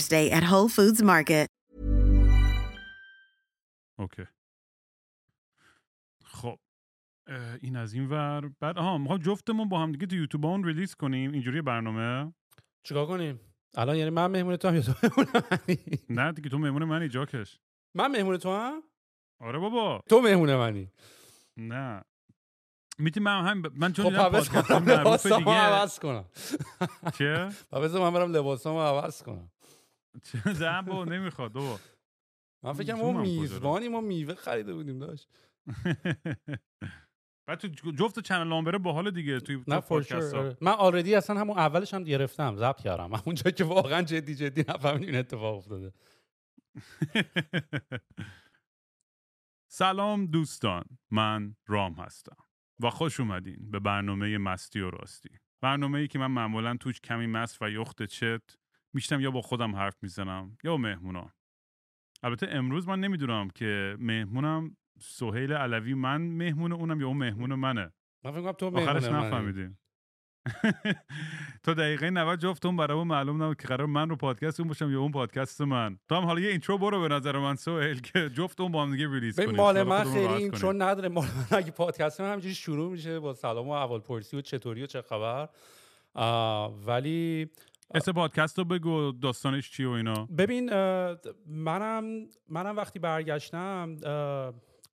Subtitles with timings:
[0.00, 1.46] Day at Whole Foods Market.
[3.98, 4.22] OK.
[6.24, 6.58] خب
[7.60, 8.50] این از این ور.
[8.60, 11.32] بعد آها می‌خوام جفتمون با هم دیگه تو یوتیوب اون release کنیم.
[11.32, 12.32] اینجوری برنامه؟
[12.82, 13.40] چیکار کنیم؟
[13.76, 14.92] الان یعنی من مهمون تو هم یا تو
[16.10, 17.60] نه دیگه تو مهمون منی جاکش
[17.94, 18.82] من مهمون تو هم؟
[19.40, 20.00] آره بابا.
[20.08, 20.90] تو مهمون منی.
[21.56, 22.02] نه.
[22.98, 25.56] می‌تونی من هم من چون خب دیدم پس پادکست معروف لباسامو دیگه.
[25.56, 26.24] عوض کنم.
[27.18, 29.50] چه؟ پس من برم لباسامو عوض کنم.
[30.22, 31.80] چه نه بابا نمی‌خواد بابا.
[32.64, 35.28] من فکرم ما میزبانی ما میوه خریده بودیم داشت.
[37.46, 40.54] بعد تو جفت چنل لامبره باحال دیگه توی نه تو.
[40.60, 43.14] من آلردی اصلا همون اولش هم گرفتم ضبط کردم.
[43.24, 45.92] همون جایی که واقعا جدی جدی نفهمیدیم این اتفاق افتاده.
[49.70, 52.36] سلام دوستان من رام هستم
[52.80, 55.30] و خوش اومدین به برنامه مستی و راستی.
[55.60, 58.56] برنامه ای که من معمولا توش کمی مست و یخده چت
[58.94, 61.32] هستم یا با خودم حرف می‌زنم یا با مهمونا
[62.22, 67.92] البته امروز من نمی‌دونم که مهمونم سهیل علوی من مهمون اونم یا اون مهمون منه.
[68.24, 69.04] من فکر تو آخرش.
[69.04, 69.78] نفهمیدیم.
[71.62, 75.00] تا دقیقه 90 جفتمون برای معلوم نبود که قرار من رو پادکست اون باشم یا
[75.00, 75.98] اون پادکست من.
[76.08, 79.12] تو هم حالا یه اینترو برو به نظر من سهیل که جفتمون با هم دیگه
[79.12, 79.56] release کنیم.
[79.56, 80.60] مال من خیلی راحت این کنیم.
[80.60, 81.08] چون نداره.
[81.08, 84.82] مال من اگه پادکست من همینجوری شروع میشه با سلام و اول پرسی و چطوری
[84.82, 85.48] و چه خبر.
[86.86, 87.50] ولی
[87.94, 90.26] اسم پادکست رو بگو داستانش چیه و اینا.
[90.38, 90.70] ببین
[91.46, 93.96] منم منم وقتی برگشتم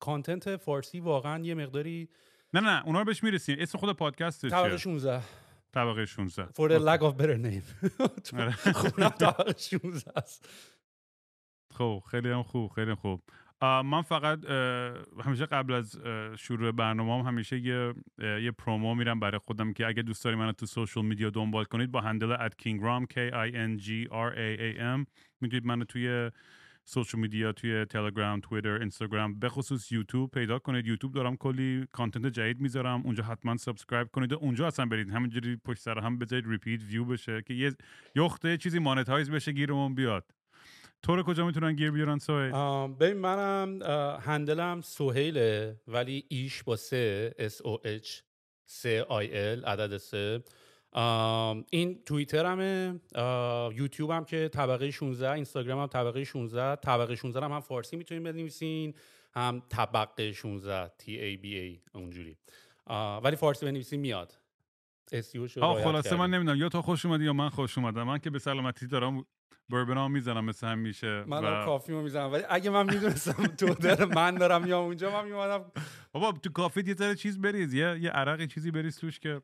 [0.00, 2.08] کانتنت فارسی واقعا یه مقداری
[2.54, 5.22] نه نه اونا رو بهش می‌رسیم اسم خود پادکست طبقه چیه 16
[5.72, 7.90] طبقه 16 for the lack of better name.
[8.40, 8.50] آره.
[8.72, 10.48] خونم طبقه 16 است.
[11.74, 13.22] خب خیلی هم خوب خیلی خوب.
[13.62, 14.44] من فقط
[15.24, 15.98] همیشه قبل از
[16.38, 20.52] شروع برنامه هم همیشه یه, یه promo میرم برای خودم که اگه دوست داری منو
[20.52, 24.60] تو social media دنبال کنید با handle at kingram k i n g r a
[24.60, 25.06] a m
[25.40, 26.30] می‌تونید منو توی
[26.84, 30.86] social media توی تلگرام تویتر اینستاگرام به خصوص یوتیوب پیدا کنید.
[30.86, 35.10] یوتیوب دارم کلی content جدید می‌ذارم اونجا حتما subscribe کنید و اونجا اصلا برید.
[35.10, 37.72] همینجوری پشت سر هم بذارید repeat view بشه که یه
[38.16, 40.39] یخته چیزی مانتایز بشه گیرمون بیاد.
[41.02, 42.52] تو رو کجا می‌تونن گیر بیارن سوهیل؟
[42.94, 43.82] ببین منم
[44.22, 48.08] هندلم سهیله ولی ایش با سه S O H
[48.66, 50.42] سه آی ال عدد سه.
[51.70, 53.00] این توییترمه
[53.74, 58.24] یوتیوب هم که طبقه 16 اینستاگرام هم طبقه 16 طبقه 16 هم, هم فارسی می‌تونید
[58.24, 58.94] بنویسین
[59.34, 62.36] هم طبقه 16 T A B A اونجوری.
[63.22, 64.39] ولی فارسی بنویسین میاد.
[65.14, 66.16] SEO شو آه خلاصه.
[66.16, 66.58] من نمی‌دونم.
[66.58, 68.02] یا تو خوش اومدی یا من خوش اومدم.
[68.02, 69.24] من که به سلامتی دارم
[69.68, 72.32] بربنا می‌زنم مثل همیشه من و- کافی رو می‌زنم.
[72.32, 75.72] ولی اگه من می‌دونستم تو داره من دارم یا اونجا من میومدم.
[76.12, 77.74] بابا تو کافی یه ذره چیز بریز.
[77.74, 79.42] یه یه عرق چیزی بریز توش که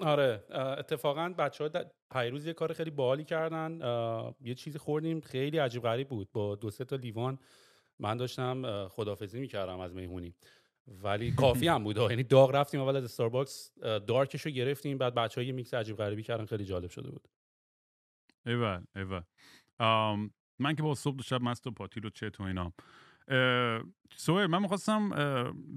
[0.00, 0.44] آره
[0.78, 3.78] اتفاقا بچه ها پیروز یه کار خیلی باحالی کردن.
[4.40, 5.20] یه چیزی خوردیم.
[5.20, 6.28] خیلی عجیب غریب بود.
[6.32, 7.38] با دو سه تا لیوان
[7.98, 10.34] من داشتم خدافزی می‌کردم از مهمونی
[10.86, 11.96] ولی کافی هم بود.
[11.96, 15.74] یعنی داغ رفتیم اول از استارباکس dark ش رو گرفتیم بعد بچه ها یه میکس
[15.74, 17.28] عجیب غریبی کردن خیلی جالب شده بود.
[18.46, 19.22] ایول ایول.
[20.58, 22.72] من که با صبح و شب مست و پاتیل و چت و اینا.
[24.16, 25.10] سهیل من می‌خواستم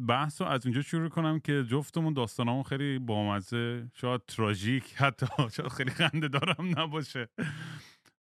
[0.08, 5.26] بحث رو از اینجا شروع کنم که جفتمون داستانمون خیلی بامزه شاید تراژیک حتی
[5.56, 7.28] شاید خیلی خنده دارم نباشه.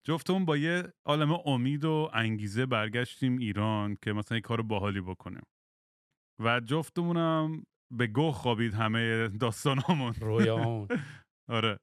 [0.03, 5.43] جفتمون با یه عالم امید و انگیزه برگشتیم ایران که مثلا یه کار باحالی بکنیم.
[6.39, 7.63] و جفتمونم
[7.93, 10.13] به گوه خوابید همه داستانامون.
[10.13, 10.87] رویاهامون
[11.49, 11.79] آره.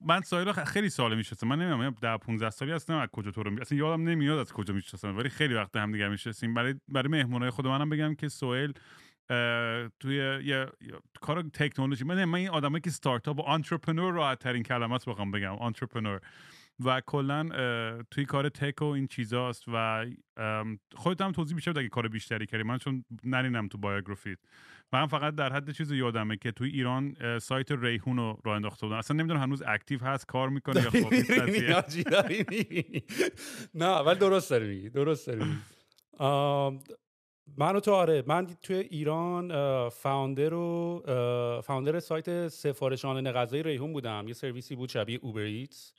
[0.00, 3.60] من سهیل خیلی سال میشناسم من نمی‌دونم در 15 سالی هستم از کجا تو رو
[3.60, 7.50] اصلا یادم نمیاد از کجا میشناسم ولی خیلی وقت هم دیگه میشناسیم برای برای مهمونای
[7.50, 8.72] خود منم بگم که سهیل
[10.00, 10.66] توی یه,
[11.20, 12.04] کار تکنولوژی.
[12.04, 16.20] من من این آدمایی که استارتاپ و entrepreneur راحت ترین کلمات بخوام بگم entrepreneur
[16.84, 17.48] و کلا
[18.10, 20.06] توی کار tech و این چیزاست و
[20.96, 22.62] خودت هم توضیح بیشتر اگه کار بیشتری کردی.
[22.62, 24.38] من چون نرینم تو biography ت
[24.92, 28.98] من فقط در حد چیز یادمه که توی ایران سایت ریحون رو راه انداخته بودن.
[28.98, 31.14] اصلا نمی‌دونم هنوز active هست کار می‌کنه یا خب
[33.74, 35.44] نه ولی درست داری میگی درست داری
[37.56, 39.48] من تو آره من توی ایران
[39.88, 41.02] founder و
[41.64, 44.24] founder سایت سفارشان غذای ریحون بودم.
[44.26, 45.94] یه سرویسی بود شبیه Uber Eats.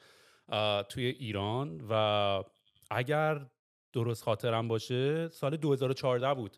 [0.89, 2.43] توی ایران و
[2.91, 3.45] اگر
[3.93, 6.57] درست خاطرم باشه سال 2014 بود.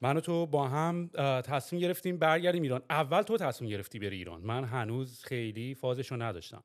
[0.00, 1.10] من و تو با هم
[1.44, 2.82] تصمیم گرفتیم برگردیم ایران.
[2.90, 4.40] اول تو تصمیم گرفتی بری ایران.
[4.40, 6.64] من هنوز خیلی فازشو نداشتم.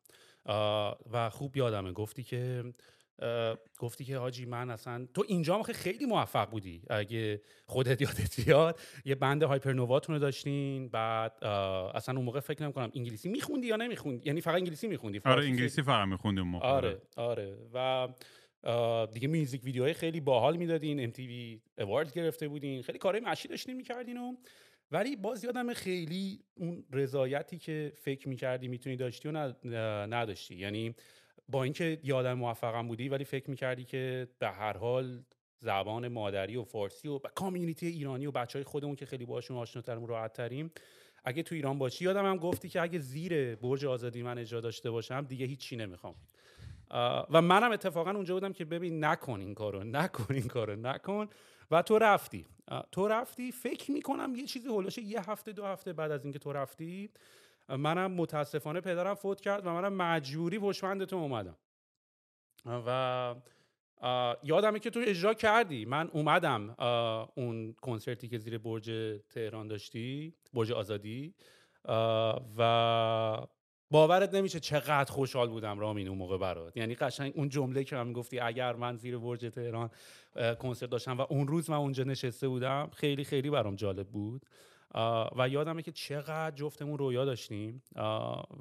[1.12, 2.74] و خوب یادمه گفتی که
[3.78, 6.82] گفتی که حاجی من اصلا تو اینجا خیلی موفق بودی.
[6.90, 12.92] اگه خودت یادت بیاد یه بند هایپرنوواتون رو داشتین بعد اصلا اون موقع فکر نمی‌کنم
[12.96, 16.66] انگلیسی میخوندی یا نمیخوندی؟ یعنی فقط انگلیسی میخوندی؟ آره انگلیسی فقط میخوندی اون موقع.
[16.68, 17.58] آره آره.
[17.74, 18.08] و
[19.14, 24.18] دیگه میوزیک ویدیوهای خیلی باحال می‌دادین MTV اوارد گرفته بودین خیلی کارهای مشی داشتین می‌کردین
[24.18, 24.36] و
[24.92, 29.54] ولی باز یادم خیلی اون رضایتی که فکر می‌کردی می‌تونی داشتی و
[30.08, 30.56] نداشتی.
[30.56, 30.96] یعنی
[31.50, 35.24] با اینکه یادم موفقم بودی ولی فکر می‌کردی که به هر حال
[35.60, 40.04] زبان مادری و فارسی و کامیونیتی ایرانی و بچه های خودمون که خیلی باشون آشناتریم
[40.04, 40.52] و راحت
[41.24, 44.92] اگه تو ایران باشی یادم هم گفتی که اگه زیر برج آزادی من اجرا داشته
[44.92, 46.16] باشم دیگه هیچی نمی‌خوام.
[47.32, 51.28] و منم اتفاقا اونجا بودم که ببین نکن این کارو نکن این کارو نکن.
[51.72, 52.46] و تو رفتی.
[52.92, 56.54] تو رفتی فکر می‌کنم یه چیزی هولوشه یه هفته دو هفته بعد از اینکه تو
[56.54, 57.10] رفتی
[57.70, 61.58] منم متاسفانه پدرم فوت کرد و منم مجبوری پشمند تو اومدم.
[62.66, 63.36] و
[64.44, 65.86] یادمه که تو اجرا کردی.
[65.86, 66.76] من اومدم
[67.36, 68.92] اون کنسرتی که زیر برج
[69.30, 71.34] تهران داشتی برج آزادی.
[72.58, 73.48] و
[73.92, 76.78] باورت نمیشه چقدر خوشحال بودم رامین اون موقع برات.
[76.78, 79.90] یعنی قشنگ اون جمله که هم گفتی اگر من زیر برج تهران
[80.60, 84.46] کنسرت داشتم و اون روز من اونجا نشسته بودم خیلی خیلی برام جالب بود.
[85.38, 87.84] و یادمه که چقدر جفتمون رویا داشتیم.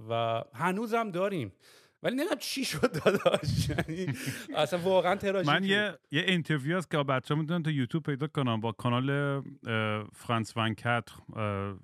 [0.09, 1.53] و هنوزم داریم.
[2.03, 3.69] ولی نمی‌دونم چی شد داداش.
[3.71, 4.13] یعنی
[4.57, 8.27] اصلا واقعا تراژیک من یه یه interview هست که بچه ها می‌تونن تو یوتیوب پیدا
[8.27, 9.43] کنم با کانال
[10.13, 11.09] فرانس ونکت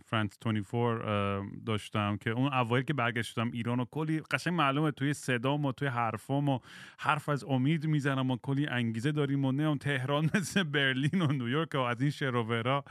[0.04, 5.64] فرانس 24 داشتم که اون اوایل که برگشتم ایران و کلی قشنگ معلومه توی صدام
[5.64, 6.58] و توی حرفام و
[6.98, 11.74] حرف از امید می‌زنم و کلی انگیزه داریم و نه تهران مثل برلین و نیویورک
[11.74, 12.84] و از این شروورا.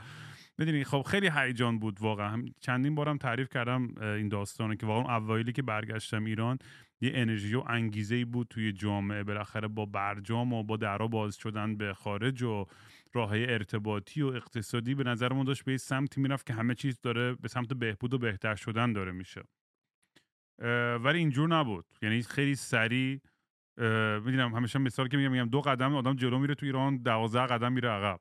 [0.58, 2.44] می‌دونی خب خیلی هیجان بود واقعا.
[2.60, 6.58] چندین بارم تعریف کردم این داستانه که واقعا اوایلی که برگشتم ایران
[7.00, 9.22] یه انرژی و انگیزه ای بود توی جامعه.
[9.24, 12.66] بالاخره با برجام و با درا باز شدن به خارج و
[13.12, 17.48] راه ارتباطی و اقتصادی به نظرمون داشت به سمتی می‌رفت که همه چیز داره به
[17.48, 19.42] سمت بهبود و بهتر شدن داره میشه.
[21.00, 21.84] ولی اینجور نبود.
[22.02, 23.20] یعنی خیلی سریع
[24.24, 27.72] می‌دونم همیشه مثال که میگم میگم دو قدم آدم جلو میره تو ایران دوازده قدم
[27.72, 28.20] میره عقب.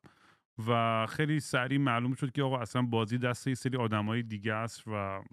[0.67, 4.83] و خیلی سریع معلوم شد که آقا اصلا بازی دست یه سری آدمای دیگه است
[4.87, 5.23] و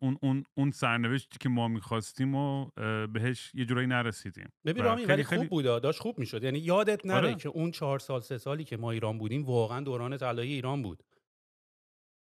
[0.00, 2.70] اون اون اون سرنوشتی که ما می‌خواستیم و
[3.06, 4.48] بهش یه جورایی نرسیدیم.
[4.64, 6.44] ببین رامی ولی خوب بود داشت خوب می‌شد.
[6.44, 7.34] یعنی یادت نره آره.
[7.34, 11.02] که اون چهار سال سه سالی که ما ایران بودیم واقعا دوران طلایی ایران بود.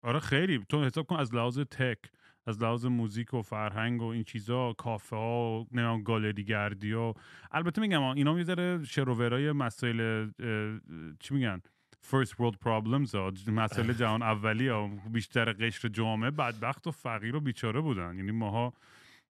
[0.02, 0.64] آره خیلی.
[0.68, 1.98] تو حساب کن از لحاظ تک
[2.50, 7.14] از لحاظ موزیک و فرهنگ و این چیزا کافه ها و گالری گردی و
[7.50, 10.30] البته میگم اینا یه ذره شروورای مسائل
[11.20, 11.60] چی میگن؟
[12.10, 14.90] First world problems ها مسئله جهان اولی ها.
[15.12, 18.16] بیشتر قشر جامعه بدبخت و فقیر و بیچاره بودن.
[18.16, 18.72] یعنی ماها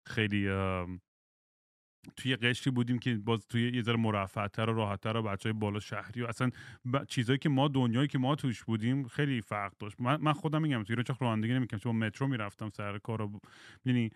[0.07, 0.49] خیلی
[2.17, 5.81] توی قشری بودیم که باز توی یه ذره مرفعتر و راحتتر و بچه های بالا
[5.81, 6.51] شهری و اصلا
[6.93, 7.05] ب...
[7.05, 10.01] چیزایی که ما دنیایی که ما توش بودیم خیلی فرق داشت.
[10.01, 13.41] من, من خودم میگم توی چخ رانندگی نمی‌کنم چون مترو می‌رفتم سر کار و
[13.85, 14.11] یعنی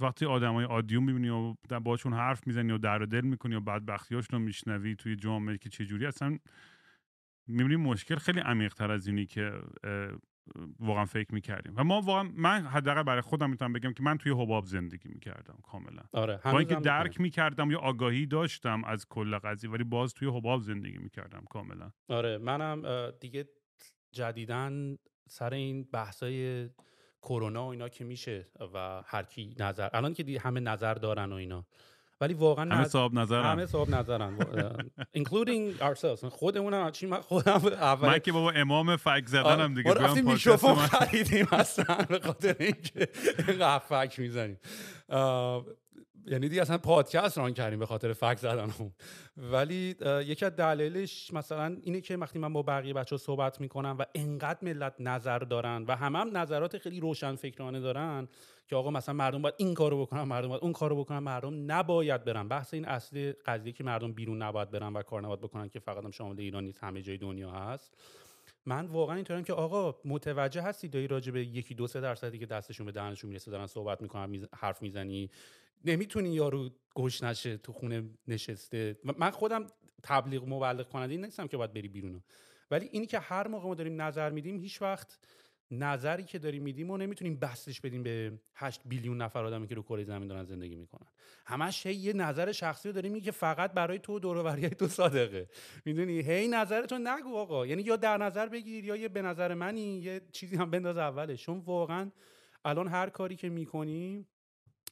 [0.00, 4.44] وقتی آدمای عادیون می‌بینی و باشون حرف می‌زنی و در دل می‌کنی و بدبختیاشون رو
[4.44, 6.38] میشنوی توی جامعه که چجوری اصلا
[7.46, 9.52] می‌بینی مشکل خیلی عمیق تر از اینی که
[10.80, 11.72] واقعا فکر می‌کردیم.
[11.76, 15.58] و ما واقعا من حداقل برای خودم می‌تونم بگم که من توی حباب زندگی می‌کردم
[15.62, 16.02] کاملا.
[16.12, 17.20] آره با اینکه درک.
[17.20, 21.90] می‌کردم یا آگاهی داشتم از کل قضیه ولی باز توی حباب زندگی می‌کردم کاملا.
[22.08, 23.48] آره منم دیگه
[24.12, 24.98] جدیدن
[25.28, 26.68] سر این بحثای
[27.22, 31.34] کرونا و اینا که میشه و هر کی نظر الان که همه نظر دارن و
[31.34, 31.66] اینا.
[32.20, 34.38] ولی واقعا همه صاحب نظرم همه صاحب نظرن.
[35.16, 36.24] including ourselves.
[36.24, 39.88] خودمون هم چی من خودم اول من که بابا امام فک زدنم دیگه.
[39.88, 43.08] ما بیام رفتیم پادکست میکروفون خریدیم اصلا به خاطر اینکه
[43.48, 44.58] اینقدر فک می‌زنیم.
[46.28, 48.72] یعنی دیگه اصلا پادکست ران کردیم به خاطر فک زدن
[49.36, 54.04] ولی یکی از دلایلش مثلا اینه که وقتی من با بقیه بچه صحبت می‌کنم و
[54.14, 58.28] انقدر ملت نظر دارن و همه هم نظرات خیلی روشن فکرانه دارن
[58.68, 62.24] که آقا مثلا مردم باید این کارو بکنن مردم باید اون کارو بکنن مردم نباید
[62.24, 62.48] برن.
[62.48, 66.04] بحث این اصلی قضیه که مردم بیرون نباید برن و کار نباید بکنن که فقط
[66.04, 67.94] هم شامل ایران نیست همه جای دنیا هست.
[68.66, 72.46] من واقعا اینطورم که آقا متوجه هستی داری راجع به یکی دو سه درصدی که
[72.46, 75.30] دستشون به دهنشون می‌رسه دارن صحبت می‌کنن حرف می‌زنی.
[75.86, 78.98] نمی‌تونی یارو گوش نشه تو خونه نشسته.
[79.18, 79.66] من خودم
[80.02, 82.22] تبلیغ مبلغ کننده نیستم که باید بری بیرون
[82.70, 85.18] ولی اینی که هر موقع ما داریم نظر میدیم هیچ وقت
[85.70, 89.82] نظری که داریم میدیم و نمی‌تونیم بستش بدیم به 8 بیلیون نفر آدمی که رو
[89.82, 91.06] کره زمین دارن زندگی می‌کنن.
[91.46, 94.88] همش هی یه نظر شخصی رو داریم میگه که فقط برای تو دور و تو
[94.88, 95.48] صادقه.
[95.84, 97.66] می‌دونی؟ هی نظرتو نگو آقا.
[97.66, 101.42] یعنی یا در نظر بگیر یا یه به نظر منی یه چیزی هم بنداز اولش.
[101.42, 102.10] چون واقعا
[102.64, 104.28] الان هر کاری که می‌کنیم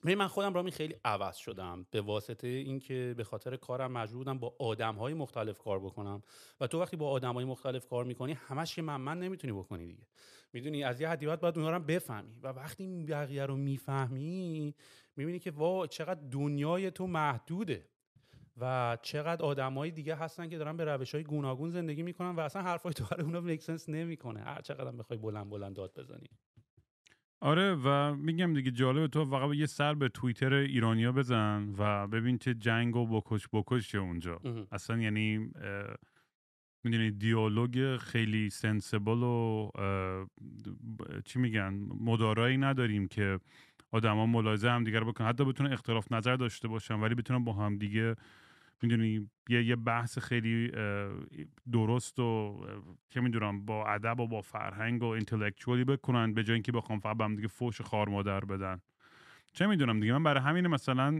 [0.04, 4.38] ببین من خودم رامی خیلی عوض شدم به واسطه اینکه به خاطر کارم مجبور بودم
[4.38, 6.22] با آدم های مختلف کار بکنم.
[6.60, 9.86] و تو وقتی با آدم های مختلف کار می‌کنی همش که من من نمی‌تونی بکنی
[9.86, 10.06] دیگه.
[10.52, 12.38] می‌دونی از یه حدی باید هم بفهمی.
[12.42, 14.74] و وقتی بقیه رو می‌فهمی
[15.16, 17.88] می‌بینی که وا چقدر دنیای تو محدوده.
[18.56, 22.62] و چقدر آدمای دیگه هستن که دارن به روش های گوناگون زندگی می‌کنن و اصلا
[22.62, 24.40] حرفای تو برای اونا میکسنس نمی‌کنه.
[24.40, 26.28] هر چقدر بخوای بلند بلند داد بزنی.
[27.44, 32.38] آره و میگم دیگه جالبه تو فقط یه سر به توییتر ایرانیا بزن و ببین
[32.38, 34.66] چه جنگ و بکش بکش چه اونجا مهم.
[34.72, 35.50] اصلا یعنی
[36.84, 40.26] می‌دونی دیالوگ خیلی سنسبل و اه،
[41.24, 43.40] چی میگن مدارایی نداریم که
[43.92, 47.78] آدما ملاحظه هم دیگر بکنن حتی بتونن اختلاف نظر داشته باشن ولی بتونن با هم
[47.78, 48.16] دیگه
[48.82, 50.72] می‌دونی یه یه بحث خیلی
[51.72, 52.60] درست و
[53.08, 56.98] چه می‌دونم با ادب و با فرهنگ و intellectual ی بکنن به جای اینکه بخوام
[56.98, 58.80] فقط به هم دیگه فوش خار مادر بدن.
[59.52, 61.10] چه می‌دونم دیگه من برای همین مثلا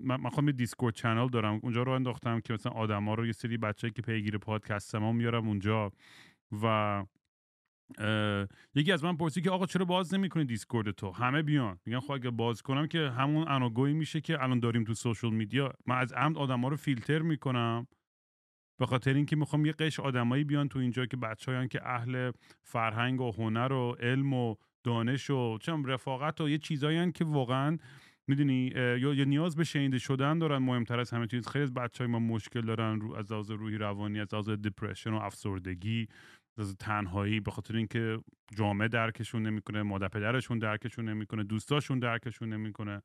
[0.00, 3.56] من خودم یه Discord channel دارم اونجا رو انداختم که مثلا آدما رو یه سری
[3.56, 5.92] بچه که پیگیر پادکست ما میارم اونجا
[6.62, 7.04] و
[8.74, 11.78] یکی از من پرسید که آقا چرا باز نمی‌کنی دیسکورد تو؟ همه بیان.
[11.86, 15.72] میگن خب اگه باز کنم که همون اناگوی میشه که الان داریم تو سوشال میدیا.
[15.86, 17.86] من از عمد آدما رو فیلتر می‌کنم.
[18.78, 22.30] به خاطر اینکه می‌خوام یه قش آدمایی بیان تو اینجا که بچه‌هایی که اهل
[22.62, 27.78] فرهنگ و هنر و علم و دانش و چم رفاقت و یه چیزایی که واقعا
[28.28, 31.48] می‌دونی یا یه نیاز به شنیده شدن دارن مهمتر از همه چیز.
[31.48, 35.16] خیلی از بچه ما مشکل دارن رو از لحاظ روحی روانی از لحاظ دپرشن و
[35.16, 36.08] افسردگی.
[36.78, 38.18] تنهایی به خاطر اینکه
[38.56, 43.02] جامعه درکشون نمی‌کنه مادر پدرشون درکشون نمی‌کنه دوستاشون درکشون نمی‌کنه.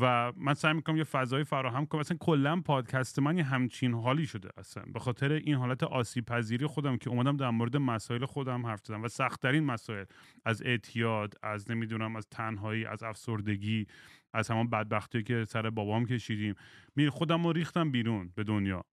[0.00, 2.00] و من سعی می‌کنم یه فضایی فراهم کنم.
[2.00, 4.84] اصلا کلا پادکست من یه همچین حالی شده اصلا.
[4.92, 9.02] به خاطر این حالت آسیب پذیری خودم که اومدم در مورد مسائل خودم حرف زدم
[9.02, 10.04] و سختترین مسائل.
[10.44, 13.86] از اعتیاد از نمی‌دونم از تنهایی از افسردگی
[14.34, 16.54] از همان بدبختی که سر بابام کشیدیم.
[16.96, 18.84] می خودم رو ریختم بیرون به دنیا.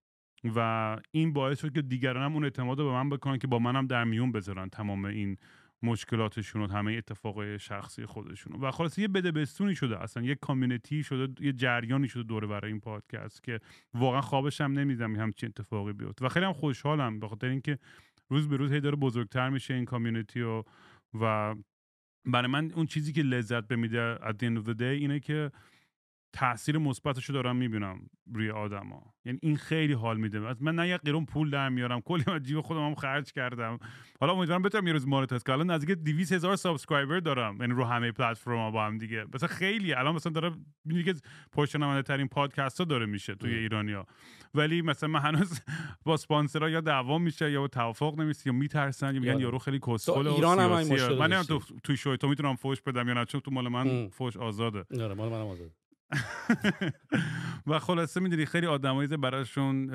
[0.44, 3.60] و این باعث شد که دیگران هم اون اعتماد رو به من بکنن که با
[3.60, 5.38] منم در میون بذارن تمام این
[5.84, 8.62] مشکلاتشون و همه اتفاقای شخصی خودشون.
[8.62, 12.72] و خلاص یه بده بستونی شده اصلا یه کامیونیتی شده یه جریانی شده دوره برای
[12.72, 13.60] این پادکست که
[13.94, 16.26] واقعا خوابش هم نمیدم همچین اتفاقی بیفته.
[16.26, 17.80] و خیلی هم خوشحالم به خاطر اینکه
[18.30, 20.64] روز به روز هی داره بزرگتر میشه این کامیونیتی و
[21.22, 21.56] و
[22.26, 25.52] برای من اون چیزی که لذت به میده at the end of the اینه که
[26.34, 29.14] تاثیر مثبتش رو دارم می‌بینم روی آدما.
[29.26, 30.56] یعنی این خیلی حال میده.
[30.60, 32.02] من نه یه قرون پول در میارم.
[32.02, 33.78] کلی از جیب خودم هم خرج کردم.
[34.20, 35.56] حالا امیدوارم بتونم یه روز monetize کنم.
[35.56, 37.58] الان نزدیک 200 هزار subscriber دارم.
[37.62, 39.26] یعنی رو همه پلتفرم با هم دیگه.
[39.34, 40.52] مثلا خیلی الان مثلا داره
[40.86, 41.20] میگه که
[41.52, 44.06] پرشنونده ترین پادکست ها داره میشه توی ایرانیا.
[44.54, 45.62] ولی مثلا من هنوز
[46.04, 49.40] با اسپانسرها یا دعوا میشه یا توافق نمیشه یا میترسن یا میگن.
[49.40, 51.44] یارو خیلی کسخل و ایران هم من.
[51.44, 54.08] تو توی شوی تو می‌تونم فوش بدم یا نه چون تو مال من.
[54.08, 55.04] فوش آزاده.
[55.04, 55.72] آره مال منم آزاد
[57.68, 59.86] و خلاصه می‌دونی خیلی آدمایی براشون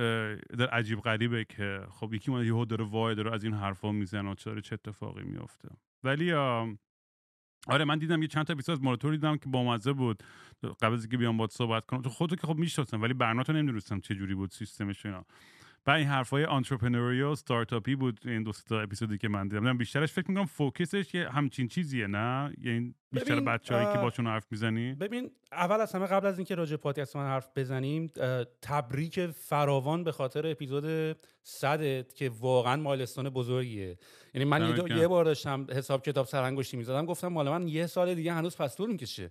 [0.59, 4.31] در عجیب غریبه که خب یکی اومده یهو داره وای داره از این حرفا می‌زنه
[4.31, 5.69] و چرا چه اتفاقی میفته
[6.05, 6.33] ولی
[7.67, 10.23] آره من دیدم یه چند تا اپیزود از ماراتور دیدم که بامزه بود.
[10.83, 12.03] قبل از اینکه بیام باهات صحبت کنم.
[12.03, 15.25] تو خودت که خب می‌شناسم ولی برنامه نمی‌دونستم چه جوری بود سیستمش اینا.
[15.87, 19.79] و این حرفای آنترپرنوری و استارتاپی بود این دو تا اپیزودی که من دیدم.
[19.79, 24.95] بیشترش فکر می‌کنم فوکسش یه همچین چیزیه نه؟ یعنی بیشتر بچه‌هایی که باشون حرف می‌زنی؟
[24.95, 28.07] ببین اول از همه قبل از اینکه راجع پادکست من حرف بزنیم
[28.63, 33.99] تبریک فراوان به خاطر اپیزود صدت که واقعا milestone بزرگیه.
[34.35, 34.99] یعنی من یه.
[34.99, 38.77] یه بار داشتم حساب کتاب سرانگشتی می‌زدم گفتم مال من یه سال دیگه هنوز پس
[38.77, 39.31] طول می‌کشه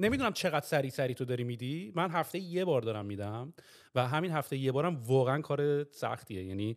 [0.00, 1.92] نمی‌دونم چقدر سری سری تو داری میدی.
[1.94, 3.52] من هفته یه بار دارم میدم
[3.94, 6.44] و همین هفته یه بارم واقعا کار سختیه.
[6.44, 6.76] یعنی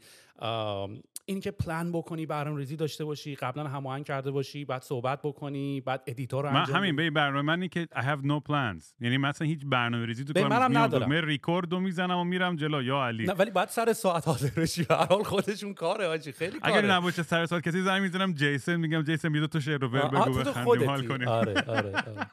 [1.30, 5.20] آم، این که پلان بکنی برنامه ریزی داشته باشی قبلا هماهنگ کرده باشی بعد صحبت
[5.24, 6.96] بکنی بعد edit رو من انجام همین.
[6.96, 10.42] به برنامه من که I have no plans یعنی مثلا هیچ برنامه ریزی تو به
[10.42, 10.70] کار منم نیست.
[10.72, 11.04] میام ندارم.
[11.06, 14.50] دکمه ریکورد رو می‌زنم و میرم جلو یا علی نه ولی بعد سر ساعت حاضر
[14.62, 18.02] بشی به هر حال خودشون کاره آجی خیلی کاره اگر نباشه سر سال کسی زنگ
[18.02, 21.08] می‌زنم جیسن میگم جیسن بیا دو تا شعر رو آه، بگو تو تو بخندیم حال.
[21.08, 22.32] کنیم آره آره, آره.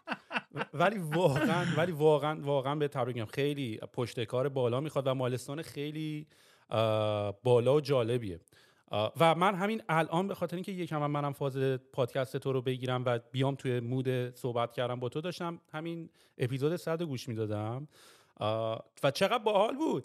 [0.74, 5.62] ولی واقعا ولی واقعا واقعا به تبریک میگم خیلی پشت کار بالا می‌خواد و مالستان
[5.62, 6.26] خیلی
[7.42, 8.40] بالا و جالبیه
[8.92, 11.56] و من همین الان به خاطر اینکه یکم هم منم فاز
[11.92, 16.76] پادکست تو رو بگیرم و بیام توی مود صحبت کردم با تو داشتم همین اپیزود
[16.76, 17.88] صد گوش می‌دادم.
[19.02, 20.04] و چقدر باحال بود.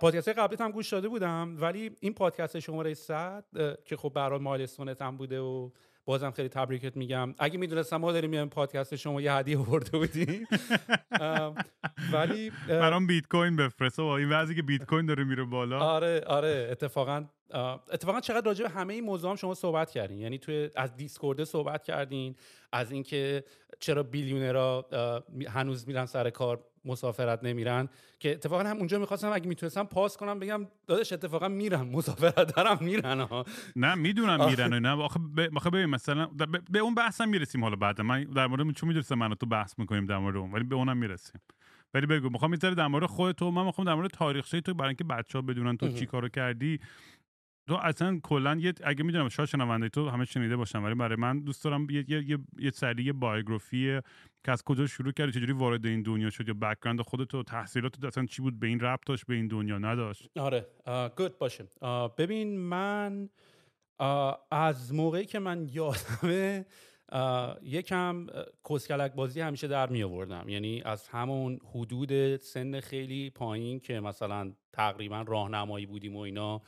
[0.00, 4.38] پادکست قبلی هم گوش داده بودم ولی این پادکست شماره 100 اه، که خب برای
[4.38, 5.70] مایلستونت هم بوده و
[6.08, 7.34] بازم خیلی تبریکت میگم.
[7.38, 10.46] اگه می‌دونستم ما داریم میایم پادکست شما یه هدیه آورده بودیم
[12.12, 15.78] ولی برام بیت کوین بفرست و این وضعی که بیت کوین داره میره بالا.
[15.78, 17.24] آره آره اتفاقا
[17.92, 20.18] اتفاقا چقدر راجع به همه این موضوع هم شما صحبت کردین.
[20.18, 22.36] یعنی توی از دیسکورد صحبت کردین
[22.72, 23.44] از اینکه
[23.80, 24.88] چرا بیلیونرها
[25.48, 26.64] هنوز میرن سر کار.
[26.84, 31.82] مسافرت نمیرن که اتفاقا هم اونجا می‌خواستم اگه می‌تونستم پاس کنم بگم داداش اتفاقا میرن
[31.82, 33.44] مسافرت دارم میرن ها
[33.76, 38.00] نه می‌دونم میرن و نه آخه ب- ببین مثلا به- اون بحثم می‌رسیم حالا بعد.
[38.00, 40.74] من در مورد چون می‌دونستم من و تو بحث می‌کنیم در مورد اون ولی به
[40.74, 41.40] اونم می‌رسیم.
[41.94, 44.88] ولی بگو می‌خوام یه در مورد خودت و من می‌خوام در مورد تاریخچه تو برای
[44.88, 46.80] اینکه بچه‌ها بدونن تو چی کارو کردی.
[47.68, 51.40] تو اصلا کلا یه اگه می‌دونم شاید شنونده تو همه شنیده باشن ولی برای من
[51.40, 54.00] دوست دارم یه یه یه, یه سری بایوگرافی
[54.44, 58.04] که از کجا شروع کردی چجوری وارد این دنیا شد یا بک‌گراند خودت و تحصیلات
[58.04, 60.66] اصلا چی بود؟ به این ربط داشت به این دنیا نداشت؟ آره.
[61.16, 61.64] گود باشه.
[62.18, 63.28] ببین من
[64.50, 66.66] از موقعی که من یادمه
[67.62, 68.26] یکم
[68.70, 74.52] کسکلک بازی همیشه در می آوردم یعنی از همون حدود سن خیلی پایین که مثلا
[74.72, 76.62] تقریبا راهنمایی بودیم و اینا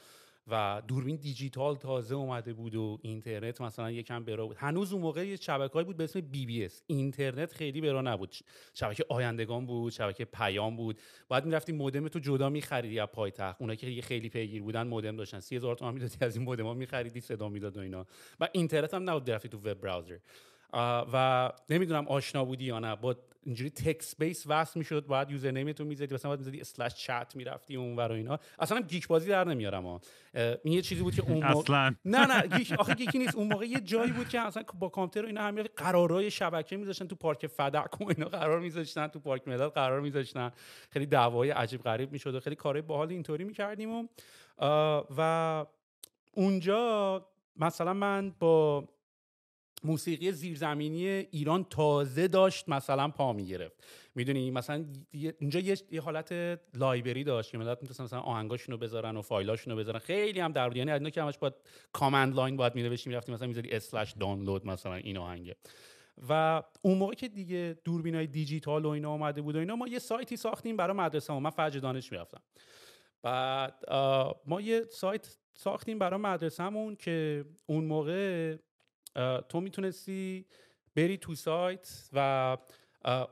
[0.49, 4.57] و دوربین دیجیتال تازه اومده بود و اینترنت مثلا یکم برا بود.
[4.57, 8.35] هنوز اون موقع یه شبکه‌ای بود به اسم BBS اینترنت خیلی برا نبود.
[8.75, 11.01] شبکه آیندگان بود شبکه پیام بود.
[11.29, 13.61] بعد می‌رفتی مودم تو جدا میخریدی از پایتخت.
[13.61, 15.41] اونایی که خیلی پیگیر بودن مودم داشتن.
[15.41, 18.07] 30000 تومان می‌دادی از این مودم ها میخریدی صدا می‌داد و اینا.
[18.41, 20.19] و اینترنت هم نبود رفتی تو web browser.
[21.13, 22.97] و نمی‌دونم آشنا بودی یا نه.
[22.97, 27.33] با اینجوری text base وصل می‌شد بعد username تو می‌زدی مثلا بعد می‌زدی slash chat
[27.37, 28.39] می‌رفتی اون ور و اینا.
[28.59, 30.01] اصلا هم geek بازی در نمیارم ها
[30.35, 31.95] این یه چیزی بود که اون موقع- اصلا.
[32.05, 33.37] نه نه گیک آخه گیکی نیست.
[33.37, 37.07] اون موقع یه جایی بود که اصلا با کامپیوتر و اینا همین قرارای شبکه میذاشتن
[37.07, 40.53] تو پارک فدک و اینا قرار میذاشتن تو پارک ملت قرار میذاشتن.
[40.91, 44.09] خیلی دعوای عجیب غریب می‌شد و خیلی کارهای باحال اینطوری می‌کردیم و
[45.17, 45.65] و
[46.35, 47.27] اونجا
[47.57, 48.85] مثلا من با
[49.85, 53.85] موسیقی زیرزمینی ایران تازه داشت مثلا پا می‌گرفت.
[54.15, 54.85] می‌دونی مثلا
[55.41, 56.33] اونجا یه, حالت
[56.75, 59.99] library داشت که ملت می‌تونستن مثلا آهنگاشونو بذارن و فایلاشونو بذارن.
[59.99, 61.55] خیلی هم در یعنی که همش باید
[61.93, 65.57] command line باید می‌نوشتی می‌رفتی مثلا می‌زدی slash دانلود مثلا این آهنگه
[66.29, 69.99] و اون موقع که دیگه دوربینای دیجیتال و اینا اومده بود و اینا ما یه
[69.99, 72.41] سایتی ساختیم برای مدرسه من فرج دانش می‌رفتم.
[73.23, 73.93] بعد
[74.47, 78.57] ما یه سایت ساختیم برای مدرسهمون که اون موقع
[79.49, 80.47] تو می‌تونستی
[80.97, 82.57] بری تو سایت و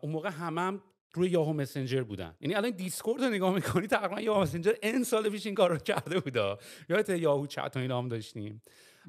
[0.02, 0.82] اون موقع همه هم
[1.14, 2.36] روی یاهو مسنجر بودن.
[2.40, 5.76] یعنی الان دیسکورد رو نگاه می‌کنی تقریبا یاهو مسنجر ان سال پیش این کار رو
[5.76, 6.58] کرده بودا.
[6.88, 8.62] یادت یاهو چت و اینا هم داشتیم.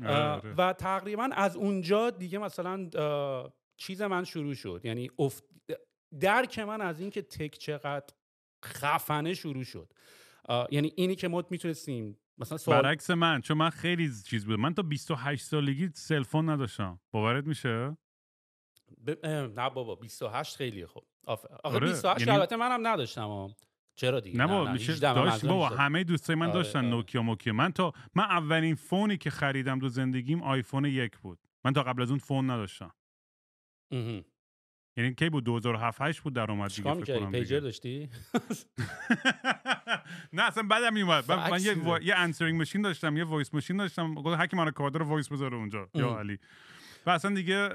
[0.05, 0.53] آره،.
[0.58, 2.89] و تقریبا از اونجا دیگه مثلا
[3.77, 4.82] چیز من شروع شد.
[4.84, 5.43] یعنی افت...
[6.19, 8.13] درک من از اینکه tech چقدر
[8.65, 9.93] خفنه شروع شد.
[10.71, 14.60] یعنی اینی که ما می‌تونستیم مثلا سوال برعکس من چون من خیلی چیز بود.
[14.60, 16.99] من تا 28 سالگی cell phone نداشتم.
[17.12, 17.97] باورت میشه؟
[19.06, 19.25] ب...
[19.28, 21.45] نه بابا 28 خیلی خوب آف...
[21.45, 23.47] آخه آره، 28 یعنی- البته منم نداشتم.
[23.95, 25.45] چرا دیگه؟ نه بابا میشه 18 من داشت.
[25.45, 25.82] بابا 18.
[25.82, 26.88] همه دوستای من آره، داشتن آره.
[26.88, 27.54] نوکیا موکیا.
[27.54, 31.39] من تا من اولین phone ی که خریدم تو زندگیم آیفون یک بود.
[31.65, 32.91] من تا قبل از اون phone نداشتم.
[34.99, 37.59] یعنی کی بود 2007 8 بود در اومد دیگه فکر کنم پیجر.
[37.59, 38.09] داشتی؟
[40.33, 41.75] نه اصلا بعدم میومد من, یه.
[42.01, 44.13] یه answering machine داشتم یه voice machine داشتم.
[44.13, 45.89] گفت هر کی من کار داره voice بذاره اونجا.
[45.93, 46.19] یا.
[46.19, 46.39] علی.
[47.05, 47.69] و اصلا دیگه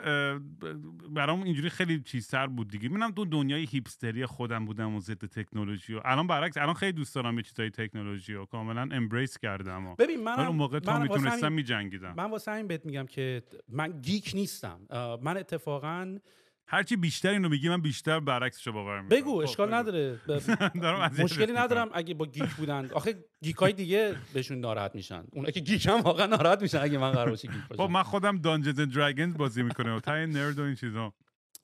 [1.10, 2.88] برام اینجوری خیلی چیزتر بود دیگه.
[2.88, 6.92] منم تو دنیای hipster ی خودم بودم و ضد تکنولوژی و الان برعکس الان خیلی
[6.92, 10.98] دوست دارم یه چیزای تکنولوژی و کاملا embrace کردم و ببین من اون موقع تا
[10.98, 12.14] می‌تونستم میجنگیدم.
[12.16, 14.80] من واسه همین بهت میگم که من geek نیستم.
[15.22, 16.18] من اتفاقا
[16.66, 19.18] هرچی بیشتر اینو میگی من بیشتر برعکسشو باور می‌کنم.
[19.18, 20.20] بگو خب، اشکال نداره.
[21.22, 22.90] مشکلی ندارم اگه با geek بودن.
[22.90, 25.24] آخه geek های دیگه بهشون ناراحت میشن.
[25.32, 27.86] اونا که geek هم واقعا ناراحت میشن اگه من قرار باشه geek باشم.
[27.86, 29.96] خب من خودم Dungeons and Dragons بازی می‌کنم.
[29.96, 31.12] و تای nerd و این چیزا.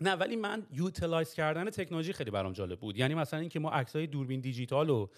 [0.01, 2.97] نه ولی من utilize کردن تکنولوژی خیلی برام جالب بود.
[2.97, 5.09] یعنی مثلا اینکه ما عکسای دوربین دیجیتال و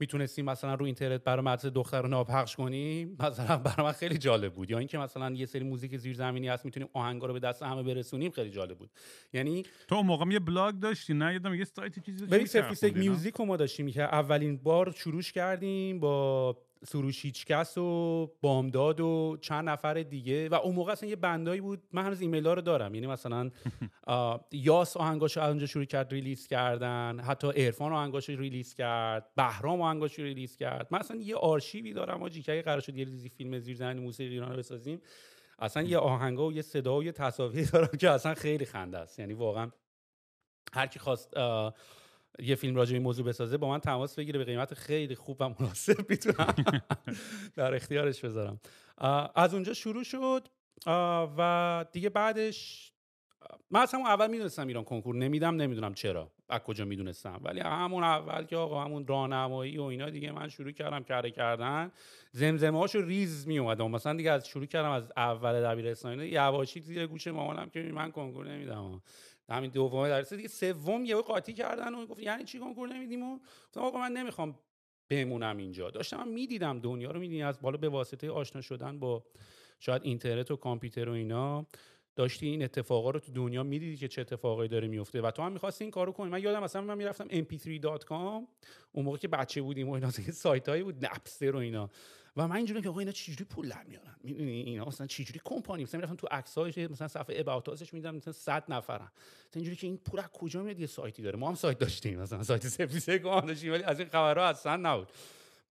[0.00, 4.70] می‌تونستیم مثلا رو اینترنت برای مدرسه دخترونه پخش کنیم؟ مثلا برای من خیلی جالب بود.
[4.70, 8.30] یا اینکه مثلا یه سری موزیک زیرزمینی هست می‌تونیم آهنگا رو به دست همه برسونیم
[8.30, 8.90] خیلی جالب بود.
[9.32, 13.40] یعنی تو اون موقع یه بلاگ داشتی نه؟ یادم یه سایت چیزی ببین سفیستک Music
[13.40, 13.90] ما داشتیم.
[13.90, 20.48] که اولین بار شروعش کردیم با سروش هیچکس و بامداد و چند نفر دیگه.
[20.48, 21.82] و اون موقع اصلا یه band ایی بود.
[21.92, 22.94] من هنوز ایمیل ها رو دارم.
[22.94, 23.50] یعنی مثلا
[24.52, 27.20] یاس آهنگاشو اونجا شروع کرد release کردن.
[27.20, 29.30] حتی عرفان آهنگاشو release کرد.
[29.36, 30.88] بهرام آهنگاشو release کرد.
[30.90, 34.50] من اصلا یه آرشیوی دارم آجی که قرار شد یه روزی فیلم زیرزمینی موسیقی ایران
[34.50, 35.00] رو بسازیم
[35.58, 39.18] اصلا یه آهنگا و یه صدا و یه تصاویر دارم که اصلا خیلی خنده است.
[39.18, 39.70] یعنی واقعا
[40.72, 41.34] هر کی خواست
[42.38, 45.36] یه فیلم راجع به این موضوع بسازه با من تماس بگیره به قیمت خیلی خوب
[45.40, 46.54] و مناسب می‌تونم
[47.56, 48.60] در اختیارش بذارم.
[49.34, 50.48] از اونجا شروع شد
[51.38, 52.90] و دیگه بعدش
[53.70, 57.40] من اصلا اول می‌دونستم ایران کنکور نمیدم نمی‌دونم چرا از کجا می‌دونستم.
[57.42, 61.92] ولی همون اول که آقا همون راهنمایی و اینا دیگه من شروع کردم کاره کردن
[62.32, 67.06] زمزمه هاشو ریز می اومدم مثلا دیگه از شروع کردم از اول دبیرستان یواشی زیر
[67.06, 69.02] گوش مامانم که من کنکور نمیدم.
[69.48, 73.38] همین دوم درس دیگه سوم یهو قاطی کردن و گفت یعنی چی کنکور نمیدیم و
[73.38, 74.58] گفتم آقا من نمی‌خوام
[75.08, 75.90] بمونم اینجا.
[75.90, 79.24] داشتم می‌دیدم دنیا رو می‌دیدم از بالا به واسطه آشنا شدن با
[79.80, 81.66] شاید اینترنت و کامپیوتر و اینا.
[82.16, 85.52] داشتی این اتفاقا رو تو دنیا می‌دیدی که چه اتفاقایی داره میفته و تو هم
[85.52, 86.30] می‌خواستی این کارو کنی.
[86.30, 88.12] من یادم مثلا من می‌رفتم mp3.com
[88.92, 91.90] اون موقع که بچه بودیم و اینا سایت بود نپستر و اینا.
[92.36, 95.82] و من اینجوری که آقا اینا چجوری پول در میارن؟ می‌دونی اینا مثلا چجوری کمپانی؟
[95.82, 99.04] مثلا می‌رفتم تو عکسایش مثلا صفحه اباوتاسش میدم مثلا 100 نفرن.
[99.04, 99.10] مثلا
[99.54, 101.38] اینجوری که این پول از کجا میاد؟ یه سایتی داره.
[101.38, 105.08] ما هم سایت داشتیم مثلا سایت سفیسه که داشتیم ولی از این خبرها اصلا نبود.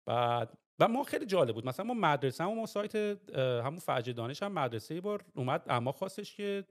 [0.06, 1.66] بعد و ما خیلی جالب بود.
[1.66, 2.94] مثلا ما مدرسه ما سایت
[3.36, 6.64] همون فجر دانش هم مدرسه ای بار اومد اما خواستش که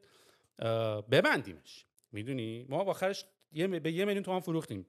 [1.12, 1.86] ببندیمش.
[2.12, 4.86] می‌دونی؟ ما آخرش یه به یه میلیون تومان فروختیم.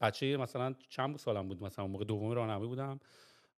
[0.00, 3.00] بچه مثلا چند سالم بود؟ مثلا موقع دوم راهنمایی بودم.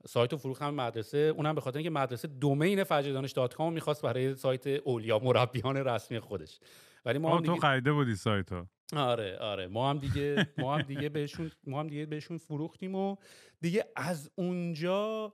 [0.08, 4.36] سایت و فروختم مدرسه اونم به خاطر اینکه مدرسه دومین فجردانش دات کام می‌خواست برای
[4.36, 6.60] سایت اولیا مربیان رسمی خودش.
[7.06, 7.54] ولی ما هم دیگه...
[7.54, 9.67] تو خریده بودی سایت ها آره آره.
[9.67, 13.15] ما هم دیگه ما هم دیگه بهشون ما هم دیگه بهشون فروختیم و
[13.62, 15.34] دیگه از اونجا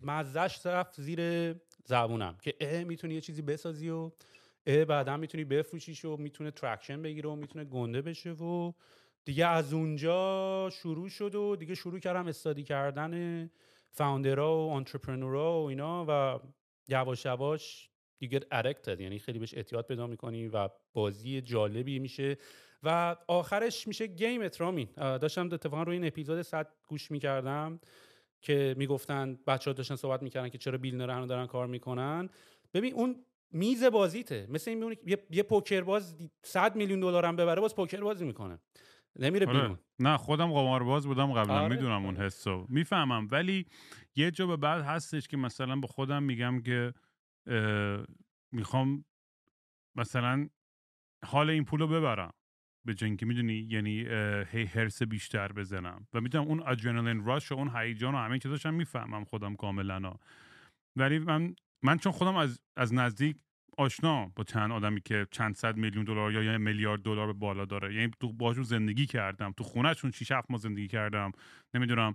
[0.00, 1.20] مزش رفت زیر
[1.84, 4.10] زبونم که اه می‌تونی یه چیزی بسازی و
[4.66, 8.72] اه بعدا می‌تونی بفروشیش و می‌تونه traction بگیره و می‌تونه گنده بشه و
[9.24, 13.50] دیگه از اونجا شروع شد و دیگه شروع کردم study کردن
[13.96, 16.40] founder ها و entrepreneur ها و اینا و
[16.88, 22.38] یواش یواش دیگه ارکتد یعنی خیلی بهش احتیاط پیدا می‌کنی و بازی جالبی میشه
[22.82, 27.80] و آخرش میشه گیم اترامین داشتم اتفاقا روی این اپیزود صد گوش می‌کردم
[28.40, 32.28] که می‌گفتن بچه ها داشتن صحبت می‌کردن که چرا بیلنر هنو دارن کار می‌کنن.
[32.74, 34.46] ببین اون میز بازیته.
[34.50, 34.96] مثل این
[35.30, 38.58] یه, پوکر باز 100 میلیون دلار هم ببره باز پوکر بازی می‌کنه.
[39.18, 39.60] نمیره آره.
[39.60, 39.78] بیرون.
[39.98, 41.76] نه خودم قمارباز بودم قبلا آره.
[41.76, 42.66] می‌دونم اون حسو.
[42.68, 43.28] می‌فهمم.
[43.30, 43.66] ولی
[44.16, 46.94] یه جا به بعد هستش که مثلا به خودم میگم که
[48.52, 49.04] می‌خوام
[49.96, 50.48] مثلا
[51.24, 52.32] حال این پولو ببرم.
[52.86, 54.00] به جنگی می‌دونی یعنی
[54.50, 56.06] هی هرس بیشتر بزنم.
[56.14, 60.14] و می‌دونم اون ادرنالین راش و اون هیجان و همه چیزاشم می‌فهمم خودم کاملا.
[60.96, 63.36] ولی من من چون خودم از از نزدیک
[63.76, 67.64] آشنا با چند آدمی که چند صد میلیون دلار یا یه میلیارد دلار به بالا
[67.64, 67.94] داره.
[67.94, 69.52] یعنی تو باشون زندگی کردم.
[69.52, 71.32] تو خونهشون 6 7 ماه زندگی کردم.
[71.74, 72.14] نمی‌دونم.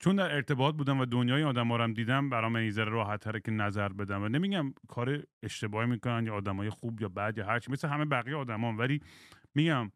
[0.00, 3.88] چون در ارتباط بودم و دنیای آدم رو دیدم برام این ذره راحت که نظر
[3.88, 4.22] بدم.
[4.22, 8.36] و نمیگم کار اشتباهی می‌کنن یا آدمای خوب یا بد یا هرچی مثل همه بقیه
[8.36, 9.00] آدمان ولی
[9.54, 9.92] میگم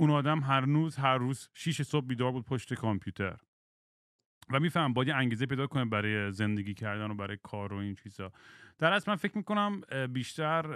[0.00, 3.36] اون آدم هر روز هر روز 6 صبح بیدار بود پشت کامپیوتر.
[4.50, 8.32] و میفهم باید انگیزه پیدا کنه برای زندگی کردن و برای کار و این چیزا.
[8.78, 9.80] در اصل من فکر می‌کنم
[10.12, 10.66] بیشتر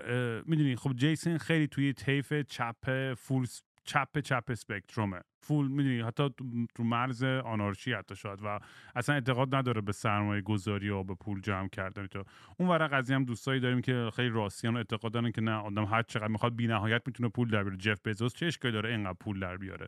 [0.46, 3.46] می‌دونی خب جیسن خیلی توی طیف چپ فول
[3.84, 6.30] چپ چپ اسپکترومه فول می‌دونی حتی
[6.74, 8.60] تو مرز آنارشی حتی شاید و
[8.94, 12.24] اصلا اعتقاد نداره به سرمایه گذاری و به پول جمع کردن تو.
[12.56, 16.02] اون ورق قضیه هم دوستایی داریم که خیلی راستیان اعتقاد دارن که نه آدم هر
[16.02, 17.76] چقدر می‌خواد بی نهایت می‌تونه پول در بیاره.
[17.76, 19.86] جف بزوس چه اشکالی داره اینقدر پول در بیاره؟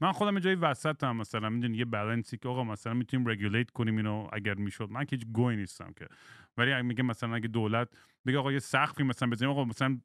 [0.00, 3.96] من خودم یه جایی وسطم مثلا می‌دونی یه بالانسی که آقا مثلا می‌تونیم رگولیت کنیم
[3.96, 4.88] اینو اگر می‌شد.
[4.90, 6.06] من که هیچ گوی نیستم که.
[6.56, 7.88] ولی اگه میگه مثلا اگه دولت
[8.26, 9.98] بگه آقا یه سقفی مثلا بزنیم آقا مثلا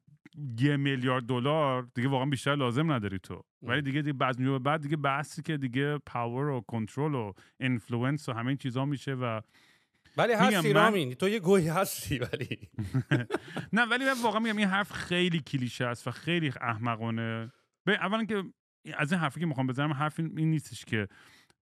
[0.58, 3.44] یه میلیارد دلار دیگه واقعا بیشتر لازم نداری تو.
[3.62, 8.28] ولی دیگه دیگه بعد به بعد دیگه بحثی که دیگه power و کنترل و influence
[8.28, 9.40] و همه چیزا میشه و
[10.16, 12.58] ولی هستی من- رامین تو یه guy هستی ولی.
[13.72, 17.52] نه ولی من واقعا میگم این حرف خیلی کلیشه است و خیلی احمقانه.
[17.84, 18.44] به اولا که
[18.92, 21.08] از این حرفی که می‌خوام بزنم حرف این نیستش که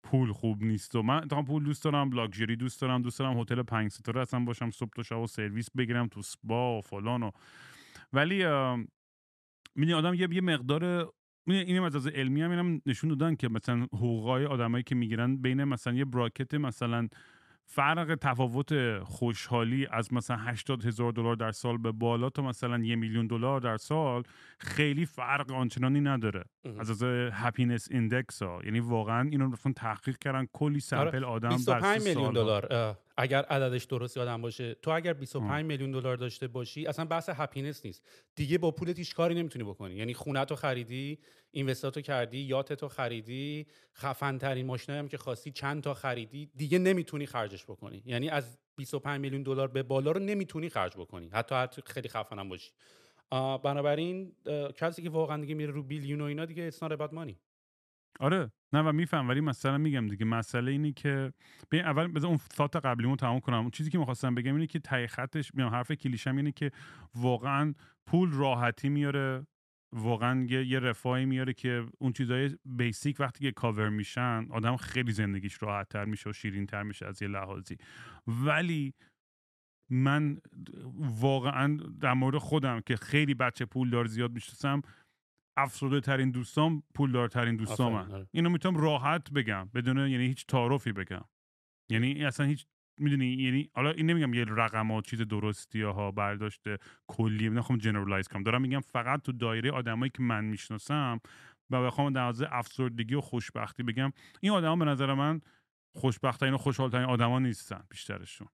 [0.03, 3.63] پول خوب نیست و من اتفاقا پول دوست دارم لاکچری دوست دارم دوست دارم هتل
[3.63, 7.31] پنج ستاره اصلا باشم صبح تا شب و سرویس بگیرم تو spa و فلان و
[8.13, 8.45] ولی
[9.77, 11.13] می‌دونی آدم یه یه مقدار
[11.47, 15.65] اینم از از علمی هم اینم نشون دادن که مثلا حقوقای آدمایی که می‌گیرن بین
[15.65, 17.09] مثلا یه bracket مثلا
[17.67, 22.97] فرق تفاوت خوشحالی از مثلا 80 هزار دلار در سال به بالا تا مثلا یه
[22.97, 24.23] میلیون دلار در سال
[24.59, 26.81] خیلی فرق آنچنانی نداره اه.
[26.81, 31.83] از از happiness index ها یعنی واقعا اینو رفتن تحقیق کردن کلی sample آدم 25
[31.83, 31.99] بر آره.
[31.99, 32.33] میلیون.
[32.33, 37.29] دلار اگر عددش درست یادم باشه تو اگر 25 میلیون دلار داشته باشی اصلا بحث
[37.33, 38.07] happiness نیست.
[38.35, 39.95] دیگه با پولت هیچ کاری نمی‌تونی بکنی.
[39.95, 41.19] یعنی خونه تو خریدی
[41.51, 47.27] اینوستاتو کردی یاتتو خریدی خفن ترین ماشینایی هم که خواستی چند تا خریدی دیگه نمی‌تونی
[47.27, 48.03] خرجش بکنی.
[48.07, 51.29] یعنی از 25 میلیون دلار به بالا رو نمی‌تونی خرج بکنی.
[51.33, 52.71] حتی حتی خیلی خفن هم باشی.
[53.65, 54.37] بنابراین
[54.77, 57.35] کسی که واقعا دیگه میره رو بیلیون و اینا دیگه it's not about money.
[58.21, 61.33] آره نه و میفهم ولی مثلا میگم دیگه مسئله اینی که
[61.71, 63.59] ببین اول بذار اون ثات قبلیمو تمام کنم.
[63.59, 66.71] اون چیزی که می‌خواستم بگم اینه که ته خطش میام حرف کلیشم اینه که
[67.15, 67.75] واقعا
[68.07, 69.47] پول راحتی میاره
[69.93, 75.13] واقعا یه, یه رفاهی میاره که اون چیزای بیسیک وقتی که کاور میشن آدم خیلی
[75.13, 77.77] زندگیش راحت تر میشه و شیرین تر میشه از یه لحاظی.
[78.27, 78.95] ولی
[79.91, 80.39] من
[81.21, 84.83] واقعا در مورد خودم که خیلی بچه پول دار زیاد می‌شناسم
[85.57, 88.27] افسرده ترین دوستام پول دارترین دوستام آره.
[88.31, 91.25] اینو می‌تونم راحت بگم بدون یعنی هیچ تعارفی بگم.
[91.91, 92.67] یعنی اصلا هیچ
[92.99, 98.29] می‌دونی یعنی حالا این نمیگم یه رقم ها چیز درستی ها برداشته کلی نخوام generalize
[98.29, 98.43] کنم.
[98.43, 101.21] دارم میگم فقط تو دایره آدمایی که من می‌شناسم
[101.71, 105.41] و بخوام در حوزه افسردگی و خوشبختی بگم این آدما به نظر من
[105.97, 108.49] خوشبختترین و خوشحالترین آدما نیستن بیشترشون.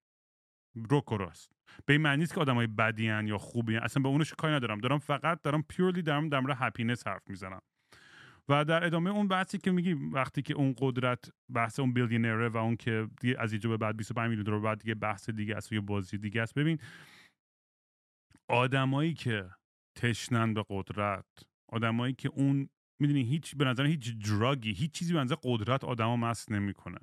[0.91, 1.53] رک و راست
[1.87, 3.83] به این معنی نیست که آدمای بدی هن یا خوبی هن.
[3.83, 4.79] اصلا به اونش کاری ندارم.
[4.79, 7.61] دارم فقط دارم purely دارم در مورد happiness حرف می‌زنم.
[8.49, 12.49] و در ادامه اون بحثی که میگی وقتی که اون قدرت بحث اون billionaire ه
[12.49, 15.57] و اون که دیگه از اینجا به بعد 25 میلیون دلار بعد دیگه بحث دیگه
[15.57, 16.55] است یه بازی دیگه است.
[16.55, 16.79] ببین
[18.49, 19.51] آدمایی که
[19.97, 21.27] تشنن به قدرت
[21.73, 22.69] آدمایی که اون
[23.01, 26.99] می‌دونی هیچ به نظر هیچ drug ی هیچ چیزی به قدرت آدما مست نمی‌کنه.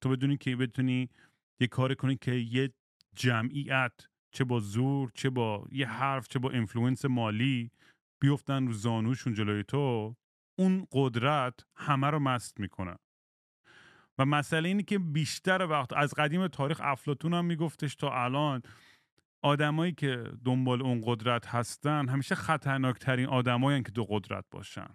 [0.00, 1.08] تو بدونی که بتونی
[1.60, 2.72] یه کار کنی که یه
[3.16, 3.92] جمعیت
[4.34, 7.70] چه با زور چه با یه حرف چه با influence مالی
[8.22, 10.16] بیفتن رو زانوشون جلوی تو
[10.58, 12.96] اون قدرت همه رو مست می‌کنه.
[14.18, 18.62] و مسئله اینه که بیشتر وقت از قدیم تاریخ افلاطون هم میگفتش تا الان
[19.44, 24.94] آدمایی که دنبال اون قدرت هستن همیشه خطرناکترین آدمایی که دو قدرت باشن.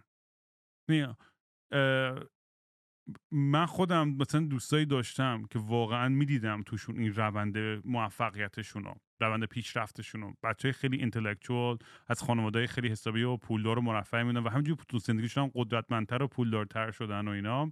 [3.32, 10.22] من خودم مثلا دوستایی داشتم که واقعا می‌دیدم توشون این روند موفقیتشون رو روند پیشرفتشون
[10.22, 14.82] رو بچه خیلی اینتלקچوال از خانواده خیلی حسابی و پولدار و مرفه میدن و همینجوری
[14.88, 17.72] تو زندگیشون هم قدرتمندتر و پولدارتر شدن و اینا.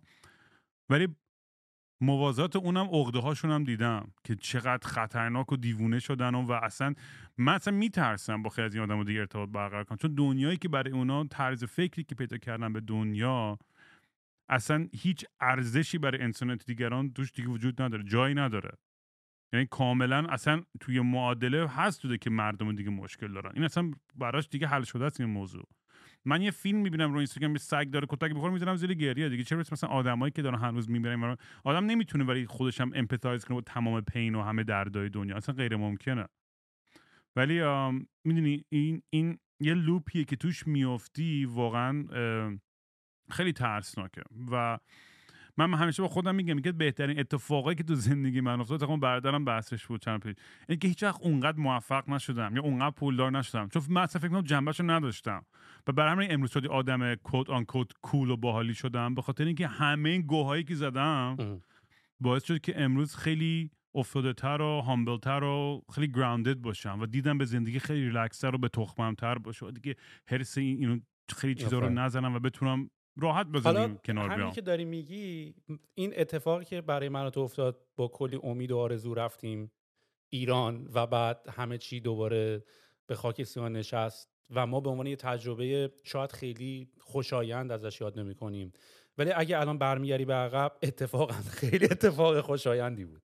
[0.90, 1.08] ولی
[2.02, 6.94] موازات اونم عقده هاشون هم دیدم که چقدر خطرناک و دیوونه شدن و, و اصلا
[7.38, 9.98] من اصلا میترسم با خیلی از این آدم دیگه ارتباط برقرار کنم.
[9.98, 13.58] چون دنیایی که برای اونا طرز فکری که پیدا کردن به دنیا
[14.50, 18.72] اصلا هیچ ارزشی برای انسانیت دیگران توش دیگه وجود نداره جایی نداره.
[19.54, 23.52] یعنی کاملا اصلا توی معادله هست توده که مردم دیگه مشکل دارن.
[23.56, 25.64] این اصلا براش دیگه حل شده است این موضوع.
[26.26, 29.44] من یه فیلم می‌بینم رو اینستاگرام یه سگ داره کتک بخوره می‌ذارم زیر گریه دیگه.
[29.44, 33.62] چرا مثلا آدمایی که دارن هنوز میمیرن آدم نمی‌تونه برای خودش هم empathize کنه با
[33.62, 35.36] تمام pain و همه دردای دنیا.
[35.36, 36.28] اصلا غیر ممکنه.
[37.36, 37.62] ولی
[38.24, 42.04] می‌دونی این این یه loop یه که توش میافتی واقعا
[43.30, 44.22] خیلی ترسناکه.
[44.52, 44.80] و
[45.58, 49.46] من همیشه با خودم میگم که بهترین اتفاقایی که تو زندگی من افتاد تقریبا برادرم
[49.46, 50.36] بحثش بود چند پیش.
[50.70, 53.70] این که هیچ وقت اونقدر موفق نشدم یا اونقدر پولدار نشدم.
[53.70, 55.46] چون من اصلا فکر کنم جنبهشو نداشتم.
[55.88, 59.68] و برای همین امروز شدی آدم quote unquote cool و باحالی شدم به خاطر اینکه
[59.68, 61.38] همه این گوهایی که زدم.
[62.20, 67.06] باعث شد که امروز خیلی افتاده تر و هامبل تر و خیلی گراوندد باشم و
[67.06, 69.96] دیدم به زندگی خیلی ریلکسر و به تخمم تر باشه دیگه
[70.32, 71.00] این اینو
[71.36, 71.90] خیلی چیزا رو.
[71.90, 74.52] نزنم و بتونم راحت بزنیم کنار همین بیام.
[74.52, 75.56] که داری میگی
[75.94, 79.72] این اتفاقی که برای من تو افتاد با کلی امید و آرزو رفتیم
[80.30, 82.64] ایران و بعد همه چی دوباره
[83.08, 88.20] به خاک سیاه نشست و ما به عنوان یه تجربه شاید خیلی خوشایند ازش یاد
[88.20, 88.74] نمی کنیم
[89.18, 93.22] ولی اگه الان برمیگری به عقب اتفاقا خیلی اتفاق خوشایندی بود.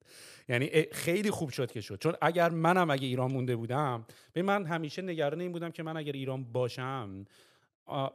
[0.49, 1.99] یعنی خیلی خوب شد که شد.
[1.99, 5.97] چون اگر منم اگه ایران مونده بودم به من همیشه نگران این بودم که من
[5.97, 7.25] اگر ایران باشم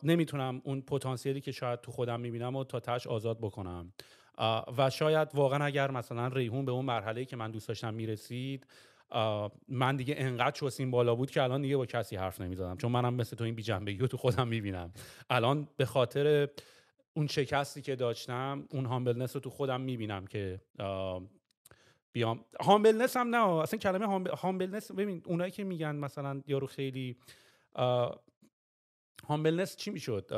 [0.02, 3.92] نمی‌تونم اون پتانسیلی که شاید تو خودم می‌بینم و تا تش آزاد بکنم.
[4.78, 8.66] و شاید واقعا اگر مثلا ریحون به اون مرحله که من دوست داشتم می‌رسید
[9.68, 12.76] من دیگه انقدر چوسین بالا بود که الان دیگه با کسی حرف نمی‌زدم.
[12.76, 14.92] چون منم مثل تو این بیجنبگی رو تو خودم می‌بینم.
[15.30, 16.48] الان به خاطر
[17.14, 20.60] اون شکستی که داشتم اون هامبلنس رو تو خودم می‌بینم که
[22.12, 22.44] بیام.
[22.60, 27.16] هامبلنس هم نه اصلا کلمه هامبلنس ببین اونایی که میگن مثلا یارو خیلی
[29.28, 30.30] هامبلنس چی می‌شد؟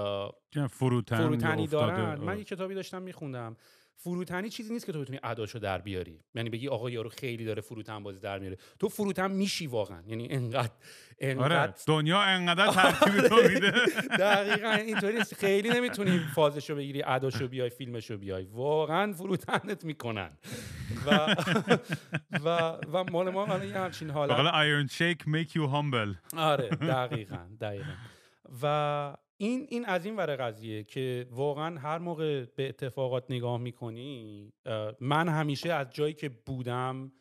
[0.71, 3.57] فروتنی دارن؟ من یه کتابی داشتم میخوندم.
[3.99, 6.21] فروتنی چیزی نیست که تو بتونی اداشو در بیاری.
[6.35, 8.57] یعنی بگی آقا یارو خیلی داره فروتن بازی در میاره.
[8.79, 10.03] تو فروتن میشی واقعا.
[10.07, 10.71] یعنی انقدر
[11.19, 11.75] انقدر آره.
[11.87, 13.73] دنیا انقدر ترکیب تو میده.
[14.19, 18.45] دقیقا اینطوری خیلی نمی‌تونی فازشو بگیری اداشو بیای فیلمشو بیای.
[18.45, 20.31] واقعا فروتنت می‌کنن.
[21.07, 21.11] و
[22.45, 22.49] و
[22.93, 27.93] و مال ما الان همچین بقول ایرون شیک میک یو هامبل آره دقیقا دقیقا.
[28.63, 34.53] و این این از این ور قضیه که واقعا هر موقع به اتفاقات نگاه می‌کنی
[35.01, 37.13] من همیشه از جایی که بودم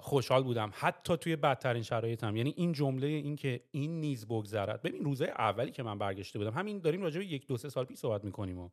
[0.00, 0.70] خوشحال بودم.
[0.74, 4.82] حتی توی بدترین شرایطم یعنی این جمله این که این نیز بگذرد.
[4.82, 7.84] ببین روزای اولی که من برگشته بودم همین داریم راجع به یک دو سه سال
[7.84, 8.70] پیش صحبت می‌کنیم و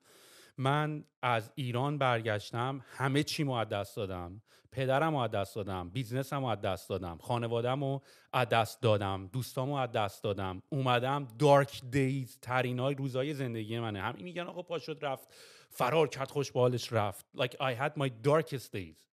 [0.57, 4.41] من از ایران برگشتم همه چی از دست دادم.
[4.71, 8.01] پدرم از دست دادم بیزنسم از دست دادم خانوادم رو
[8.33, 10.61] از دست دادم دوستام از دست دادم.
[10.69, 14.01] اومدم دارک دیز ترین های روزای زندگی منه.
[14.01, 15.33] همین میگن آقا پاشد رفت
[15.69, 17.25] فرار کرد خوش بالش رفت.
[17.37, 19.05] Like I had my darkest days.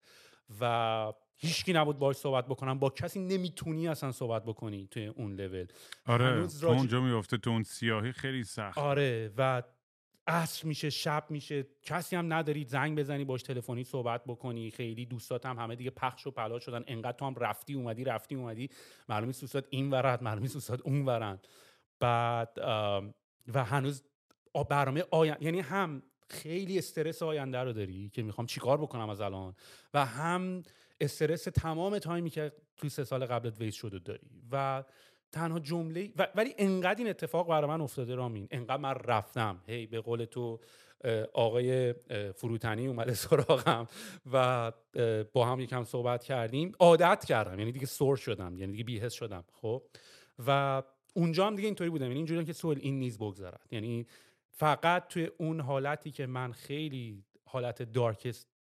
[0.61, 2.79] و هیچکی نبود باش صحبت بکنم.
[2.79, 5.67] با کسی نمی‌تونی اصلا صحبت بکنی توی اون لول
[6.07, 8.79] آره تو اونجا میفته تو اون سیاهی خیلی سخت.
[8.79, 9.63] آره و
[10.27, 11.67] عصر میشه شب میشه.
[11.83, 14.71] کسی هم نداری زنگ بزنی باش تلفنی صحبت بکنی.
[14.71, 16.85] خیلی دوستات هم همه دیگه پخش و پلا شدن.
[16.87, 18.71] انقدر تو هم رفتی اومدی رفتی اومدی.
[19.09, 21.39] معلومی دوستات این ورد معلومی دوستات اون ورن
[22.01, 22.59] بعد
[23.55, 24.03] و هنوز
[24.71, 29.55] برنامه آین یعنی هم خیلی استرس آینده رو داری که می‌خوام چیکار بکنم از الان
[29.95, 30.63] و هم
[31.01, 34.31] استرس تمام تایمی که توی سه سال قبلت ویس شده داری.
[34.53, 34.85] و
[35.33, 38.49] تنها جمله ولی انقدر این اتفاق برای من افتاده رامین.
[38.51, 39.63] انقدر من رفتم.
[39.67, 40.61] هی به قول تو
[41.33, 41.95] آقای
[42.35, 43.89] فروتنی اومده سراغم
[44.33, 44.73] و
[45.33, 46.73] با هم یکم صحبت کردیم.
[46.79, 47.59] عادت کردم.
[47.59, 48.59] یعنی دیگه سور شدم.
[48.59, 49.45] یعنی دیگه بیهس شدم.
[49.53, 49.83] خب؟
[50.47, 50.83] و
[51.15, 52.05] اونجا هم دیگه اینطوری بودم.
[52.05, 54.07] یعنی اینجوری که سوال این نیز بگذارد یعنی
[54.51, 58.52] فقط توی اون حالتی که من خیلی حالت دارکست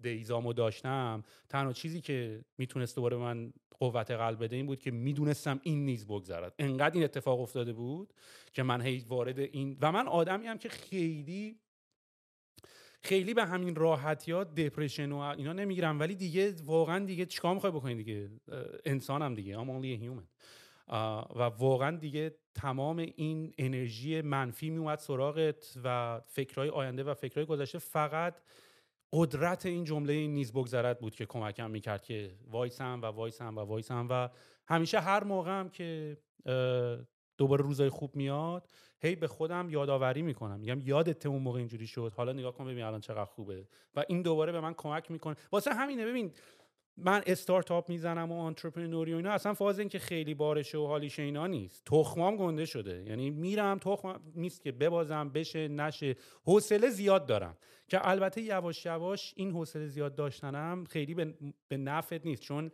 [0.00, 5.60] دیزامو داشتم تنها چیزی که می‌تونست دوباره من قوت قلب بده این بود که می‌دونستم
[5.62, 6.54] این نیز بگذرد.
[6.58, 8.12] انقدر این اتفاق افتاده بود
[8.52, 11.60] که من هی وارد این و من آدمی هم که خیلی
[13.02, 17.72] خیلی به همین راحتی ها دپرشن و اینا نمی‌گیرم ولی دیگه واقعا دیگه چیکار می‌خوای
[17.72, 18.30] بکنی دیگه؟
[18.84, 19.56] انسانم دیگه.
[19.56, 20.26] I'm only a human.
[21.36, 27.78] و واقعا دیگه تمام این انرژی منفی میومد سراغت و فکرهای آینده و فکرهای گذشته.
[27.78, 28.40] فقط
[29.12, 33.60] قدرت این جمله این نیز بگذرد بود که کمکم می‌کرد که وایسم و وایسم و
[33.60, 34.28] وایسم و
[34.68, 36.18] همیشه هر موقع هم که
[37.38, 38.68] دوباره روزای خوب میاد
[39.00, 40.60] هی به خودم یادآوری می‌کنم.
[40.60, 42.12] میگم یادت اون موقع اینجوری شد.
[42.16, 43.68] حالا نگاه کن ببین الان چقدر خوبه.
[43.94, 45.36] و این دوباره به من کمک می‌کنه.
[45.52, 46.06] واسه همینه.
[46.06, 46.32] ببین
[46.98, 51.18] من استارتاپ می‌زنم و آنترپرنوری و اینا اصلا فاز این که خیلی بارشه و حالیش
[51.18, 51.84] اینا نیست.
[51.84, 53.04] تخمام گنده شده.
[53.06, 56.16] یعنی میرم تخمم نیست که ببازم بشه نشه.
[56.44, 57.56] حوصله زیاد دارم.
[57.88, 61.34] که البته یواش یواش این حوصله زیاد داشتنم خیلی به,
[61.68, 62.42] به نفعت نیست.
[62.42, 62.70] چون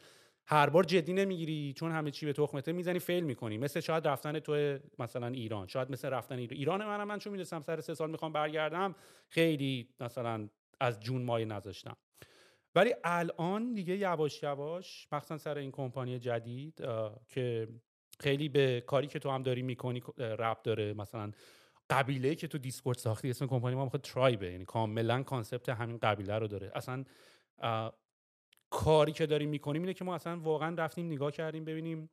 [0.46, 3.58] هر بار جدی نمی‌گیری چون همه چی به تخمته می‌زنی فیل می‌کنی.
[3.58, 5.66] مثل شاید رفتن تو مثلا ایران.
[5.66, 6.58] شاید مثل رفتن ایران.
[6.58, 8.94] ایران منم من چون می‌دونستم سر سه سال می‌خوام برگردم
[9.28, 10.48] خیلی مثلا
[10.80, 11.96] از جون مایه نذاشتم.
[12.74, 16.82] ولی الان دیگه یواش یواش مخصوصا سر این کمپانی جدید
[17.28, 17.68] که
[18.20, 21.32] خیلی به کاری که تو هم داری می‌کنی ربط داره مثلا
[21.90, 25.98] قبیله که تو دیسکورد ساختی اسم کمپانی ما می‌خواد tribe ه یعنی کاملا concept همین
[25.98, 26.72] قبیله رو داره.
[26.74, 27.04] اصلا
[28.70, 32.10] کاری که داریم می‌کنیم اینه که ما اصلا واقعا رفتیم نگاه کردیم ببینیم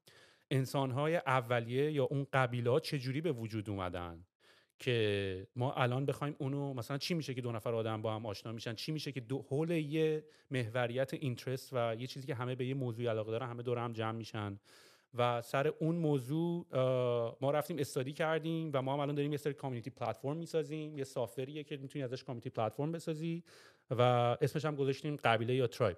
[0.52, 4.26] انسانهای اولیه یا اون قبیله ها چجوری به وجود اومدن.
[4.80, 8.52] که ما الان بخوایم اونو مثلا چی میشه که دو نفر آدم با هم آشنا
[8.52, 12.66] میشن؟ چی میشه که دو حول یه محوریت اینترست و یه چیزی که همه به
[12.66, 14.60] یه موضوعی علاقه دارن همه دور هم جمع میشن
[15.14, 16.66] و سر اون موضوع
[17.42, 20.98] ما رفتیم استادی کردیم و ما هم الان داریم یه سری کامیونیتی پلتفرم می‌سازیم.
[20.98, 23.44] یه سافریه که می‌تونی ازش کامیونیتی پلتفرم بسازی
[23.90, 24.02] و
[24.42, 25.98] اسمش هم گذاشتیم قبیله یا ترایب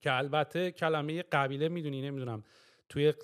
[0.00, 2.44] که البته کلمه قبیله می‌دونی نمی‌دونم
[2.88, 3.14] توی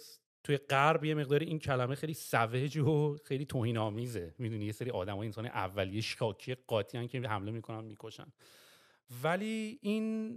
[0.48, 4.90] توی غرب یه مقداری این کلمه خیلی سوج و خیلی توهین آمیزه می‌دونی یه سری
[4.90, 8.32] آدم ها انسان اولیه شاکی قاطی که حمله می‌کنن می‌کشن.
[9.22, 10.34] ولی این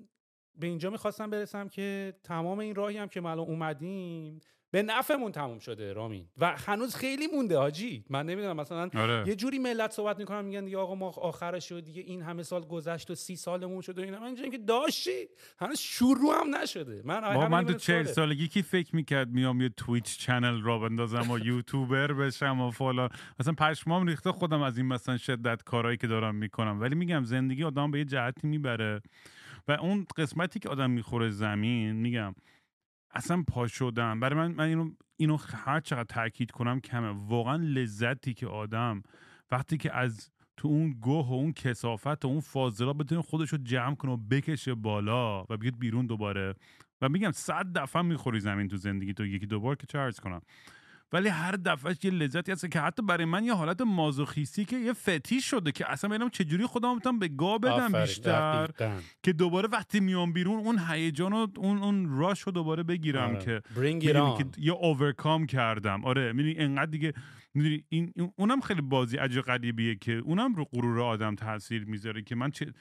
[0.55, 4.39] به اینجا می‌خواستم برسم که تمام این راهی هم که ما الان اومدیم
[4.71, 8.05] به نفعمون تموم شده رامین و هنوز خیلی مونده حاجی.
[8.09, 9.27] من نمی‌دونم مثلا آره.
[9.27, 12.61] یه جوری ملت صحبت می‌کنن میگن دیگه آقا ما آخرش شد دیگه این همه سال
[12.61, 14.19] گذشت و سی سالمون شد و اینا.
[14.19, 15.27] من که داشتی
[15.59, 17.01] هنوز شروع هم نشده.
[17.05, 21.31] من با من تو چهل سالگی کی فکر می‌کرد میام یه تویچ چنل را بندازم
[21.31, 23.09] و یوتیوبر بشم و فلان؟
[23.39, 26.81] مثلا پشمام ریخته خودم از این مثلا شدت کارهایی که دارم می‌کنم.
[26.81, 29.01] ولی میگم زندگی آدم به یه جهتی می‌بره.
[29.67, 32.35] و اون قسمتی که آدم می‌خوره زمین میگم
[33.13, 34.19] اصلا پا شدم.
[34.19, 37.09] برای من من اینو اینو هر چقدر تاکید کنم کمه.
[37.27, 39.03] واقعا لذتی که آدم
[39.51, 43.57] وقتی که از تو اون گوه و اون کسافت و اون فاضلا بتونه خودش رو
[43.57, 46.55] جمع کنه و بکشه بالا و بیاد بیرون دوباره.
[47.01, 50.41] و میگم صد دفعه می‌خوری زمین تو زندگی تو یکی دوبار که چه کنم.
[51.13, 54.93] ولی هر دفعه یه لذتی هست که حتی برای من یه حالت مازوخیستی که یه
[54.93, 58.69] فتیش شده که اصلا ببینم چجوری خودم می‌تونم به گا بدم بیشتر
[59.23, 63.39] که دوباره وقتی میام بیرون اون هیجان و اون اون راش رو دوباره بگیرم آره.
[63.39, 63.61] که
[64.37, 66.05] که یه اوورکام کردم.
[66.05, 67.13] آره می‌دونی انقدر دیگه
[67.53, 72.35] می‌دونی این اونم خیلی بازی عجیب غریبیه که اونم رو غرور آدم تاثیر می‌ذاره که
[72.35, 72.73] من چه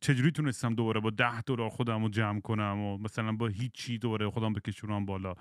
[0.00, 4.30] چجوری تونستم دوباره با ده دلار خودم رو جمع کنم و مثلا با هیچی دوباره
[4.30, 5.34] خودم بکشونم بالا.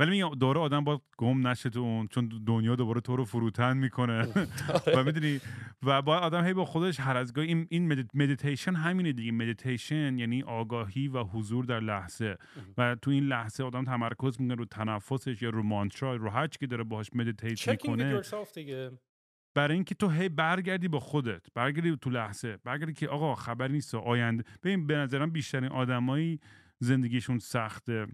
[0.00, 3.76] ولی میگم دوره آدم با گم نشه تو اون چون دنیا دوباره تو رو فروتن
[3.76, 4.22] می‌کنه.
[4.96, 5.40] و می‌دونی
[5.82, 9.32] و باید آدم هی با خودش هر از این این مدیتیشن همینه دیگه.
[9.32, 12.36] مدیتیشن یعنی آگاهی و حضور در لحظه.
[12.78, 16.66] و تو این لحظه آدم تمرکز می‌کنه رو تنفسش یا رو مانترا رو هر که
[16.66, 18.20] داره باهاش meditate می‌کنه.
[19.54, 23.94] برای اینکه تو هی برگردی با خودت برگردی تو لحظه برگردی که آقا خبر نیست
[23.94, 24.44] آینده.
[24.62, 26.40] ببین به نظرم بیشترین آدمایی
[26.78, 28.06] زندگیشون سخته.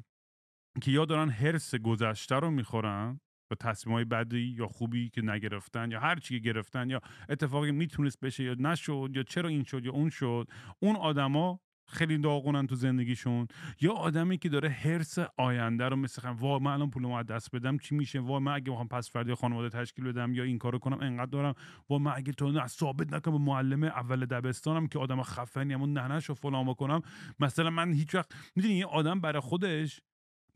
[0.82, 3.20] که یا دارن حرس گذشته رو می‌خورن
[3.50, 7.72] و تصمیم های بدی یا خوبی که نگرفتن یا هر چی که گرفتن یا اتفاقی
[7.72, 10.48] می‌تونست بشه یا نشد یا چرا این شد یا اون شد
[10.80, 13.46] اون آدما خیلی داغونن تو زندگیشون.
[13.80, 17.78] یا آدمی که داره حرس آینده رو مثل وا من الان پولمو از دست بدم
[17.78, 20.98] چی میشه؟ وا من اگه بخوام پس فردا خانواده تشکیل بدم یا این کارو کنم
[21.00, 21.54] انقدر دارم.
[21.90, 25.92] وا من اگه تو نه ثابت نکنم به معلم اول دبستانم که آدم خفنی همون
[25.92, 27.02] ننش و فلان بکنم
[27.40, 30.00] مثلا من هیچ وقت می‌دونی یه آدم برای خودش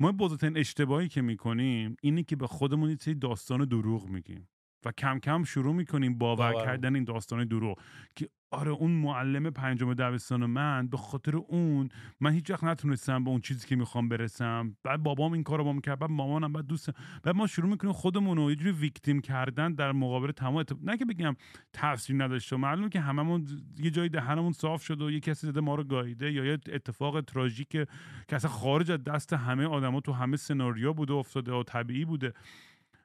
[0.00, 4.48] ما بزرگترین اشتباهی که می‌کنیم اینه که به خودمون یه داستان دروغ میگیم.
[4.84, 7.78] و کم کم شروع می‌کنیم باور کردن این داستان دروغ
[8.16, 11.88] که آره اون معلم پنجم دبستان من به خاطر اون
[12.20, 14.76] من هیچ وقت نتونستم به اون چیزی که می‌خوام برسم.
[14.84, 16.90] بعد بابام این کارو با کرد بعد مامانم بعد دوست
[17.22, 21.04] بعد ما شروع می‌کنیم خودمون رو یه جوری ویکتیم کردن در مقابل تمام نه که
[21.04, 21.36] بگم
[21.72, 23.46] تفسیر نداشته معلومه که هممون
[23.78, 27.20] یه جایی دهنمون صاف شده و یه کسی زده ما رو گاییده یا یه اتفاق
[27.20, 27.86] تراژیک که
[28.30, 32.32] اصلا خارج از دست همه آدما تو همه سناریو بوده افتاده و طبیعی بوده.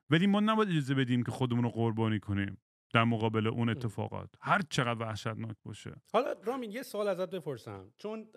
[0.09, 2.57] ولی ما نباید اجازه بدیم که خودمون رو قربانی کنیم
[2.93, 4.29] در مقابل اون اتفاقات.
[4.41, 5.95] هر چقدر وحشتناک باشه.
[6.13, 7.93] حالا رامین یه سوال ازت بپرسم.
[7.97, 8.27] چون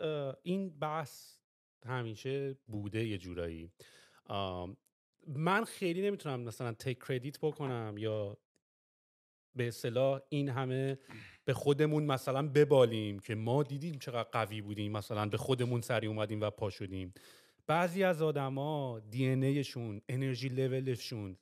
[0.42, 1.36] این بحث
[1.86, 3.72] همیشه بوده یه جورایی.
[5.26, 8.38] من خیلی نمی‌تونم مثلا تیک کردیت بکنم یا
[9.54, 10.98] به اصطلاح این همه
[11.44, 16.40] به خودمون مثلا ببالیم که ما دیدیم چقدر قوی بودیم مثلا به خودمون سری اومدیم
[16.40, 17.14] و پا شدیم.
[17.66, 19.26] بعضی از آدما دی
[20.08, 21.36] انرژی لولشون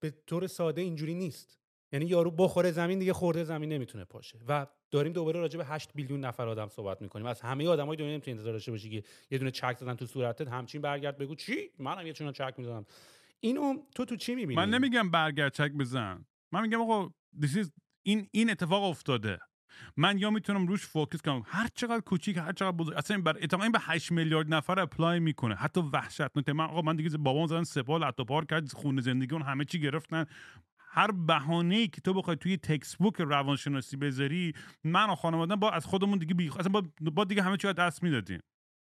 [0.00, 1.58] به طور ساده اینجوری نیست.
[1.92, 4.38] یعنی یارو بخوره زمین دیگه خورده زمین نمی‌تونه پاشه.
[4.48, 7.26] و داریم دوباره راجع به 8 بیلیون نفر آدم صحبت می‌کنیم.
[7.26, 10.48] از همه آدمای دنیا نمی‌تونی انتظار داشته باشی که یه دونه چک زدن تو صورتت
[10.48, 12.86] همچین برگرد بگو چی؟ منم یه چونه چک می‌زنم
[13.40, 16.26] اینو تو تو چی می‌بینی؟ من نمیگم برگرد چک بزن.
[16.52, 17.10] من میگم آقا
[18.02, 19.38] این این اتفاق افتاده.
[19.96, 21.42] من یا می‌تونم روش focus کنم.
[21.46, 22.96] هر چقدر کوچیک هر چقدر بزرگ.
[22.96, 25.54] اصلا بر این به 8 میلیارد نفر apply می‌کنه.
[25.54, 29.42] حتی وحشت من آقا من دیگه بابام زدن سپال حتی پار کرد خونه زندگی اون
[29.42, 30.26] همه چی گرفتن.
[30.94, 34.52] هر بهانه ای که تو بخوای توی textbook روانشناسی بذاری
[34.84, 38.02] من و خانواده با از خودمون دیگه بی اصلا با, با دیگه همه چی دست
[38.02, 38.40] می‌دادیم.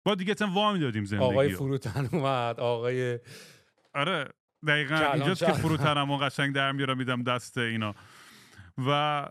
[0.04, 2.60] با دیگه اصلا وا می‌دادیم زندگی آقای فروتن اومد.
[2.60, 3.18] آقای
[3.94, 4.28] آره.
[4.66, 7.94] دقیقا اینجاست که فروتنم و قشنگ در میارم میدم دست اینا.
[8.86, 9.26] و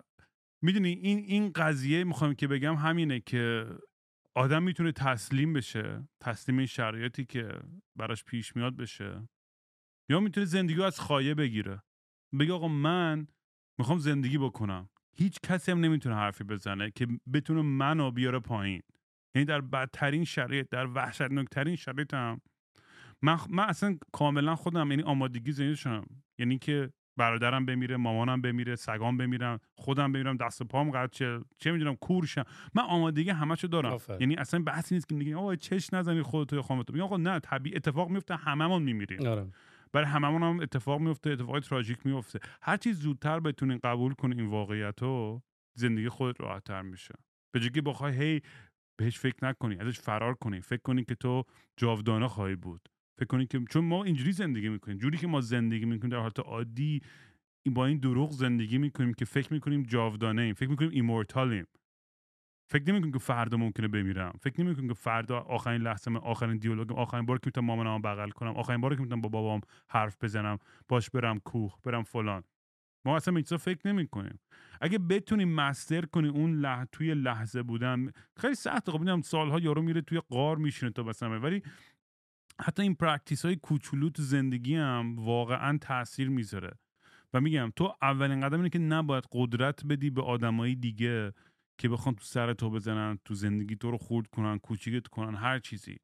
[0.64, 3.66] می‌دونی این این قضیه می‌خوام که بگم همینه که
[4.36, 7.60] آدم می‌تونه تسلیم بشه تسلیم این شرایطی که
[7.96, 9.30] براش پیش میاد بشه
[10.10, 11.84] یا می‌تونه زندگی رو از خایه بگیره.
[12.40, 13.28] بگه آقا من
[13.80, 14.90] می‌خوام زندگی بکنم.
[15.18, 18.82] هیچ کسی هم نمی‌تونه حرفی بزنه که بتونه منو بیاره پایین.
[19.36, 22.42] یعنی در بدترین شرایط در وحشتناکترین شرایط هم
[23.22, 26.06] من, من اصلا کاملا خودم یعنی آمادگی زنده شدم
[26.40, 31.72] یعنی که برادرم بمیره مامانم بمیره سگام بمیرم خودم بمیرم دست پام قطع چه چه
[31.72, 32.44] می‌دونم کورشم
[32.74, 33.92] من آمادگی همشو دارم.
[34.20, 37.40] یعنی اصلا بحثی نیست که میگن آقا چش نزنی خودت یا خامتو میگن آقا نه
[37.40, 39.28] طبیعی اتفاق میفته هممون میمیریم.
[39.28, 39.48] آره.
[39.92, 44.50] برای هممون هم اتفاق میفته اتفاق تراژیک میفته هر چیز زودتر بتونین قبول کنین این
[44.50, 45.42] واقعیت رو
[45.76, 47.14] زندگی خودت راحتتر میشه.
[47.54, 48.42] به جگی بخوای هی
[49.00, 50.62] بهش فکر نکنی ازش فرار کنی.
[50.62, 51.44] فکر کنی که تو
[51.78, 52.90] جاودانه خواهی بود.
[53.18, 56.40] فکر کنی که چون ما اینجوری زندگی می‌کنیم جوری که ما زندگی می‌کنیم در حالت
[56.40, 57.02] عادی
[57.72, 61.66] با این دروغ زندگی می‌کنیم که فکر می‌کنیم جاودانه ایم فکر می‌کنیم ایمورتالیم
[62.72, 64.34] فکر نمی‌کنم که فردا ممکنه بمیرم.
[64.42, 68.30] فکر نمی‌کنم که فردا آخرین لحظه من آخرین دیالوگم آخرین بار که می‌تونم مامانم بغل
[68.30, 72.44] کنم آخرین بار که می‌تونم با بابام حرف بزنم باش برم کوه برم فلان.
[73.06, 74.40] ما اصلا به فکر نمی کنیم
[74.82, 76.86] اگه بتونیم master کنی اون لح...
[76.92, 78.92] توی لحظه بودن خیلی سخته.
[78.92, 81.62] خب می‌دونم سالها یارو میره توی غار میشینه تا مثلا ولی
[82.62, 86.72] حتی این practice های کوچولو تو زندگی هم واقعا تاثیر می‌ذاره.
[87.34, 91.34] و میگم تو اولین قدم اینه که نباید قدرت بدی به آدمای دیگه
[91.78, 95.60] که بخوان تو سر تو بزنن تو زندگی تو رو خرد کنن کوچیکت کنن هر
[95.60, 95.98] چیزی.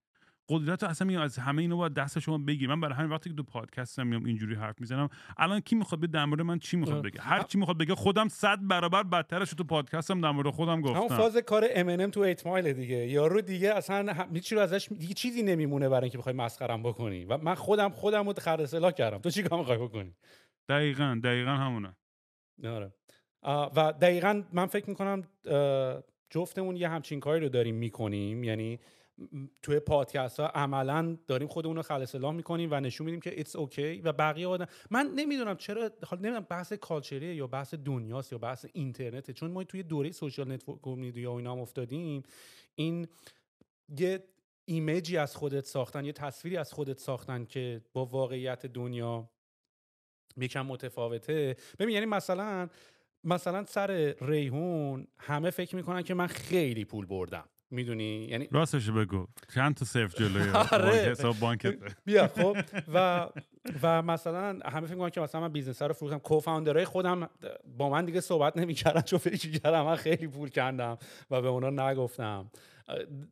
[0.49, 3.35] قدرت اصلا میگم از همه اینو باید دست شما بگیر من برای همین وقتی که
[3.35, 7.03] تو پادکستم میام اینجوری حرف می‌زنم الان کی می‌خواد به در مورد من چی می‌خواد
[7.03, 10.95] بگه؟ هر چی می‌خواد بگه خودم صد برابر بدترش تو پادکستم در مورد خودم گفتم.
[10.95, 12.95] همون فاز کار ام تو 8 مایل دیگه.
[12.95, 17.25] یارو دیگه اصلا هیچ رو ازش دیگه چیزی نمیمونه برای اینکه بخوای مسخرم بکنی.
[17.25, 19.17] و من خودم خودم رو خر کردم.
[19.17, 20.13] تو چیکار می‌خوای بکنی؟
[20.69, 21.95] دقیقاً دقیقاً همونه.
[22.63, 22.93] آره.
[23.43, 25.23] و دقیقا من فکر می‌کنم
[26.29, 28.43] جفتمون یه همچین کاری رو داریم می‌کنیم.
[28.43, 28.79] یعنی
[29.61, 34.01] توی پادکست ها عملا داریم خودمون رو خالص می‌کنیم و نشون میدیم که it's okay
[34.01, 38.37] و بقیه آدم من نمی‌دونم چرا حالا نمی‌دونم بحث culture یه یا بحث دنیاست یا
[38.37, 39.33] بحث اینترنته.
[39.33, 42.23] چون ما توی دوره social network community یا اینا هم افتادیم
[42.75, 43.07] این
[43.97, 44.23] یه
[44.65, 49.29] image ی از خودت ساختن یه تصویری از خودت ساختن که با واقعیت دنیا
[50.37, 51.55] یکم متفاوته.
[51.79, 52.69] ببین یعنی مثلا
[53.23, 57.49] مثلا سر ریحون همه فکر می‌کنن که من خیلی پول بردم.
[57.71, 59.27] می‌دونی؟ یعنی راستش بگو.
[59.53, 61.15] چند تا صرف جلوی آره.
[61.39, 62.57] بانک بیا خب.
[62.93, 63.27] و
[63.81, 66.17] و مثلا همه فکر می‌کنن که مثلا من بیزنس رو فروختم.
[66.17, 67.29] کوفاندرای خودم
[67.77, 70.97] با من دیگه صحبت نمی‌کردن چون فکر کردم من خیلی پول کندم
[71.31, 72.51] و به اونا نگفتم.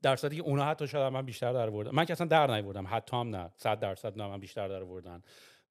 [0.01, 2.85] در صورتی که اونا حتی شاید من بیشتر در آوردن من که اصلا در نیوردم
[2.89, 3.49] حتی هم نه.
[3.55, 5.21] 100 درصد نه من بیشتر در آوردن.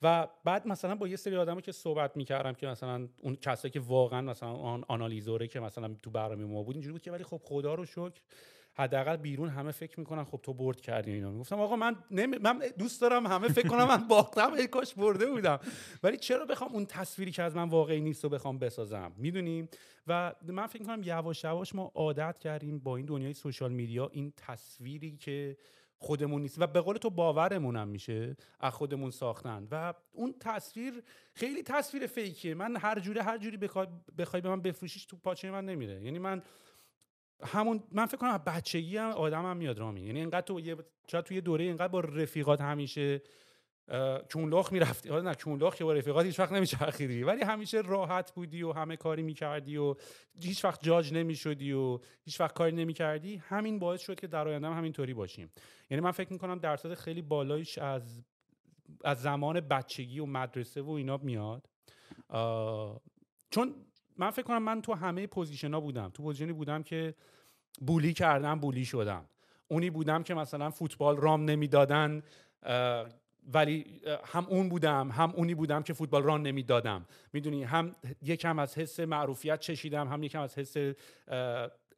[0.03, 3.81] و بعد مثلا با یه سری آدمو که صحبت می‌کردم که مثلا اون کسایی که
[3.81, 7.41] واقعا مثلا آن آنالیزوره که مثلا تو برنامه ما بود اینجوری بود که ولی خب
[7.45, 8.21] خدا رو شکر
[8.79, 11.31] حداقل بیرون همه فکر می‌کنن خب تو برد کردی اینا.
[11.31, 12.39] می‌گفتم آقا من نمی...
[12.39, 15.59] من دوست دارم همه فکر کنم من باختم ای کاش برده بودم.
[16.03, 19.69] ولی چرا بخوام اون تصویری که از من واقعی نیست رو بخوام بسازم؟ می‌دونیم
[20.07, 24.33] و من فکر کنم یواش یواش ما عادت کردیم با این دنیای سوشال میدیا این
[24.37, 25.57] تصویری که
[25.99, 26.61] خودمون نیست.
[26.61, 29.69] و به قول تو باورمون هم میشه از خودمون ساختن.
[29.71, 31.03] و اون تصویر
[31.35, 32.55] خیلی تصویر فیکیه.
[32.55, 33.87] من هر جوره هر جوری بخوای
[34.43, 36.03] به من بفروشیش تو پاچه من نمیره.
[36.03, 36.43] یعنی من
[37.45, 40.77] همون من فکر کنم بچگی هم آدم هم میاد رامی یعنی اینقدر تو یه
[41.09, 43.23] تو یه دوره اینقدر با رفیقات همیشه
[44.29, 45.09] چونلاخ می‌رفتی.
[45.09, 47.23] حالا نه چونلاخ که با رفیقات هیچ وقت نمیچرخیدی.
[47.23, 49.95] ولی همیشه راحت بودی و همه کاری می‌کردی و
[50.41, 53.37] هیچ وقت جاج نمی‌شدی و هیچ وقت کاری نمی‌کردی.
[53.37, 55.53] همین باعث شد که در آینده هم همینطوری باشیم.
[55.91, 58.23] یعنی من فکر می‌کنم درصد خیلی بالایش از
[59.05, 61.69] از زمان بچگی و مدرسه و اینا میاد.
[63.51, 63.75] چون
[64.19, 66.09] من فکر کنم من تو همه position ها بودم.
[66.09, 67.15] تو position ی بودم که
[67.81, 69.25] bully کردم bully شدم.
[69.69, 72.23] اونی بودم که مثلا فوتبال راهم نمی‌دادن
[73.53, 77.07] ولی هم اون بودم هم اونی بودم که فوتبال راه نمی‌دادم.
[77.33, 80.95] می‌دونی؟ هم یکم از حس معروفیت چشیدم هم یکم از حس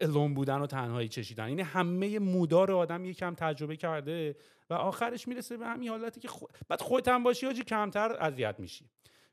[0.00, 1.48] الون بودن و تنهایی چشیدن.
[1.48, 4.36] یعنی همه مودار آدم یکم تجربه کرده
[4.70, 6.50] و آخرش می‌رسه به همین حالتی که خود...
[6.68, 8.84] بعد خودت هم باشی آجی کمتر اذیت میشی.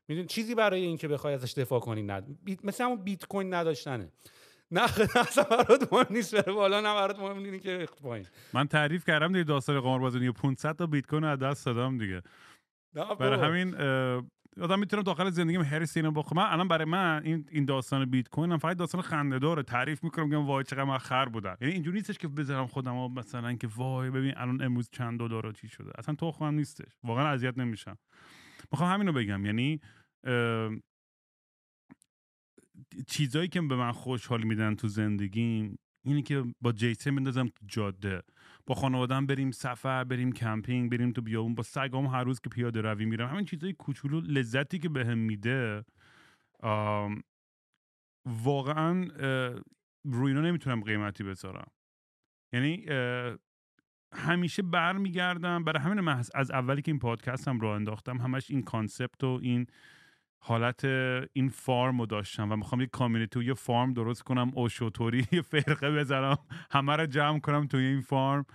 [0.08, 2.38] می‌دونی چیزی برای اینکه بخوای ازش دفاع کنی ند.
[2.64, 4.12] مثل همون بیت کوین نداشتنه.
[4.72, 4.82] نه
[5.16, 9.06] اصلا برات مهم نیست بره بالا نه برات مهم اینه که ریخت پایین من تعریف
[9.06, 12.22] کردم دیگه داستان قماربازی 500 تا بیت کوین از دست دادم دیگه.
[13.20, 13.76] برای همین
[14.62, 18.30] آدم می‌تونم داخل زندگیم هرس اینو بخوام من الان برای من این این داستان بیت
[18.30, 19.64] کوین هم فقط داستان خنده داره.
[19.64, 21.58] تعریف می‌کنم میگم وای چقدر من خر بودم.
[21.62, 25.68] یعنی اینجوری نیستش که بذارم خودم مثلا که وای ببین الان امروز چند دلار چی
[25.68, 25.92] شده.
[25.98, 26.92] اصلا تو خودم نیستش.
[27.04, 27.98] واقعا اذیت نمیشم.
[28.72, 29.46] می‌خوام همینو بگم.
[29.46, 29.80] یعنی
[33.08, 38.24] چیزایی که به من خوشحال میدن تو زندگیم اینه که با جیسه بندازم تو جاده.
[38.66, 41.56] با خانوادم بریم سفر بریم کمپینگ بریم تو بیابون.
[41.56, 43.30] با سگام هر روز که پیاده روی میرم.
[43.30, 45.86] همین چیزای کوچولو لذتی که بهم میده
[48.26, 49.04] واقعا
[50.06, 51.72] روی اینا نمی‌تونم قیمتی بذارم.
[52.54, 52.86] یعنی
[54.16, 55.64] همیشه برمیگردم.
[55.64, 59.40] برای همین محض از اولی که این پادکست هم راه انداختم همش این concept و
[59.42, 59.68] این
[60.40, 60.86] حالت
[61.34, 65.28] این farm رو داشتم و می‌خوام یه community و یه farm درست کنم اوشو طوری
[65.32, 66.38] یه فرقه بذارم
[66.72, 68.46] همه رو جمع کنم توی این فارم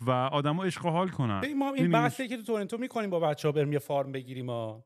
[0.00, 3.48] و آدما عشق و حال کنن ما این؟ بحثی که تو تورنتو می‌کنیم با بچه
[3.48, 4.84] ها بریم یه فارم بگیریم ها.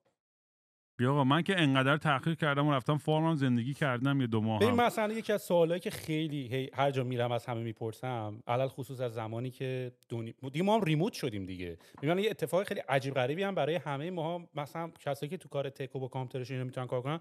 [0.99, 4.65] بیا آقا من که انقدر تحقیق کردم و رفتم فارمم زندگی کردم یه دو ماه
[4.65, 4.75] هم.
[4.75, 9.01] مثلا یکی از سوالایی که خیلی هی هر جا میرم از همه می‌پرسم علل خصوص
[9.01, 10.35] از زمانی که دونی...
[10.53, 11.79] دیگه ما هم ریموت شدیم دیگه.
[12.03, 15.71] میگن یه اتفاق خیلی عجیب غریبی هم برای همه ما مثلا کسایی که تو کار
[15.71, 17.21] تک و با کامپیوترشون اینا می‌تونن کار کنن.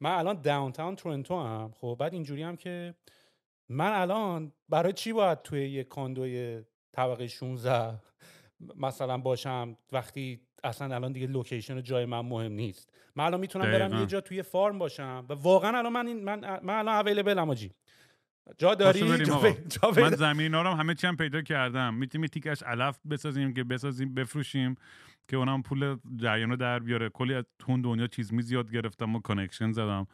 [0.00, 2.94] من الان downtown تورنتو هم خب بعد اینجوری هم که
[3.68, 6.62] من الان برای چی باید توی یه condo ی
[6.92, 7.98] طبقه 16
[8.76, 12.92] مثلا باشم؟ وقتی اصلا الان دیگه location جای من مهم نیست.
[13.16, 14.00] من الان می‌تونم برم.
[14.00, 17.50] یه جا توی farm باشم و واقعا الان من این من, من الان available ام
[17.50, 17.70] آجی
[18.58, 19.38] جا داری؟ جا.
[19.38, 21.94] پی- جا من پیدا- زمین ها رو هم همه چی هم پیدا کردم.
[21.94, 24.74] می‌تونیم تیکش علف بسازیم که بسازیم بفروشیم
[25.28, 27.08] که اونم پول جریان رو در بیاره.
[27.08, 30.06] کلی از تون دنیا چیز می زیاد گرفتم و کانکشن زدم.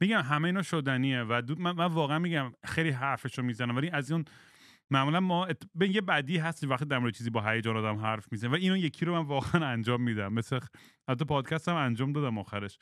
[0.00, 3.90] میگم همه اینا شدنیه و دو من, من واقعا میگم خیلی حرفش رو می‌زنم ولی
[3.90, 4.24] از اون
[4.92, 5.62] معمولا ما ات...
[5.74, 8.76] به یه بدی هست وقتی در مورد چیزی با هیجان آدم حرف می‌زنه و اینو
[8.76, 10.32] یکی رو من واقعا انجام میدم.
[10.32, 10.58] مثل
[11.08, 12.78] حتی پادکست هم انجام دادم آخرش.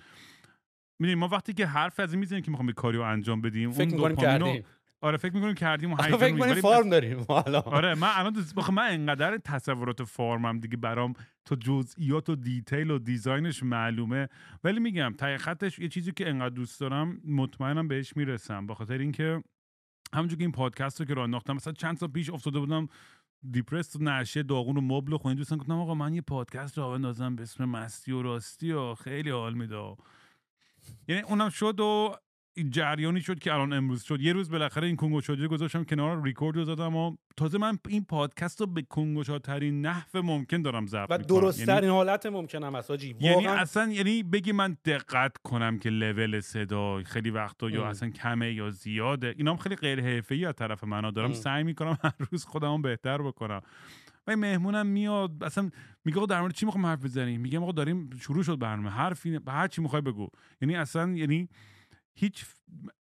[1.01, 3.71] می‌دونی ما وقتی که حرف از این می‌زنیم که می‌خوام یه کاری رو انجام بدیم
[3.71, 4.63] فکر اون می‌کنیم دوپامینو-
[5.03, 6.31] آره فکر می‌کنیم کردیم و فکر می‌گیره.
[6.31, 7.17] کنیم ولی فارم داریم.
[7.29, 11.13] ما الان آره من الان دوست- بخه من انقدر تصورات فارمم دیگه برام
[11.45, 14.29] تو جزئیات و detail و design ش معلومه.
[14.65, 18.67] ولی میگم ته خطش یه چیزی که انقدر دوست دارم مطمئنم بهش می‌رسم.
[18.67, 19.43] به خاطر اینکه
[20.15, 22.89] همونجور که این پادکست رو که راه انداختم مثلا چند سال پیش افتاده بودم
[23.51, 27.37] depressed و نشه داغون و مبل و دوستان گفتم آقا من یه پادکست راه اندازم
[27.37, 29.97] به اسم مستی و راستی و خیلی حال میده.
[31.09, 32.17] یعنی اونم شد و
[32.63, 34.21] جریانی شد که الان امروز شد.
[34.21, 38.05] یه روز بالاخره این کنگو شده گذاشتم کنار ریکورد رو زدم و تازه من این
[38.05, 41.27] پادکست رو به کنگو شده‌ترین نحو ممکن دارم ضبط و می‌کنم.
[41.41, 43.17] درست یعنی- ترین حالت ممکن هم هست آجی.
[43.21, 47.87] یعنی واقعا اصلا یعنی بگی من دقت کنم که لول صدا خیلی وقتا یا.
[47.87, 49.35] اصلا کمه یا زیاده.
[49.37, 51.33] اینا هم خیلی غیر حرفه‌ای از طرف من دارم ام.
[51.33, 53.61] سعی می‌کنم هر روز خودمو بهتر بکنم.
[54.27, 55.71] و این مهمونم میاد اصلا
[56.05, 59.69] میگه در مورد چی می‌خوام حرف بزنیم؟ میگم آقا داریم شروع شد برنامه حرفی هر
[59.69, 60.29] چی می‌خوای بگو.
[60.61, 61.49] یعنی اصلا یعنی
[62.21, 62.47] هیچ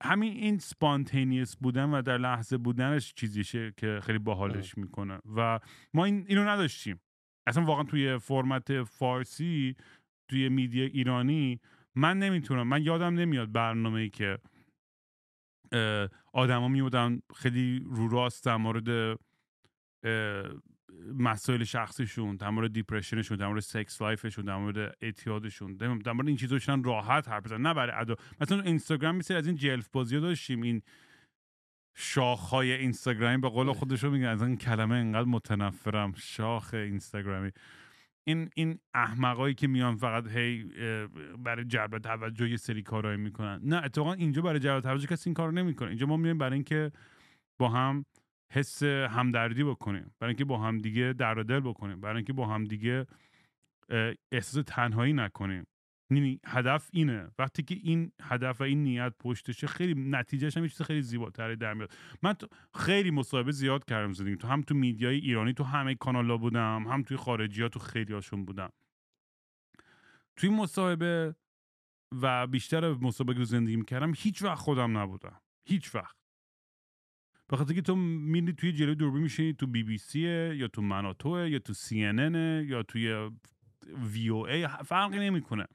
[0.03, 5.18] همین این سپانتینیوس بودن و در لحظه بودنش چیزیشه که خیلی باحالش می‌کنه.
[5.37, 5.61] و
[5.95, 7.01] ما این اینو نداشتیم.
[7.47, 9.77] اصلا واقعا توی فرمت فارسی
[10.29, 11.61] توی میدیا ایرانی
[11.95, 12.68] من نمی‌تونم.
[12.68, 14.39] من یادم نمیاد برنامه ای که
[16.33, 19.18] آدما میودن خیلی رو راست در مورد
[21.19, 26.37] مسائل شخصیشون در مورد دیپرشنشون در مورد سکس لایفشون در مورد اعتیادشون در مورد این
[26.37, 27.67] چیزا داشتن راحت حرف بزنن.
[27.67, 30.63] نه برای ادا مثلا اینستاگرام میسه از این جلف بازی داشتیم.
[30.63, 30.83] این
[31.97, 34.27] شاخهای اینستاگرامی به قول خودشون میگن.
[34.27, 36.13] از این کلمه انقدر متنفرم.
[36.17, 37.51] شاخ اینستاگرامی.
[38.25, 40.65] این این احمقایی که میان فقط هی
[41.39, 43.61] برای جلب توجه یه سری کارایی می‌کنن.
[43.65, 45.89] نه اتفاقا اینجا برای جلب توجه کسی این کارو نمی‌کنه.
[45.89, 46.93] اینجا ما میایم برای اینکه
[47.59, 48.05] با هم
[48.53, 50.15] حس همدردی بکنیم.
[50.19, 52.01] برای اینکه با هم دیگه در دل بکنیم.
[52.01, 53.07] برای اینکه با هم دیگه
[54.33, 55.67] احساس تنهایی نکنیم.
[56.11, 57.31] یعنی هدف اینه.
[57.39, 61.57] وقتی که این هدف و این نیت پشتشه خیلی نتیجهش هم یه چیز خیلی زیباتری
[61.57, 61.93] در میاد.
[62.23, 64.49] من تو خیلی مصاحبه زیاد کردم زندگی تو.
[64.49, 68.45] هم تو میدیای ایرانی تو همه کانالا بودم هم توی خارجی ها تو خیلی هاشون
[68.45, 68.73] بودم.
[70.37, 71.35] توی مصاحبه
[72.23, 75.41] و بیشتر مصاحبه که زندگی می‌کردم هیچ وقت خودم نبودم.
[75.69, 76.17] هیچ وقت
[77.51, 80.83] به خاطر که تو میری توی جلوی دوربین میشینی تو بی بی سیه یا تو
[80.83, 82.35] مناتوه یا تو سی ان
[82.69, 83.31] یا توی
[84.13, 85.67] وی او ای فرقی نمی‌کنه.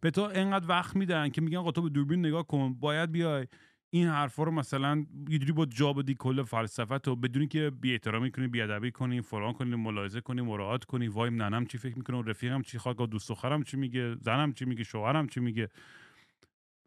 [0.00, 3.46] به تو انقدر وقت میدن که میگن آقا تو به دوربین نگاه کن باید بیای.
[3.90, 8.30] این حرفا رو مثلا یه با جا بدی کل فلسفت و بدونی که بی احترامی
[8.30, 12.22] کنی بی ادبی کنی فلان کنی ملاحظه کنی مراعات کنی وای ننم چی فکر می‌کنه
[12.22, 15.68] رفیقم چی خواد دوست دخترم چی میگه زنم چی میگه شوهرم چی میگه.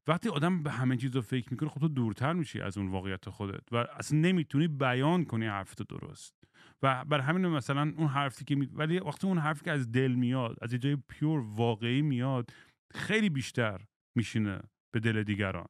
[0.10, 3.30] وقتی آدم به همه چیز رو فکر می‌کنه خب تو دورتر میشی از اون واقعیت
[3.30, 6.36] خودت و اصلا نمی‌تونی بیان کنی حرفتو درست.
[6.84, 8.66] و بر همین مثلا اون حرفی که می...
[8.66, 12.50] ولی وقتی اون حرفی که از دل میاد از یه جای پیور واقعی میاد
[12.92, 13.82] خیلی بیشتر
[14.16, 14.60] میشینه
[14.92, 15.68] به دل دیگران.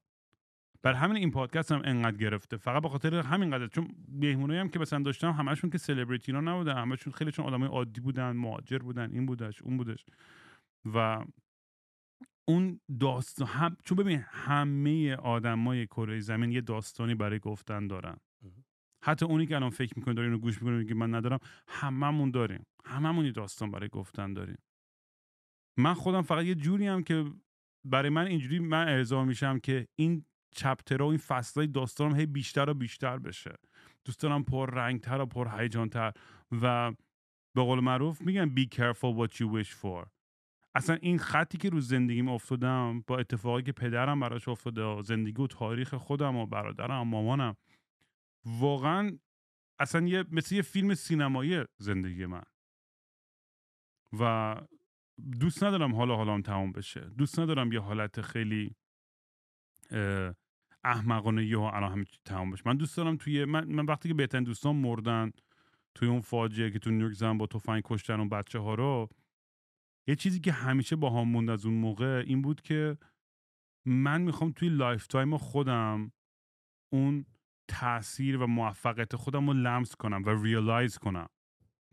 [0.81, 2.57] بر همین این پادکست هم انقدر گرفته.
[2.57, 6.41] فقط به خاطر همین قدر چون مهمونایی هم که مثلا داشتم همشون که سلبریتی ها
[6.41, 10.05] نبودن همشون خیلیشون آدمای عادی بودن مهاجر بودن این بودش اون بودش.
[10.93, 11.25] و
[12.49, 18.17] اون داستان هم چون ببین همه آدمای کره زمین یه داستانی برای گفتن دارن.
[19.03, 22.65] حتی اونی که الان فکر می‌کنه داره اینو گوش می‌کنه میگه من ندارم هممون داریم.
[22.85, 24.57] هممون یه داستان برای گفتن داریم.
[25.77, 27.25] من خودم فقط یه جوری هم که
[27.85, 30.25] برای من اینجوری من ارضا میشم که این
[30.55, 33.55] چپترها و این فصلهای داستانم هی بیشتر و بیشتر بشه.
[34.05, 36.11] دوست دارم پر رنگتر و پر هیجانتر
[36.61, 36.91] و
[37.55, 40.18] به قول معروف میگن be careful what you wish for.
[40.75, 45.47] اصلا این خطی که رو زندگیم افتادم با اتفاقی که پدرم براش افتاده زندگی و
[45.47, 47.55] تاریخ خودم و برادرم و مامانم
[48.45, 49.17] واقعا
[49.79, 52.43] اصلا یه مثل یه فیلم سینمایی زندگی من.
[54.19, 54.55] و
[55.39, 57.01] دوست ندارم حالا حالا تمام بشه.
[57.01, 58.75] دوست ندارم یه حالت خیلی
[60.83, 62.63] احمقانه یه الان همه تمام بشه.
[62.65, 65.31] من دوست دارم توی من, من وقتی که بهترین دوستان مردن
[65.95, 69.09] توی اون فاجعه که تو نیویورک زدن با تفنگ کشتن اون بچه ها رو
[70.07, 72.97] یه چیزی که همیشه با هم موند از اون موقع این بود که
[73.87, 76.11] من می‌خوام توی lifetime خودم
[76.93, 77.25] اون
[77.67, 81.27] تاثیر و موفقیت خودم رو لمس کنم و realize کنم.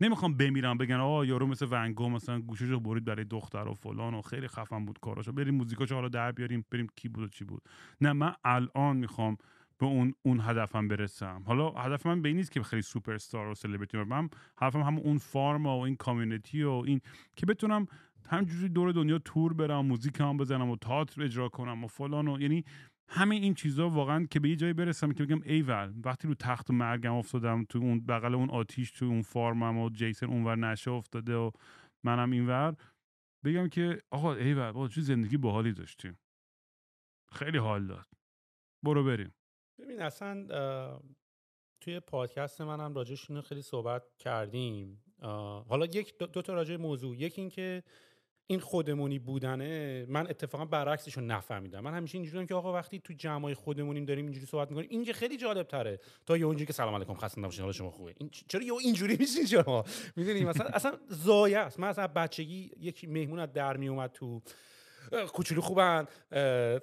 [0.01, 4.21] نمی‌خوام بمیرم بگن آه یارو مثل ون‌گوگ مثلا گوشش برید برای دختر و فلان و
[4.21, 7.61] خیلی خفن بود کاراشو بریم موزیکاشو حالا در بیاریم بریم کی بود و چی بود.
[8.01, 9.37] نه من الان می‌خوام
[9.79, 11.43] به اون اون هدفم برسم.
[11.45, 14.97] حالا هدف من به این نیست که خیلی سوپر استار و سلبریتی من هدفم هم
[14.97, 17.01] اون farm و این community و این
[17.35, 17.85] که بتونم
[18.29, 22.41] همینجوری دور دنیا تور برم موزیک هم بزنم و تئاتر اجرا کنم و فلان و
[22.41, 22.63] یعنی
[23.09, 26.71] همه این چیزها واقعا که به یه جایی برسم که بگم ایول وقتی رو تخت
[26.71, 30.91] مرگم افتادم تو اون بغل اون آتیش تو اون farm م و جیسن اونور نشئه
[30.91, 31.51] افتاده و
[32.03, 32.75] منم اینور
[33.45, 36.17] بگم که آقا ایول با چه زندگی باحالی داشتیم.
[37.31, 38.07] خیلی حال داد.
[38.83, 39.33] برو بریم.
[39.79, 40.47] ببین اصلا
[41.81, 45.03] توی پادکست منم راجعش خیلی صحبت کردیم.
[45.69, 47.17] حالا یک دو, تا راجع موضوع.
[47.17, 47.83] یکی این که
[48.49, 51.79] این خودمونی بودنه من اتفاقا برعکسش رو نفهمیدم.
[51.79, 55.13] من همیشه اینجوریام که آقا وقتی تو جمعای خودمونیم داریم اینجوری صحبت می‌کنیم این که
[55.13, 58.15] خیلی جالب تره تا یه اونجوری که سلام علیکم خسته نباشین حالا شما خوبه.
[58.17, 59.83] این چرا یه اینجوری میشین شما؟
[60.15, 61.79] می‌دونی؟ مثلا اصلا ضایع است.
[61.79, 64.41] من اصلا بچگی یکی مهمون از در میومد تو
[65.33, 66.07] کوچولو خوبن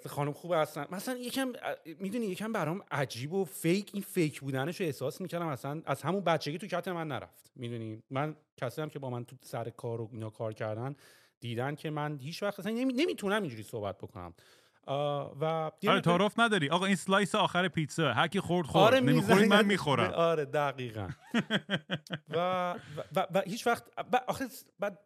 [0.07, 0.87] خانم خوب هستن.
[0.91, 1.53] مثلا یکم
[1.99, 6.21] می‌دونی یکم برام عجیب و fake این fake بودنش رو احساس می‌کردم اصلا از همون
[6.21, 7.53] بچگی تو کت من نرفت.
[7.57, 10.97] می‌دونی؟ من کسی هم که با من تو سر کار و اینا کار کردن
[11.41, 14.35] دیدن که من هیچ وقت اصلا نمی‌تونم اینجوری صحبت بکنم.
[14.87, 16.71] و آره تعارف نداری.
[16.71, 18.13] آقا این slice آخر پیتزا.
[18.13, 18.85] هر کی خورد خورد.
[18.85, 20.11] آره نمی‌خوری من می‌خورم.
[20.11, 21.09] آره دقیقا.
[22.29, 22.75] و,
[23.17, 23.85] و, و, هیچ وقت
[24.27, 24.47] آخه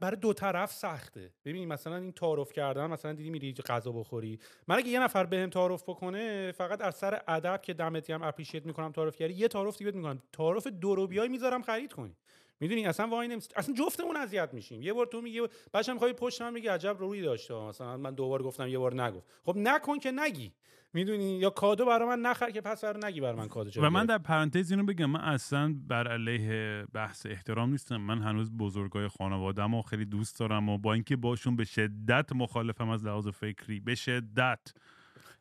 [0.01, 1.33] برای دو طرف سخته.
[1.45, 4.39] ببین مثلا این تعارف کردن مثلا دیدی میری غذا بخوری.
[4.69, 8.67] من اگه یه نفر بهم تعارف بکنه فقط از سر ادب که دمتی هم اپریشیت
[8.67, 10.23] می‌کنم تعارف کردی یه تعارف دیگه می‌کنم.
[10.33, 12.17] تعارف دو بیای می‌ذارم خرید کنی.
[12.61, 14.83] می‌دونی اصلا وای نمیست اصلا جفتمون اذیت میشیم.
[14.83, 15.41] یه بار تو میگی
[15.75, 17.55] بچه‌م می‌خوای پشت من میگی عجب روی داشته.
[17.55, 19.27] مثلا من دو بار گفتم یه بار نگفت.
[19.45, 20.53] خب نکن که نگی.
[20.93, 24.07] می‌دونی؟ یا کادو برای من نخر که پس برای نگی برای من کادو و من
[24.07, 27.97] در پرانتز اینو بگم من اصلا بر علیه بحث احترام نیستم.
[27.97, 32.89] من هنوز بزرگای خانوادم و خیلی دوست دارم و با اینکه باشون به شدت مخالفم
[32.89, 33.81] از لحاظ فکری.
[33.81, 34.73] به شدت.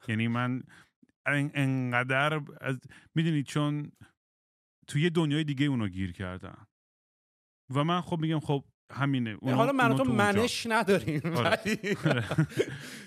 [0.08, 0.64] یعنی من
[1.26, 2.80] انقدر از
[3.16, 3.92] می‌دونی چون
[4.88, 6.58] توی دنیای دیگه اونو گیر کردن
[7.76, 11.60] و من خب میگم خب همینه حالا من تو منش نداریم آره.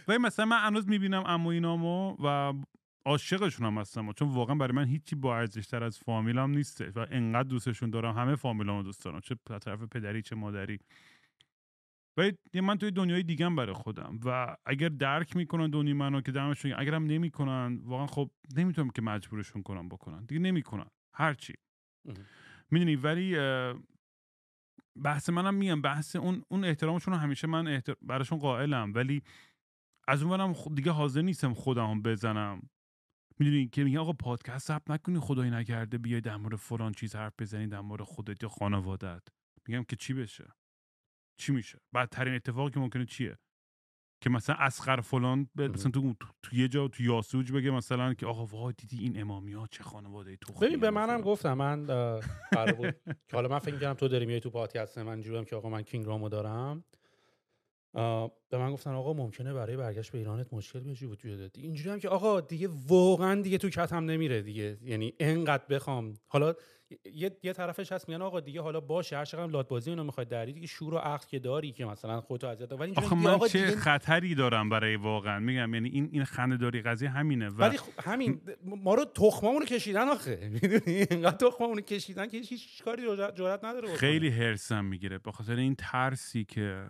[0.08, 2.52] ولی مثلا من هنوز می‌بینم اموینامو و
[3.04, 7.48] عاشقشون هم هستم چون واقعا برای من هیچی با ارزشتر از فامیلم نیسته و انقدر
[7.48, 10.78] دوستشون دارم همه فامیلامو دوست دارم چه طرف پدری چه مادری.
[12.16, 12.30] و
[12.62, 16.94] من توی دنیای دیگه برای خودم و اگر درک می‌کنن دنیای منو که دمشون اگر
[16.94, 21.54] هم نمی‌کنن واقعا خب نمی‌تونم که مجبورشون کنم بکنن دیگه نمی‌کنن هرچی.
[22.70, 23.36] می‌دونی ولی
[25.02, 27.94] بحث منم میگم بحث اون اون احترامشون همیشه من احتر...
[28.02, 28.92] براشون قائلم.
[28.94, 29.22] ولی
[30.08, 32.70] از اونورم دیگه حاضر نیستم خودم بزنم.
[33.38, 37.32] می‌دونی که میگه آقا پادکست ثبت نکنی خدایی نکرده بیای در مورد فلان چیز حرف
[37.38, 39.22] بزنی در مورد خودت یا خانوادت
[39.68, 40.54] میگم که چی بشه؟
[41.36, 43.38] چی میشه؟ بدترین اتفاقی که ممکنه چیه؟
[44.20, 48.46] که مثلا اسخر فلان مثلا تو, تو یه جا تو یاسوج بگه مثلا که آقا
[48.46, 51.86] وای دیدی این امامی ها چه خانواده تو ببین به منم گفتم من
[52.76, 52.94] بود.
[53.06, 55.82] که حالا من فکر کردم تو داری میای تو پادکست من جورم که آقا من
[55.82, 56.84] کینگ رامو دارم.
[57.92, 62.08] به من گفتن آقا ممکنه برای برگشت به ایرانت مشکل بیاد وجود اینجوری هم که
[62.08, 64.78] آقا دیگه واقعا دیگه تو کتم نمیره دیگه.
[64.82, 66.14] یعنی انقدر بخوام.
[66.26, 66.54] حالا
[67.14, 70.28] یه, یه طرفش هست میگن آقا دیگه حالا باشه هر چقدر لات بازی اینو می‌خواد
[70.28, 73.48] داری دیگه شور و عقل که داری که مثلا خودتو اذیت ولی آخه من آقا
[73.48, 77.76] چه خطری دارم برای واقعا؟ میگم یعنی این این خنده داری قضیه همینه و ولی
[77.76, 80.50] خب همین ما رو تخممون کشیدن آخه.
[80.62, 85.18] می‌دونی؟ اینقدر تخممون کشیدن که هیچ کاری جرأت نداره خیلی هرسم می‌گیره.
[85.18, 86.86] به خاطر این ترسی که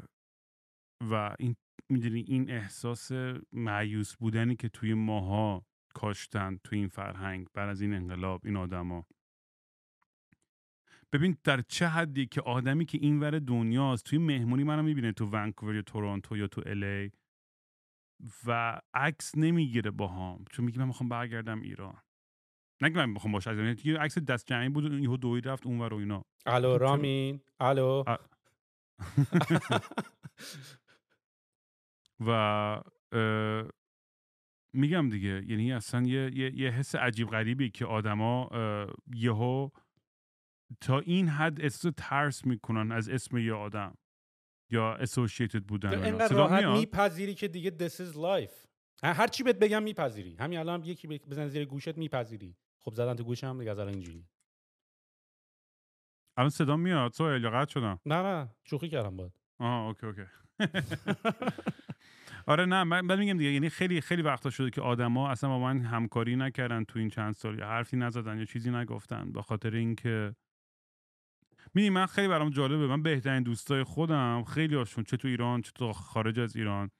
[1.00, 1.56] و این
[1.88, 3.12] می‌دونی این احساس
[3.52, 9.06] معیوس بودنی که توی ماها کاشتن توی این فرهنگ بر از این انقلاب این آدما.
[11.12, 15.26] ببین در چه حدی که آدمی که این ور دنیاست توی مهمونی منو می‌بینه تو
[15.26, 17.12] ونکوور یا تورنتو یا تو الی
[18.46, 22.02] و عکس نمی‌گیره با هم چون میگه من می‌خوام برگردم ایران.
[22.82, 26.22] نگه من می‌خوام باشه یعنی عکس دست جمعی بود یهو دوی رفت اونور و اینا.
[26.46, 28.04] الو رامین الو.
[32.26, 32.82] و
[34.74, 38.50] میگم دیگه یعنی اصلا یه, یه،, یه حس عجیب غریبی که آدما
[39.14, 39.68] یهو
[40.80, 43.96] تا این حد احساس ترس می‌کنن از اسم یه آدم
[44.70, 46.04] یا اسوشیتد بودن.
[46.04, 48.66] اینقدر راحت؟ میپذیری که دیگه this is life.
[49.02, 50.36] هر چی بهت بگم میپذیری.
[50.40, 52.56] همین الان یکی بزن زیر گوشت میپذیری.
[52.84, 54.28] خب زدن تو گوشم دیگه از الان اینجوری
[56.36, 58.54] الان صدا میاد؟ سوهل یا شدم؟ نه نه.
[58.64, 60.22] شوخی کردم باید آه اوکی اوکی.
[62.46, 65.80] آره نه من میگم دیگه یعنی خیلی خیلی وقتا شده که آدما اصلا با من
[65.80, 70.34] همکاری نکردن تو این چند سال یا حرفی نزدن یا چیزی نگفتن به خاطر اینکه
[71.74, 72.86] می‌دونی من خیلی برام جالبه.
[72.86, 76.90] من بهترین دوستای خودم خیلی هاشون چه تو ایران چه تو خارج از ایران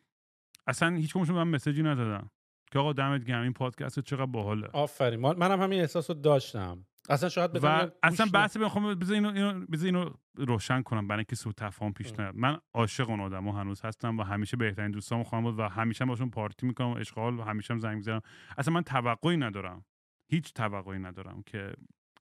[0.67, 2.29] اصلا هیچ کمشون به من مسیجی ندادن
[2.73, 4.69] که آقا دمت گرم این پادکست چقدر باحاله.
[4.73, 5.21] آفرین.
[5.21, 6.87] منم همین احساس داشتم.
[7.09, 8.27] اصلا شاید و اصلا.
[8.27, 12.37] بحث بخوام بذار اینو, اینو بذار اینو روشن کنم برای اینکه سوء تفاهم پیش نیاد.
[12.37, 16.31] من عاشق اون آدمو هنوز هستم و همیشه بهترین دوستامو خواهم بود و همیشه باشون
[16.31, 18.21] پارتی می‌کنم و اشغال و همیشه هم زنگ می‌زنم.
[18.59, 19.85] اصلا من توقعی ندارم.
[20.29, 21.73] هیچ توقعی ندارم که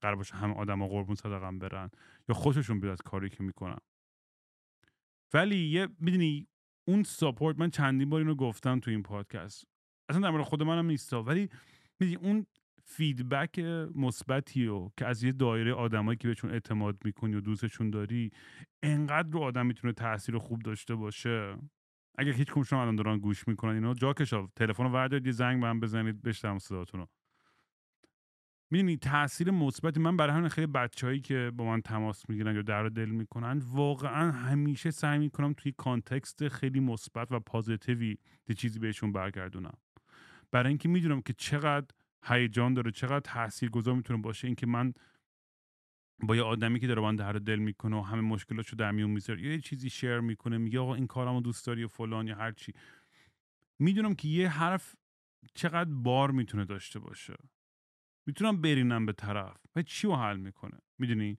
[0.02, 1.90] قرار باشه همه آدما قربون صدقم برن
[2.30, 3.80] یا خوششون بیاد کاری که می‌کنم
[5.34, 6.48] ولی یه می‌دونی
[6.88, 9.66] اون support من چندین بار اینو گفتم تو این پادکست.
[10.10, 11.24] اصلا در مورد خود منم نیستا.
[11.24, 11.50] ولی
[12.00, 12.46] می‌دونی اون
[12.92, 13.60] feedback
[13.96, 18.32] مثبتی و که از یه دایره آدمایی که بهشون اعتماد می‌کنی و دوستشون داری
[18.84, 21.56] انقدر رو آدم می‌تونه تاثیر خوب داشته باشه؟
[22.18, 25.68] اگر هیچ کمشون الان دارن گوش می‌کنن اینو جاکشا تلفن رو وردارید یه زنگ به
[25.68, 27.08] هم بزنید بشنوم صداتون رو.
[28.72, 32.90] می‌دونی تاثیر مثبتی من برای همین خیلی بچههایی که با من تماس می‌گیرن یا درد
[32.90, 38.18] دل می‌کنن واقعا همیشه سعی می‌کنم توی context خیلی مثبت و positive ی
[38.48, 39.78] یه چیزی بهشون برگردونم.
[40.52, 41.88] برای اینکه می‌دونم که چقدر
[42.24, 42.92] هیجان داره.
[42.92, 44.94] چقدر تاثیرگذار می‌تونه باشه اینکه من
[46.24, 49.42] با یه آدمی که داره من در دل می‌کنه و همه مشکلاتشو در میون می‌ذاره
[49.42, 52.74] یه چیزی شیر می‌کنه میگه آقا این کارمو دوست داری و فلان یا هر چی.
[53.80, 54.96] می‌دونم که یه حرف
[55.54, 57.36] چقدر بار می‌تونه داشته باشه.
[58.26, 59.58] می‌تونم برینم به طرف.
[59.76, 61.38] و چی رو حل می‌کنه؟ می‌دونی؟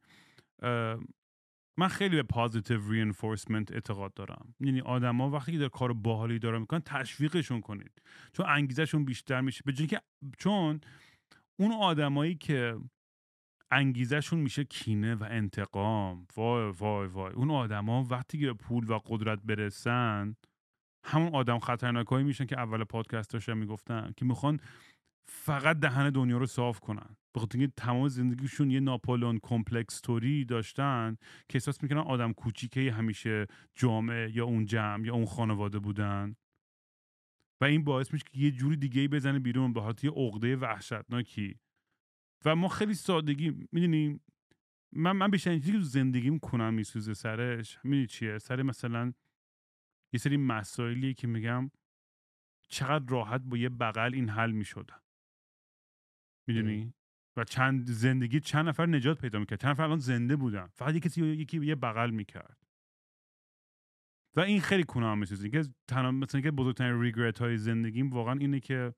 [1.78, 4.54] من خیلی به پازیتیو رینفورسمنت اعتقاد دارم.
[4.60, 8.02] یعنی آدما وقتی که در کار باحالی دارن می‌کنن تشویقشون کنید.
[8.32, 9.62] چون انگیزشون بیشتر میشه.
[9.66, 10.00] به که
[10.38, 10.80] چون
[11.58, 12.78] اون آدمایی که
[13.70, 16.26] انگیزشون میشه کینه و انتقام.
[16.36, 17.32] وای وای وای.
[17.32, 20.36] اون آدما وقتی که به پول و قدرت برسن
[21.04, 24.60] همون آدم خطرناکایی میشن که اول پادکست داشتم می‌گفتن که می‌خوان
[25.28, 27.16] فقط دهن دنیا رو صاف کنن.
[27.34, 31.16] بخاطر اینکه تمام زندگیشون یه ناپولون کمپلکس توری داشتن
[31.48, 36.36] که احساس می‌کنن آدم کوچیکه همیشه جامعه یا اون جمع یا اون خانواده بودن.
[37.60, 41.60] و این باعث میشه که یه جوری دیگه بزنه بیرون به حالت یه عقده وحشتناکی.
[42.44, 44.20] و ما خیلی سادگی می‌دونیم
[44.92, 49.12] من من بیشتر چیزی که تو زندگیم کنم میسوزه سرش می‌دونی چیه؟ سر مثلا
[50.12, 51.70] یه سری مسائلی که میگم
[52.68, 55.00] چقدر راحت با یه بغل این حل می‌شدن
[56.52, 56.94] می‌دونی؟
[57.36, 59.60] و چند زندگی چند نفر نجات پیدا می‌کرد.
[59.60, 60.66] چند نفر الان زنده بودن.
[60.66, 62.56] فقط یه کسی یکی یه بغل می‌کرد.
[64.36, 65.48] و این خیلی کنم میسوزه.
[65.48, 68.94] که تنها مثلا که بزرگترین ریگرت های زندگیم واقعا اینه که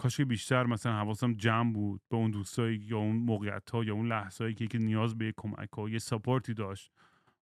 [0.00, 4.06] کاش بیشتر مثلا حواسم جمع بود به اون دوستایی یا اون موقعیت ها یا اون
[4.06, 6.92] لحظه هایی که, نیاز به یه کمک ها یه ساپورتی داشت.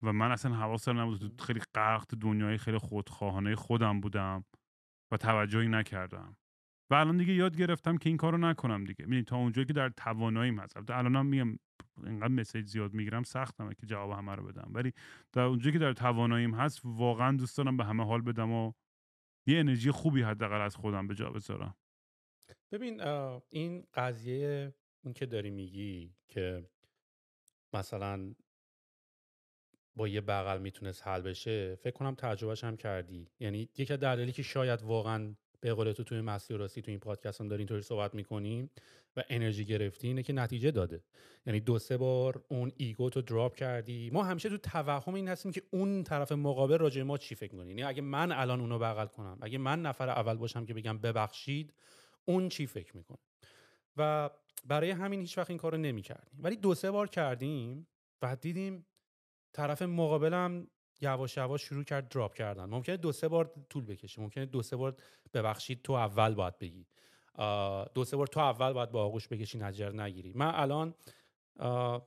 [0.03, 1.41] و من اصلا حواسم نبود.
[1.41, 4.45] خیلی غرق تو دنیای خیلی خودخواهانه خودم بودم
[5.11, 6.37] و توجهی نکردم.
[6.91, 9.05] و الان دیگه یاد گرفتم که این کارو نکنم دیگه.
[9.05, 10.77] می‌دونی تا اونجایی که در تواناییم هست.
[10.77, 11.57] البته الانم میگم
[12.05, 14.71] اینقدر مسیج زیاد می‌گیرم سختمه که جواب همه رو بدم.
[14.73, 14.93] ولی
[15.33, 18.71] در اونجایی که در تواناییم هست واقعا دوست دارم به همه حال بدم و
[19.45, 21.75] یه انرژی خوبی حداقل از خودم به جا بذارم.
[22.71, 23.01] ببین
[23.49, 24.73] این قضیه
[25.03, 26.69] اون که داری میگی که
[27.73, 28.33] مثلا
[29.95, 33.27] با یه بغل می‌تونست حل بشه فکر کنم تجربهش هم کردی.
[33.39, 36.99] یعنی یکی از دلایلی که شاید واقعا به قول تو توی مسیر راستی تو این
[36.99, 38.69] پادکست هم داری اینطوری صحبت می‌کنیم
[39.17, 41.03] و انرژی گرفتی اینه که نتیجه داده.
[41.45, 44.09] یعنی دو سه بار اون ایگو تو دراپ کردی.
[44.13, 47.69] ما همیشه تو توهم این هستیم که اون طرف مقابل راجع ما چی فکر می‌کنه
[47.69, 51.73] یعنی اگه من الان اونو بغل کنم اگه من نفر اول باشم که بگم ببخشید
[52.25, 53.17] اون چی فکر می‌کنه؟
[53.97, 54.29] و
[54.65, 56.39] برای همین هیچ وقت این کارو نمی‌کردیم.
[56.39, 57.87] ولی دو سه بار کردیم
[58.21, 58.85] و دیدیم
[59.53, 60.67] طرف مقابلم
[61.01, 62.65] یواش یواش شروع کرد دراپ کردن.
[62.65, 64.21] ممکنه دو سه بار طول بکشه.
[64.21, 64.95] ممکنه دو سه بار
[65.33, 66.85] ببخشید تو اول باید بگی.
[67.93, 70.33] دو سه بار تو اول باید با آغوش بکشی رو نگیری.
[70.35, 70.93] من الان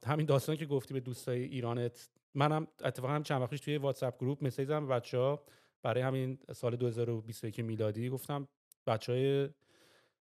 [0.07, 4.19] همین داستانی که گفتی به دوستای ایرانت منم اتفاقا هم چند وقت پیش توی واتساپ
[4.19, 5.45] گروپ مسیج زدم بچه‌ها.
[5.83, 8.49] برای همین سال 2021 میلادی گفتم
[8.87, 9.49] بچه های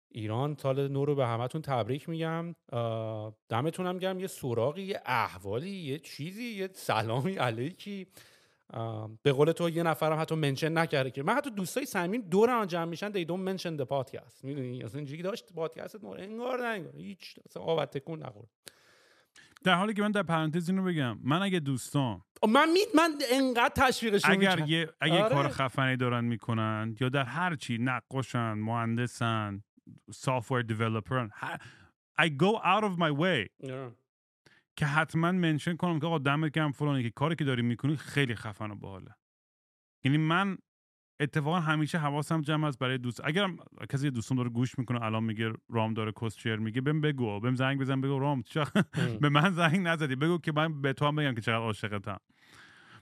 [0.09, 2.55] ایران سال نو رو به همتون تبریک میگم.
[3.49, 4.21] دمتونم گرم.
[4.21, 8.07] یه سراغی یه احوالی یه چیزی یه سلامی علیکی.
[9.23, 12.85] به قول تو یه نفرم حتی منشن نکرده که من حتی دوستای صمیم دور جمع
[12.85, 16.97] میشن they don't mention the podcast می‌دونی اصلا اینجوری داشت پادکست مورد انگار نه انگار
[16.97, 18.49] هیچ اصلا آب تکون نخورد
[19.65, 23.73] در حالی که من در پرانتز اینو بگم من اگه دوستان من می من انقدر
[23.77, 24.69] تشویقشون اگر.
[24.69, 25.35] یه اگه آره.
[25.35, 29.63] کار خفنی دارن می‌کنن یا در هر چی نقاشن مهندسن
[30.13, 31.31] سافتور دیولپرن
[32.21, 33.93] I go out of my way آره.
[34.77, 38.35] که حتما منشن کنم که آقا دمت گرم فلانی که کاری که داری می‌کنی خیلی
[38.35, 39.15] خفن و باحاله.
[40.05, 40.59] یعنی من
[41.21, 43.21] اتفاقا همیشه حواسم جمع است برای دوست.
[43.25, 43.57] اگرم
[43.93, 47.81] کسی دوستم داره گوش می‌کنه الان میگه رام داره کسچر میگه بهم بگو بهم زنگ
[47.81, 48.67] بزن بگو رام چرا
[49.21, 52.21] به من زنگ نزدی بگو که من به تو هم بگم که چقدر عاشقتم.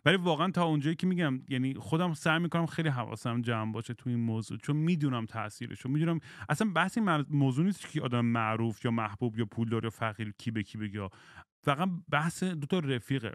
[0.05, 4.11] ولی واقعا تا اونجایی که میگم یعنی خودم سعی می‌کنم خیلی حواسم جمع باشه تو
[4.11, 8.85] این موضوع چون می‌دونم تاثیرش رو می‌دونم اصلا بحث این موضوع نیست که آدم معروف
[8.85, 11.09] یا محبوب یا پولدار یا فقیر کی به کی بگه
[11.65, 13.33] فقط بحث دو تا رفیقه.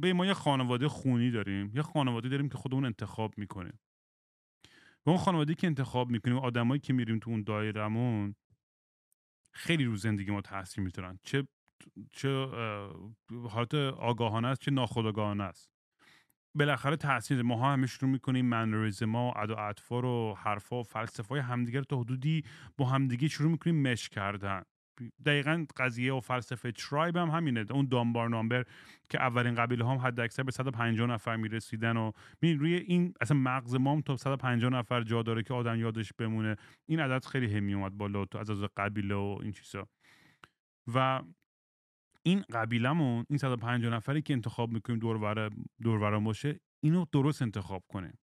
[0.00, 1.70] به ما یه خانواده خونی داریم.
[1.74, 3.78] یه خانواده داریم که خودمون انتخاب می‌کنیم.
[5.06, 8.34] و اون خانواده که انتخاب می‌کنیم آدمایی که میریم تو اون دایرمون
[9.52, 11.18] خیلی رو زندگی ما تاثیر می‌ذارن.
[11.22, 11.48] چه
[12.12, 12.46] چه
[13.50, 15.70] حالت آگاهانه است چه ناخودآگاهانه است.
[16.54, 20.82] بالاخره تاثیر ما ها همه شروع می‌کنیم منریزم ها و ادا اطفار و حرفا و
[20.82, 22.44] فلسفه های همدیگه رو تا حدودی
[22.76, 24.62] با همدیگه شروع می‌کنیم مش کردن.
[25.26, 27.64] دقیقا قضیه و فلسفه ترایب هم همینه.
[27.70, 28.64] اون دانبار نامبر
[29.08, 33.36] که اولین قبیله هم حد اکثر به 150 نفر می‌رسیدن و ببین روی این اصلا
[33.36, 36.56] مغز ما هم تا 150 نفر جا داره که آدم یادش بمونه.
[36.86, 39.88] این عدد خیلی همی اومد بالا تو از از قبیله و این چیزا.
[40.94, 41.22] و
[42.22, 45.50] این قبیلمون این 150 نفری که انتخاب می‌کنیم دور ور
[45.82, 48.18] دور ورم باشه اینو درست انتخاب کنیم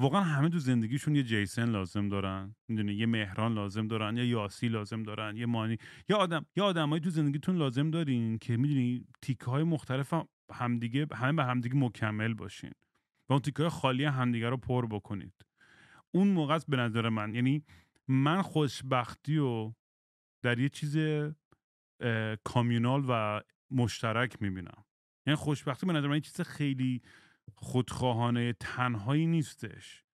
[0.00, 4.68] واقعا همه تو زندگیشون یه جیسن لازم دارن می‌دونی؟ یه مهران لازم دارن یا یاسی
[4.68, 5.76] لازم دارن یه مانی
[6.08, 11.06] یا آدم یا آدمایی تو زندگیتون لازم دارین که می‌دونی تیکه های مختلف هم همدیگه
[11.14, 12.70] همه به همدیگه مکمل باشین
[13.28, 15.34] و اون تیکه های خالی همدیگه رو پر بکنید.
[16.10, 17.64] اون موقع است به نظر من یعنی
[18.08, 19.72] من خوشبختی و
[20.42, 20.96] در یه چیز
[22.44, 23.40] کامیونال و
[23.70, 24.84] مشترک می‌بینم.
[25.26, 27.02] یعنی خوشبختی به نظر من یه چیز خیلی
[27.56, 30.04] خودخواهانه تنهایی نیستش.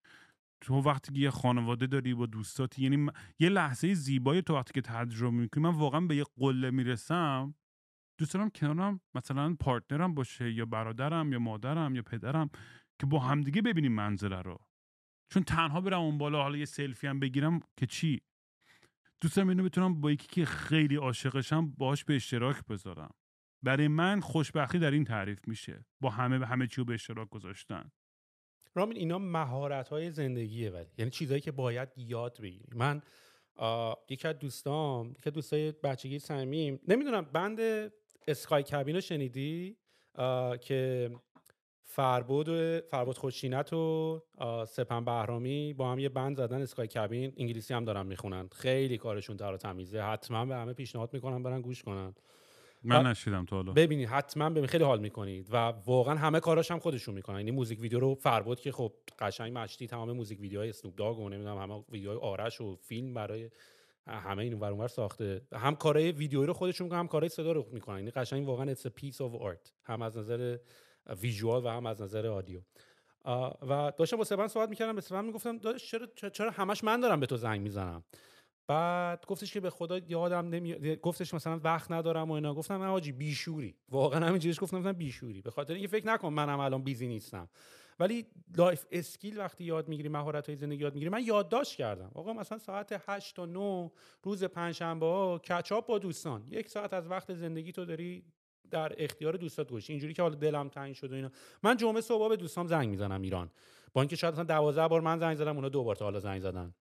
[0.60, 4.80] تو وقتی که یه خانواده داری با دوستاتی یعنی یه لحظه زیبایی تو وقتی که
[4.80, 7.54] تجربه می‌کنی من واقعا به یه قله می‌رسم.
[8.18, 12.50] دوست دارم کنارم مثلا پارتنرم باشه یا برادرم یا مادرم یا پدرم
[13.00, 14.58] که با همدیگه ببینیم منظره رو.
[15.30, 18.20] چون تنها برم اون بالا حالا یه سلفی هم بگیرم که چی؟
[19.20, 23.14] دوست دارم اینو بتونم با یکی که خیلی عاشقشم باهاش به اشتراک بذارم.
[23.66, 27.90] برای من خوشبختی در این تعریف میشه با همه همه چی به اشتراک گذاشتن.
[28.74, 30.86] رامین اینا مهارت های زندگیه ولی.
[30.98, 32.68] یعنی چیزایی که باید یاد بگیری.
[32.74, 33.02] من
[34.08, 37.58] یکی از دوستام یکی از دوستای بچگی صمیم نمی‌دونم بند
[38.28, 39.76] اسکای کابین شنیدی؟
[40.60, 41.10] که
[41.84, 44.22] فربود و فربود خوشینت و
[44.68, 48.48] سپن بهرامی با هم یه بند زدن اسکای کابین انگلیسی هم دارن می‌خونن.
[48.52, 50.02] خیلی کارشون تر تمیزه.
[50.02, 52.14] حتما به همه پیشنهاد می‌کنم برن گوش کنن.
[52.82, 53.72] من نشیدم تا حالا.
[53.72, 55.56] ببینید حتما ببین خیلی حال می‌کنید و
[55.86, 57.36] واقعا همه کاراش هم خودشون می‌کنن.
[57.36, 61.28] یعنی موزیک ویدیو رو فربود که خب قشنگ مشتی تمام موزیک ویدیوهای اسنوپ داگ و
[61.28, 63.50] نمی‌دونم همه ویدیوهای آرش و فیلم برای
[64.06, 65.40] همه این ور اونور ساخته.
[65.52, 67.96] هم کارهای ویدیویی رو خودشون می‌کنن هم کارهای صدا رو می‌کنن.
[67.96, 69.70] یعنی قشنگ واقعا it's a piece of art.
[69.84, 70.58] هم از نظر
[71.20, 72.60] ویژوال و هم از نظر آدیو.
[73.68, 77.26] و داشتم با سبن صحبت می‌کردم به سبن می‌گفتم چرا- چرا همش من دارم به
[77.26, 78.04] تو زنگ می‌زنم؟
[78.66, 82.54] بعد گفتش که به خدا یادم نمیاد گفتش مثلا وقت ندارم و اینا.
[82.54, 83.74] گفتم نه حاجی بیشعوری.
[83.88, 85.42] واقعا همینجوریش گفتم مثلا بیشعوری.
[85.42, 87.48] به خاطر اینکه فکر نکن منم الان busy نیستم.
[88.00, 92.10] ولی life skill وقتی یاد می‌گیری مهارت های زندگی یاد می‌گیری من یادداشت کردم.
[92.14, 93.90] آقا مثلا ساعت 8 تا 9
[94.22, 96.44] روز پنجشنبه ها catch up با دوستان.
[96.48, 98.24] یک ساعت از وقت زندگی تو داری
[98.70, 101.30] در اختیار دوستات گوشی اینجوری که حالا دلم تنگ شد و اینا.
[101.62, 103.50] من جمعه صبح به دوستام زنگ می‌زنم ایران.
[103.92, 106.40] با اینکه شاید مثلا 12 بار من زنگ زدم اونا دو بار تا حالا زنگ
[106.40, 106.74] زدن.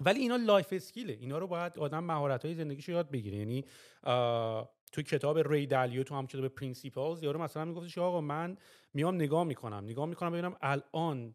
[0.00, 3.38] ولی اینا life skill ه اینا رو باید آدم مهارت های زندگیشو یاد بگیره.
[3.38, 3.64] یعنی
[4.92, 8.56] تو کتاب ری دالیو تو هم کتاب Principles یارو مثلا میگفتش آقا من
[8.94, 9.84] میام نگاه می‌کنم.
[9.84, 11.34] نگاه می‌کنم ببینم الان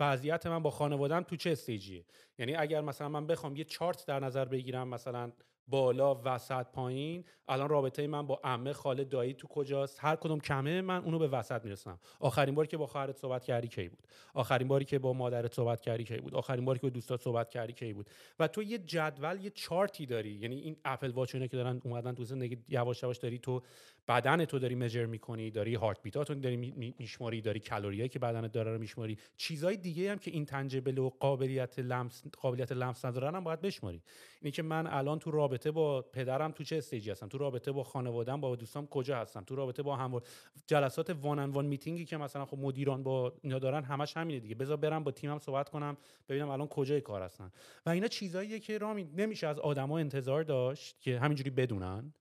[0.00, 2.04] وضعیت من با خانوادم تو چه stage یه.
[2.38, 5.32] یعنی اگر مثلا من بخوام یه چارت در نظر بگیرم مثلا
[5.70, 7.24] بالا وسط پایین.
[7.48, 11.28] الان رابطه من با عمه خاله دایی تو کجاست؟ هر کدوم کمه من اونو به
[11.28, 15.12] وسط می‌رسم آخرین باری که با خواهرت صحبت کردی کی بود؟ آخرین باری که با
[15.12, 18.48] مادرت صحبت کردی کی بود؟ آخرین باری که با دوستات صحبت کردی کی بود؟ و
[18.48, 20.30] تو یه جدول یه چارتی داری.
[20.30, 23.62] یعنی این اپل واچ که دارن اومدن تو زندگی یواش یواش داری تو
[24.08, 28.18] بدن تو داری measure می‌کنی داری heartbeat اتو داری می- می- میشماری داری کالریایی که
[28.18, 29.18] بدنت داره رو میشماری.
[29.36, 34.02] چیزای دیگه هم که intangible و قابلیت لمس قابلیت لمس ندارن هم باید بشماری.
[34.40, 37.72] اینی که من الان تو رابطه با پدرم تو چه stage ی هستم؟ تو رابطه
[37.72, 40.20] با خانوادم با دوستام کجا هستم؟ تو رابطه با هم
[40.66, 44.54] جلسات وان ان وان میتینگی که مثلا خب مدیران با اینا دارن همش همینه دیگه.
[44.54, 45.96] بذار برم با تیمم صحبت کنم
[46.28, 47.50] ببینم الان کجای کار هستن.
[47.86, 52.12] و اینا چیزاییه که رامی نمیشه از آدما انتظار داشت که همینجوری بدونن؟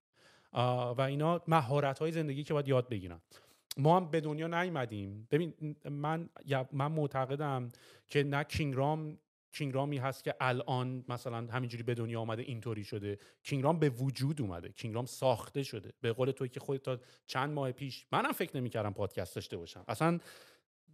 [0.54, 3.20] و اینا مهارت های زندگی که باید یاد بگیرن.
[3.78, 5.28] ما هم به دنیا نیومدیم.
[5.32, 6.30] ببین من
[6.72, 7.70] من معتقدم
[8.08, 9.18] که نه کینگرام
[9.52, 13.18] کینگرامی هست که الان مثلا همینجوری به دنیا آمده اینطوری شده.
[13.44, 14.70] کینگرام به وجود اومده.
[14.70, 15.94] کینگرام ساخته شده.
[16.02, 19.84] به قول توی که خودت تا چند ماه پیش منم فکر نمی‌کردم پادکست داشته باشم.
[19.88, 20.20] اصلا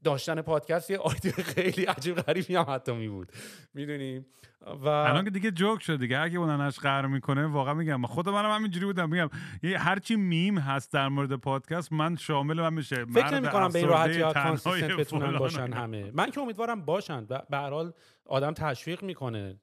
[0.04, 3.32] داشتن پادکست یه idea ی خیلی عجیب غریبی هم حتی می بود.
[3.74, 4.26] می‌دونیم
[4.66, 8.06] و الان که دیگه جوک شد دیگه هر کی اونش قهر می‌کنه واقعا میگم.
[8.06, 9.10] خود منم همینجوری بودم.
[9.10, 9.30] میگم
[9.64, 13.06] یه هرچی میم هست در مورد پادکست من شامل من میشه.
[13.06, 16.12] فکر نمی کنم به این راحتی consistent بتونن باشن همه.
[16.14, 17.26] من که امیدوارم باشن.
[17.26, 17.94] به هر حال
[18.26, 19.60] آدم تشویق می‌کنه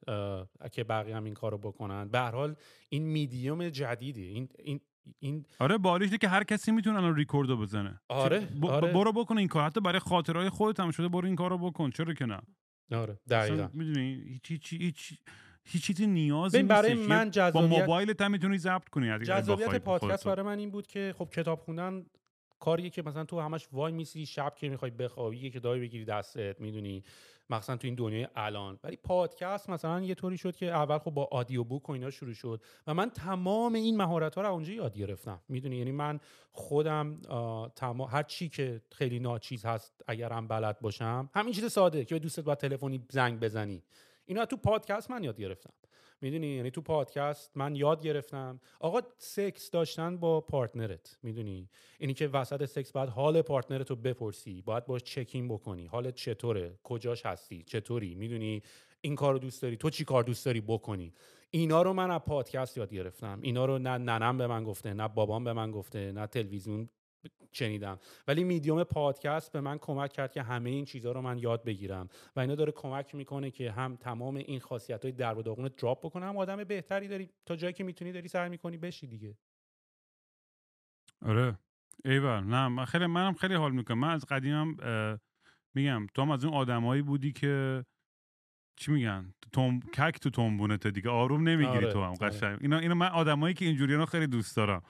[0.71, 2.09] که بقیه هم این کارو بکنن.
[2.09, 2.55] به هر حال
[2.89, 4.79] این میدیوم جدیدی این این
[5.19, 8.01] این آره باریش که هر کسی می‌تونه الان ریکوردو بزنه.
[8.09, 8.65] آره, ب...
[8.65, 8.93] آره.
[8.93, 11.89] برو بکن این کار حتی برای خاطرهای خودت هم شده برو این کارو بکن.
[11.89, 12.39] چرا که نه؟
[12.91, 13.69] آره دقیقاً.
[13.73, 15.13] می‌دونی هیچ هیچ هیچ
[15.65, 16.69] هیچ چیزی نیازی نیست.
[16.69, 20.87] برای من جذابیت با موبایلت هم می‌تونی ضبط کنی جذابیت پادکست برای من این بود
[20.87, 22.05] که خب کتاب خوندن
[22.59, 26.61] کاریه که مثلا تو همش وای میسی شب که می‌خوای بخوابی که دای بگیری دستت
[26.61, 27.03] می‌دونی.
[27.49, 28.79] مثلا تو این دنیای الان.
[28.83, 32.33] ولی پادکست مثلا یه طوری شد که اول خب با آدیو بوک و اینا شروع
[32.33, 35.41] شد و من تمام این مهارت ها رو اونجا یاد گرفتم.
[35.49, 36.19] می‌دونی؟ یعنی من
[36.51, 37.21] خودم
[37.75, 42.19] تمام هر چی که خیلی ناچیز هست اگرم بلد باشم همین چیز ساده که به
[42.19, 43.83] دوستت با تلفنی زنگ بزنی.
[44.25, 45.73] اینا تو پادکست من یاد گرفتم.
[46.23, 48.59] می‌دونی؟ یعنی تو پادکست من یاد گرفتم.
[48.79, 51.69] آقا سکس داشتن با partner ت می‌دونی؟
[51.99, 54.61] اینی که وسط سکس باید حال partner ت رو بپرسی.
[54.61, 55.85] باید باش check-in بکنی.
[55.85, 58.61] حالت چطوره؟ کجاش هستی؟ چطوری؟ می‌دونی؟
[59.01, 59.77] این کار رو دوست داری.
[59.77, 61.13] تو چی کار دوست داری بکنی؟
[61.49, 63.39] اینا رو من از پادکست یاد گرفتم.
[63.41, 66.89] اینا رو نه ننم به من گفته نه بابام به من گفته نه تلویزیون
[67.51, 67.99] شنیدم.
[68.27, 72.09] ولی میدیوم پادکست به من کمک کرد که همه این چیزها رو من یاد بگیرم.
[72.35, 76.05] و اینا داره کمک می‌کنه که هم تمام این خاصیت های در و داغون دراپ
[76.05, 76.27] بکنم.
[76.27, 77.29] هم آدم بهتری داری.
[77.45, 79.37] تا جایی که می‌تونی داری سعی می‌کنی بشی دیگه.
[81.21, 81.59] آره.
[82.05, 82.39] ایول.
[82.39, 83.99] نه من خیلی منم خیلی حال می‌کنم.
[83.99, 84.77] من از قدیمم
[85.75, 87.85] میگم تو هم از اون آدمایی بودی که
[88.75, 91.09] چی میگن؟ توم کک تو تومبونته دیگه.
[91.09, 92.29] آروم نمی‌گیری آره، تو هم آره.
[92.29, 92.57] قشنگ.
[92.61, 94.83] اینا اینا من آدمایی که اینجوری رو خیلی دوست دارم.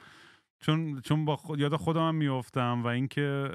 [0.63, 3.49] چون چون با خود یاد خودم هم میافتم و اینکه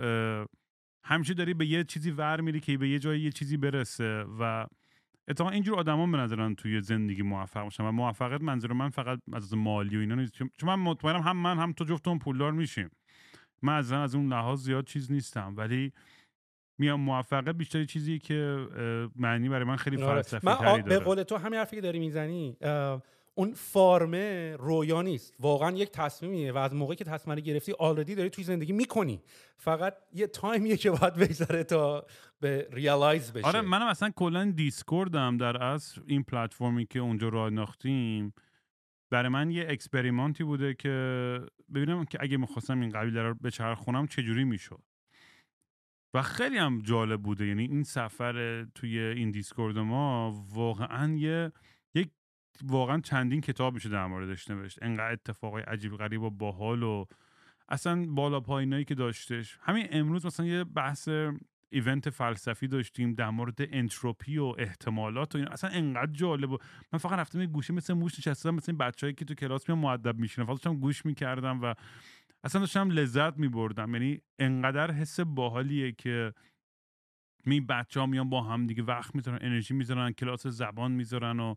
[1.05, 4.67] همیشه داری به یه چیزی ور میری که به یه جایی یه چیزی برسه و
[5.29, 9.55] اتفاقا اینجور آدما به نظرم توی زندگی موفق باشن و موفقیت منظور من فقط از
[9.55, 10.33] مالی و اینا نیست.
[10.33, 12.91] چون من مطمئنم هم من هم تو جفتمون پولدار میشیم.
[13.63, 15.93] من از از اون لحاظ زیاد چیز نیستم ولی
[16.79, 18.67] میام موفقیت بیشتری چیزی که
[19.17, 20.23] معنی برای من خیلی آره.
[20.23, 22.57] فلسفی تری داره به قول تو همین حرفی که داری می‌زنی
[23.39, 25.35] اون farm ه رویا نیست.
[25.41, 29.23] واقعا یک تصمیمیه و از موقعی که تصمیم گرفتی already داری توی زندگی می‌کنی.
[29.57, 32.07] فقط یه time یه که باید بگذره تا
[32.41, 33.47] به realize بشه.
[33.47, 38.35] آره منم اصلا کلا دیسکوردم در اصل این پلتفرمی که اونجا راه انداختیم
[39.11, 41.41] برای من یه experiment ی بوده که
[41.75, 44.83] ببینم که اگه می‌خواستم این قبیله رو بچرخونم چجوری می‌شد.
[46.15, 47.47] و خیلی هم جالب بوده.
[47.47, 51.53] یعنی این سفر توی این دیسکورد ما واقعا یه
[52.63, 54.83] واقعا چندین کتاب میشه در موردش نوشت.
[54.83, 57.05] انقدر اتفاقای عجیب غریب و باحال و
[57.69, 59.59] اصلا بالا پایینایی که داشتش.
[59.61, 61.09] همین امروز مثلا یه بحث
[61.71, 66.59] event فلسفی داشتیم در مورد انتروپی و احتمالات و این اصلا انقدر جالب و
[66.93, 70.47] من فقط رفتم گوشه مثل موش نشستم مثل بچه‌ای که تو کلاس میان مؤدب میشینن.
[70.47, 71.75] فقط داشتم گوش می‌کردم و
[72.45, 73.95] اصلا داشتم لذت میبردم.
[73.95, 76.35] یعنی انقدر حس باحالیه که
[77.45, 81.55] می بچه ها میان با هم دیگه وقت می‌ذارن انرژی می‌ذارن کلاس زبان می‌ذارن و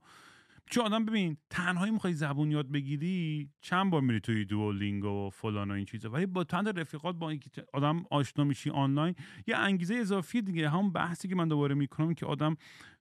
[0.72, 5.72] چون آدم ببین تنهایی می‌خوای زبون یاد بگیری چند بار میری توی دوولینگ و فلان
[5.72, 6.10] و این چیزا.
[6.10, 9.16] ولی با تند رفیقات با اینکه آدم آشنا میشی آنلاین
[9.48, 10.70] یه انگیزه اضافی دیگه.
[10.70, 12.56] هم بحثی که من دوباره می‌کنم که آدم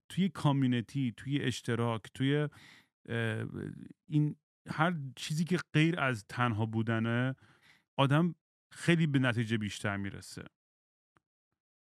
[0.09, 2.49] توی کامیونیتی توی اشتراک توی
[4.09, 4.37] این
[4.69, 7.35] هر چیزی که غیر از تنها بودنه
[7.99, 8.35] آدم
[8.73, 10.45] خیلی به نتیجه بیشتر می‌رسه.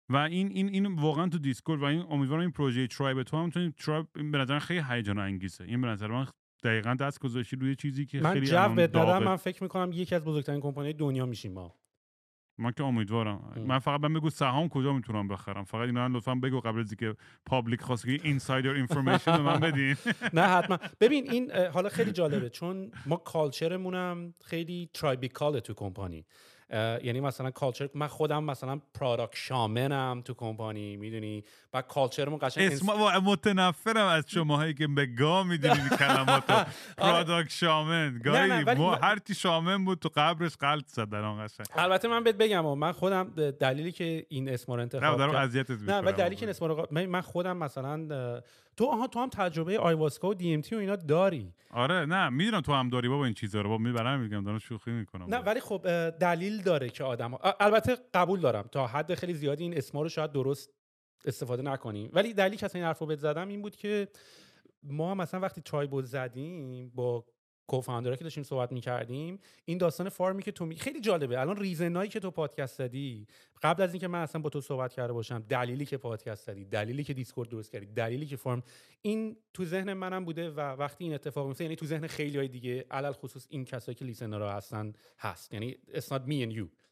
[0.09, 3.49] و این این این واقعا تو دیسکورد و این امیدوارم این پروژه ترایب تو هم
[3.49, 5.63] تو ترایب به نظر خیلی هیجان انگیزه.
[5.63, 6.27] این به نظر من
[6.63, 10.23] دقیقا دست گذاشتی روی چیزی که من خیلی جو دادم من فکر می‌کنم یکی از
[10.23, 11.75] بزرگترین کمپانی دنیا میشیم ما.
[12.59, 13.53] من که امیدوارم.
[13.65, 15.63] من فقط من بگو سهام کجا می‌تونم بخرم.
[15.63, 19.95] فقط اینا لطفا بگو قبل از اینکه public خواست که insider information به من بدین.
[20.33, 20.77] نه حتما.
[20.99, 22.49] ببین این حالا خیلی جالبه.
[22.49, 26.25] چون ما culture مونم خیلی tribal تو کمپانی.
[27.03, 31.43] یعنی مثلا culture من خودم مثلا product shaman م تو کمپانی می‌دونی؟
[31.77, 32.87] و culture مون قشنگ اسم
[33.23, 36.67] متنفرم از شماهایی که به گا می‌دونید کلمات
[36.97, 37.49] product.
[37.49, 38.51] shaman گاهی
[39.01, 41.67] هر کی shaman بود تو قبرش غلت زد در اون قشنگ.
[41.75, 43.23] البته من بهت بگم من خودم
[43.59, 47.21] دلیلی که این اسم رو انتخاب کردم نه نه ولی دلیلی که اسم رو من
[47.21, 48.07] خودم مثلا
[48.77, 51.53] تو آها تو هم تجربه آیواسکا و دی ام تی و اینا داری.
[51.71, 53.69] آره نه می‌دونم تو هم داری بابا این چیزا رو.
[53.69, 55.25] بابا می‌برم میگم دارم شوخی می‌کنم.
[55.35, 57.55] نه ولی خب دلیل داره که آدم ها...
[57.59, 58.69] البته قبول دارم.
[58.71, 60.69] تا حد خیلی زیادی این اسما رو شاید درست
[61.27, 62.09] استفاده نکنیم.
[62.13, 64.07] ولی دلیلی که این حرفو بهت زدم این بود که
[64.83, 67.25] ما مثلا وقتی چای زدیم با
[67.67, 70.75] کوفاندرا که داشتیم صحبت می‌کردیم این داستان فارمی که تو می...
[70.75, 71.39] خیلی جالبه.
[71.39, 73.27] الان ریزنایی که تو پادکست زدی
[73.63, 77.03] قبل از اینکه من اصلا با تو صحبت کرده باشم دلیلی که پادکست زدی دلیلی
[77.03, 78.63] که دیسکورد درست کردی دلیلی که فرم
[79.01, 82.47] این تو ذهن منم بوده و وقتی این اتفاق میفته یعنی تو ذهن خیلی های
[82.47, 85.53] دیگه علل خصوص این کسایی که لیسنرها هستن هست.
[85.53, 86.86] یعنی it's not me and you.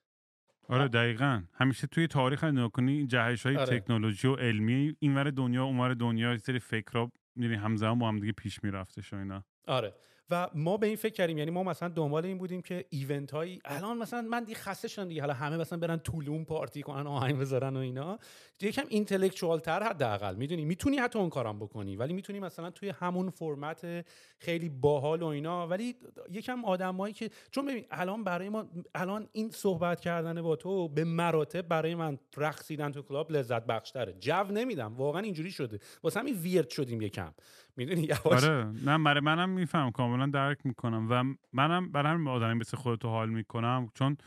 [0.70, 1.44] آره دقیقا.
[1.54, 3.80] همیشه توی تاریخ نگاه کنی جهش های آره.
[3.80, 8.64] تکنولوژی و علمی اینور دنیا اونور دنیا سری فکرها یعنی همزمان با هم دیگه پیش
[8.64, 9.44] می‌رفته اینا.
[9.68, 9.94] آره.
[10.30, 13.62] و ما به این فکر کردیم یعنی ما مثلا دنبال این بودیم که ایونت هایی
[13.66, 17.40] الان مثلا من دیگه خسته شدم دیگه حالا همه مثلا برن طولون پارتی کنن آهنگ
[17.40, 18.20] بذارن و اینا.
[18.62, 23.30] یکم اینتלקچوال تر حداقل می‌دونی؟ می‌تونی حتی اون کارم بکنی ولی می‌تونی مثلا توی همون
[23.30, 24.06] فرمت
[24.40, 25.68] خیلی باحال و اینا.
[25.68, 25.96] ولی
[26.32, 28.66] یکم آدمایی که چون ببین الان برای ما
[28.96, 34.14] الان این صحبت کردن با تو به مراتب برای من رقصیدن تو کلاب لذت بخشتره.
[34.14, 35.80] جو نمیدم واقعا اینجوری شده.
[36.04, 37.34] واسه همین ویرد شدیم یکم.
[37.78, 38.72] می‌دونی یواش؟ آره.
[38.86, 39.92] نه برای منم میفهم.
[39.92, 41.08] کاملا درک می‌کنم.
[41.10, 43.90] و منم برای همین آدمی مثل خودتو حال می‌کنم.
[43.94, 44.18] چون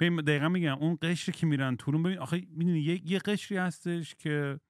[0.00, 4.14] ببین دقیقا میگم اون قشری که میرن تورون ببین آخه می‌دونی یه, یه قشری هستش
[4.14, 4.60] که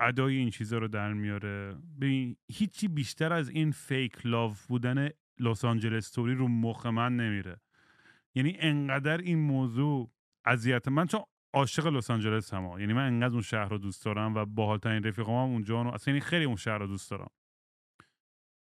[0.00, 1.76] ادای این چیزا رو در میاره.
[2.00, 5.08] ببین هیچی بیشتر از این فیک لاف بودن
[5.40, 7.60] لس آنجلس استوری رو مخ من نمیره.
[8.34, 10.10] یعنی انقدر این موضوع
[10.44, 11.06] اذیت من.
[11.06, 11.20] چون
[11.54, 15.48] عاشق لس آنجلس هم یعنی من انقدر اون شهر رو دوست دارم و باحالترین رفیقام
[15.48, 17.30] هم اونجا اصلا یعنی خیلی اون شهر رو دوست دارم.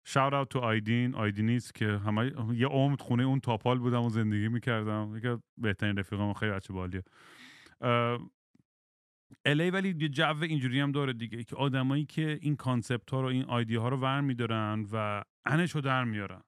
[0.05, 4.47] shout out to آیدین آیدینیست که همه یه عمر خونه اون تاپال بودم و زندگی
[4.47, 5.13] می‌کردم.
[5.17, 12.05] یکی بهترین رفیقام خیلی بچه باحالیه ولی یه جو اینجوری هم داره دیگه که آدمایی
[12.05, 16.03] که این concept ها رو این ایده ها رو ور میدارن و انش رو در
[16.03, 16.41] میارن.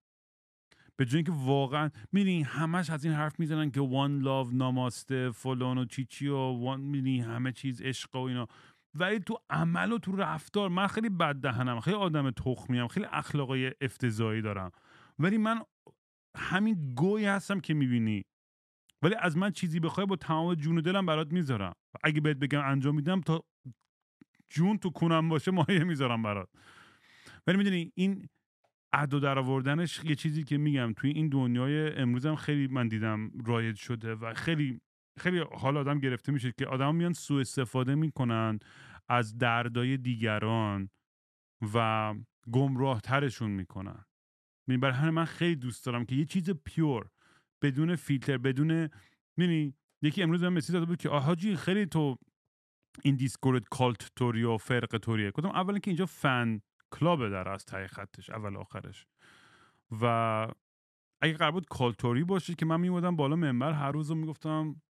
[1.02, 5.78] به جای اینکه واقعا می‌دونی همش از این حرف می‌زنن که one love namaste فلان
[5.78, 8.48] و چیچی و one می‌دونی همه چیز عشق و اینا.
[8.94, 13.72] ولی تو عمل و تو رفتار من خیلی بد دهنم خیلی آدم تخمیم خیلی اخلاقای
[13.82, 14.72] افتضاحی دارم.
[15.20, 15.62] ولی من
[16.38, 18.24] همین گوی هستم که می‌بینی.
[19.02, 21.74] ولی از من چیزی بخوای با تمام جون و دلم برات می‌ذارم.
[22.04, 23.44] اگه بهت بگم انجام میدم تا
[24.50, 26.50] جون تو کنم باشه ماهیه می‌ذارم برات.
[27.48, 28.30] ولی می‌دونی این
[28.94, 33.76] عدو در آوردنش یه چیزی که میگم توی این دنیای امروزم خیلی من دیدم رایج
[33.76, 34.82] شده و خیلی
[35.20, 38.60] خیلی حال آدم گرفته میشه که آدم میان سوء استفاده می‌کنن
[39.10, 40.90] از دردای دیگران
[41.74, 42.16] و
[42.52, 44.06] گمراه ترشون می‌کنن
[44.68, 47.10] برای همین من خیلی دوست دارم که یه چیز پیور
[47.62, 48.90] بدون فیلتر بدون
[49.38, 52.18] می‌بینی یکی امروز من مسیج داده بود که آهاجی خیلی تو
[53.04, 55.32] این دیسکورد کالت توری و فرق توریه.
[55.32, 56.62] کدوم اولا که اینجا فن
[56.92, 59.06] کلابه در از تای خطش اول آخرش.
[60.02, 60.06] و
[61.22, 64.82] اگه قرار بود کالتوری باشه که من میمودم بالا منبر هر روز می‌گفتم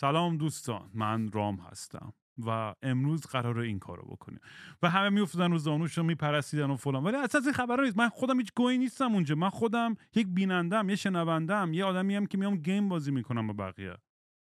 [0.00, 2.12] سلام دوستان من رام هستم.
[2.46, 4.40] و امروز قرار این کارو بکنیم.
[4.82, 7.04] و همه میافتادن رو زانوش رو میپرسیدن و فلان.
[7.04, 7.98] ولی اساس این خبر نیست.
[7.98, 9.34] من خودم هیچ گویی نیستم اونجا.
[9.34, 13.52] من خودم یک بینندم یه شنوندم یه آدمی هم که میام گیم بازی می‌کنم با
[13.52, 13.96] بقیه.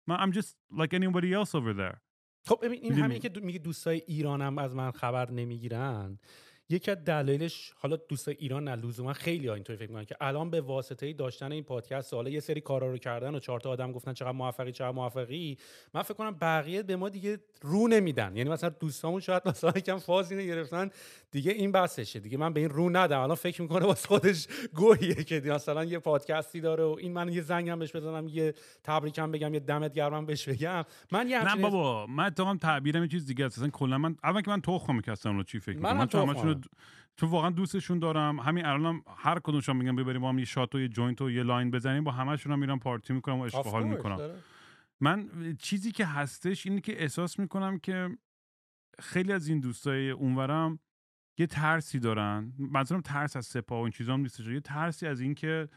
[0.07, 1.98] من I'm just like anybody else over there.
[2.45, 6.19] خب این همین که میگه دوستای ایرانم از من خبر نمی‌گیرن.
[6.69, 10.49] یکی از دلایلش حالا دوست ایران نه لزوما خیلی ها اینطوری فکر می‌کنن که الان
[10.49, 13.91] به واسطه داشتن این پادکست حالا یه سری کارا رو کردن و چهار تا آدم
[13.91, 15.57] گفتن چقدر موفقی چقدر موفقی.
[15.94, 18.35] من فکر کنم بقیه به ما دیگه رو نمیدن.
[18.35, 20.89] یعنی مثلا دوستامون شاید مثلا یکم فاز گرفتن.
[21.31, 22.19] دیگه این بحثشه.
[22.19, 23.19] دیگه من به این رو ندم.
[23.19, 27.41] الان فکر می‌کنه واسه خودش گوهیه که مثلا یه پادکستی داره و این من یه
[27.41, 28.53] زنگم بهش بزنم یه
[28.84, 30.85] تبریکم بگم یه دمت گرمم بهش بگم.
[31.11, 34.52] من یه نه بابا من تا تعبیرم یه چیز دیگه اصلا کلا من اول که
[34.52, 36.07] من تخم میکستم رو چی فکر من, من
[37.15, 38.39] چون واقعا دوستشون دارم.
[38.39, 41.43] همین الانم هر کدومشون میگم ببریم با هم یه shot و یه joint و یه
[41.44, 42.03] line بزنیم.
[42.03, 44.31] با همشون هم میرم پارتی می‌کنم و عشق حال می‌کنم.
[44.99, 45.29] من
[45.59, 48.17] چیزی که هستش اینه که احساس می‌کنم که
[48.99, 50.79] خیلی از این دوستای اونورم
[51.38, 52.53] یه ترسی دارن.
[52.59, 54.47] منظورم ترس از سپاه و این چیزا هم نیستش.
[54.47, 55.69] یه ترسی از اینکه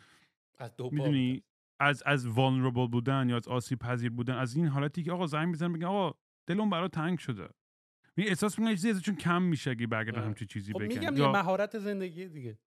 [0.58, 1.42] از دو می‌دونی
[1.80, 4.34] از از vulnerable بودن یا از آسیب پذیر بودن.
[4.34, 7.48] از این حالتی که آقا زنگ می‌زنن بگن آقا دلم برات تنگ شده.
[8.28, 11.78] احساس می‌کنم چیزی ازشون کم میشه اگه برگردن همچین چیزی خب بگن میگم یه مهارت
[11.78, 12.58] زندگی دیگه.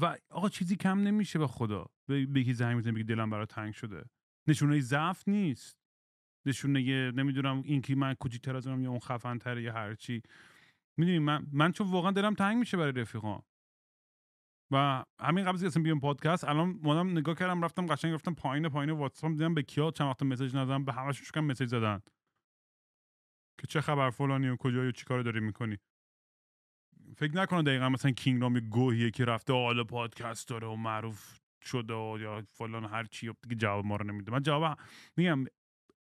[0.00, 1.86] و آقا چیزی کم نمیشه به خدا.
[2.08, 4.04] بگی زنگ می‌زنی بگی دلم برات تنگ شده.
[4.48, 5.76] نشونه ضعف نیست.
[6.46, 10.22] نشونه نمی‌دونم این که من کوچیک‌تر از اونم یا اون خفن یا هر چی.
[10.96, 13.42] می‌دونی من من چون واقعا دلم تنگ میشه برای رفیقام.
[14.72, 18.90] و همین قبل از بیام پادکست الان مادام نگاه کردم رفتم قشنگ رفتم پایین پایین
[18.90, 22.02] واتساپ دیدم به کیا چند وقت مسیج ندادم به همشون شکم مسیج زدن.
[23.60, 25.78] که چه خبر فلانی و کجایی و چیکار داری می‌کنی؟
[27.16, 32.18] فکر نکنه دقیقا مثلا کینگدام گوهیه که رفته حالا پادکست داره و معروف شده و
[32.20, 34.32] یا فلان هر چی دیگه جواب ما رو نمیده.
[34.32, 34.78] من جواب
[35.16, 35.44] میگم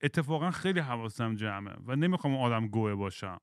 [0.04, 3.40] اتفاقا خیلی حواسم جمعه و نمی‌خوام آدم گوه باشم.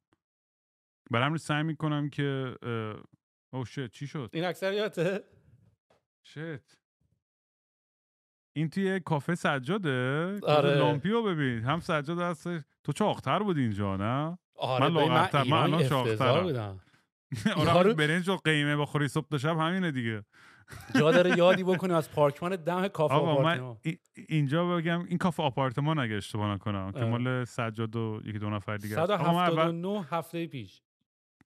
[1.10, 2.56] برای همین سعی می‌کنم که
[3.52, 5.24] او شت چی شد؟ این اکثریاته؟
[6.22, 6.78] شت
[8.58, 10.74] این توی کافه سجاده؟ آره.
[10.74, 11.64] لامپیو ببین.
[11.64, 12.60] هم سجاد هستش.
[12.84, 16.42] تو چاقتر بودی اینجا نه؟ آره من ببین، لاغرتر، من الان.
[16.42, 16.80] بودم.
[17.76, 20.24] آره برنج و قیمه بخوری صبح تا شب همینه دیگه.
[20.94, 23.76] جا داره یادی بکنیم از پارکمان دم کافه آقا من آپارتمان.
[23.82, 23.98] ای-
[24.28, 27.04] اینجا بگم این کافه آپارتمان اگه اشتباه نکنم که.
[27.04, 29.10] مال سجاد و یکی دو نفر دیگه است.
[29.10, 30.82] آقا من اول- 179 هفته پیش.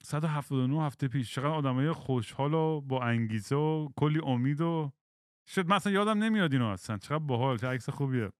[0.02, 1.34] 179 هفته پیش.
[1.34, 4.92] چقدر آدمای خوشحال و با انگیزه و کلی امید و
[5.54, 6.98] شد مثلا یادم نمیاد اینو اصلا.
[6.98, 8.30] چقدر باحال چه عکس خوبیه.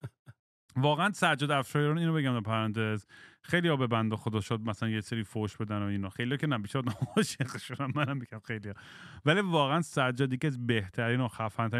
[0.76, 3.06] واقعا سجاد افشاریان اینو بگم در پرانتز
[3.42, 6.08] خیلی ها به بنده خدا شد مثلا یه سری فوش بدن و اینا.
[6.08, 6.82] خیلی که بیشتر
[7.16, 7.92] عاشق شدن.
[7.94, 8.72] منم میگم خیلی
[9.24, 11.28] ولی واقعا سجاد یکی از بهترین و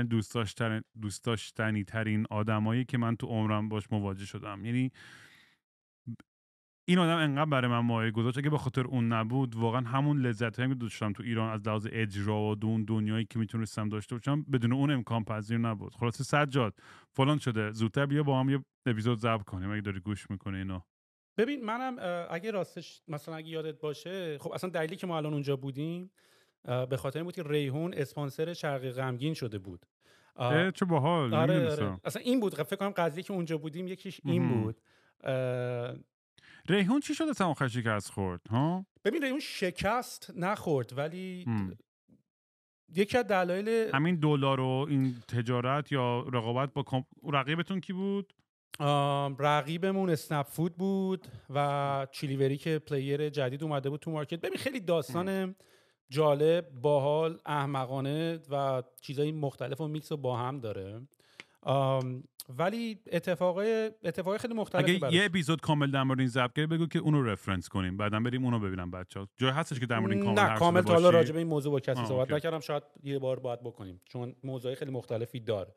[0.02, 4.64] دوست داشتن دوست داشتنی ترین آدمایی که من تو عمرم باش مواجه شدم.
[4.64, 4.92] یعنی
[6.84, 8.38] این آدم انقدر برای من مایه گذاشت.
[8.38, 12.40] اگه به خاطر اون نبود واقعا همون لذت که داشتم تو ایران از لحاظ اجرا
[12.40, 15.94] و اون دنیایی که می‌تونستم داشته باشم بدون اون امکان پذیر نبود.
[15.94, 16.74] خلاصه سجاد
[17.12, 17.72] فلان شده.
[17.72, 19.70] زودتر بیا با هم یه اپیزود ضبط کنیم.
[19.70, 20.80] اگه داری گوش می‌کنه اینو.
[21.38, 25.56] ببین منم اگه راستش مثلا اگه یادت باشه خب اصلا دلیلی که ما الان اونجا
[25.56, 26.10] بودیم
[26.64, 29.86] به خاطر این بود که ریحون اسپانسر شرقی غمگین شده بود.
[30.74, 31.34] چه باحال.
[31.34, 31.70] آره.
[31.70, 32.00] آره.
[32.04, 32.54] اصلا این بود.
[32.54, 34.62] فکر کنم قضیه که اونجا بودیم یکیش این.
[34.62, 34.80] بود.
[36.68, 41.78] ریحون چی شده اصلا آخر شکست خورد ها؟ ببین ریحون شکست نخورد ولی هم.
[42.96, 47.04] یکی از دلایل همین دلار و این تجارت یا رقابت با comp...
[47.32, 48.32] رقیبتون کی بود؟
[49.38, 54.40] رقیبمون اسنپ فود بود و چیلیوری که player جدید اومده بود تو market.
[54.40, 55.54] ببین خیلی داستان
[56.10, 61.08] جالب باحال احمقانه و چیزای مختلف و میکس و با هم داره.
[61.62, 65.14] آم، ولی اتفاقای اتفاقای خیلی مختلفی اگه براش.
[65.14, 68.44] یه اپیزود کامل در مورد این ضبط کردی بگو که اونو reference کنیم بعدا بریم
[68.44, 71.32] اونو ببینم بچه‌ها جای هستش که در مورد این کامل نه کامل تا حالا؟ راجع
[71.32, 72.32] به این موضوع با کسی صحبت.
[72.32, 75.74] نکردم شاید یه بار باید بکنیم چون موضوعی خیلی مختلفی داره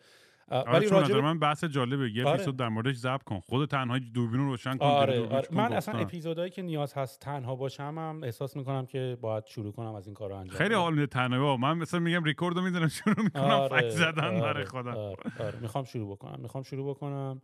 [0.48, 2.34] آره ولی به من بحث جالبه یه آره.
[2.34, 5.48] اپیزود در موردش ضبط کن خود تنهایی دوربین رو روشن کن آره, آره.
[5.48, 6.00] کن، من اصلا.
[6.00, 10.14] اپیزودهایی که نیاز هست تنها باشم هم احساس می‌کنم که باید شروع کنم از این
[10.14, 10.74] کار رو انجام خیلی.
[10.74, 11.58] حال میده تنهایی بابا.
[11.58, 15.60] من مثلا میگم ریکوردو می‌ذارم شروع می‌کنم آره، فک زدن آره، برای خودم آره, آره.
[15.60, 17.42] می‌خوام شروع بکنم می‌خوام شروع بکنم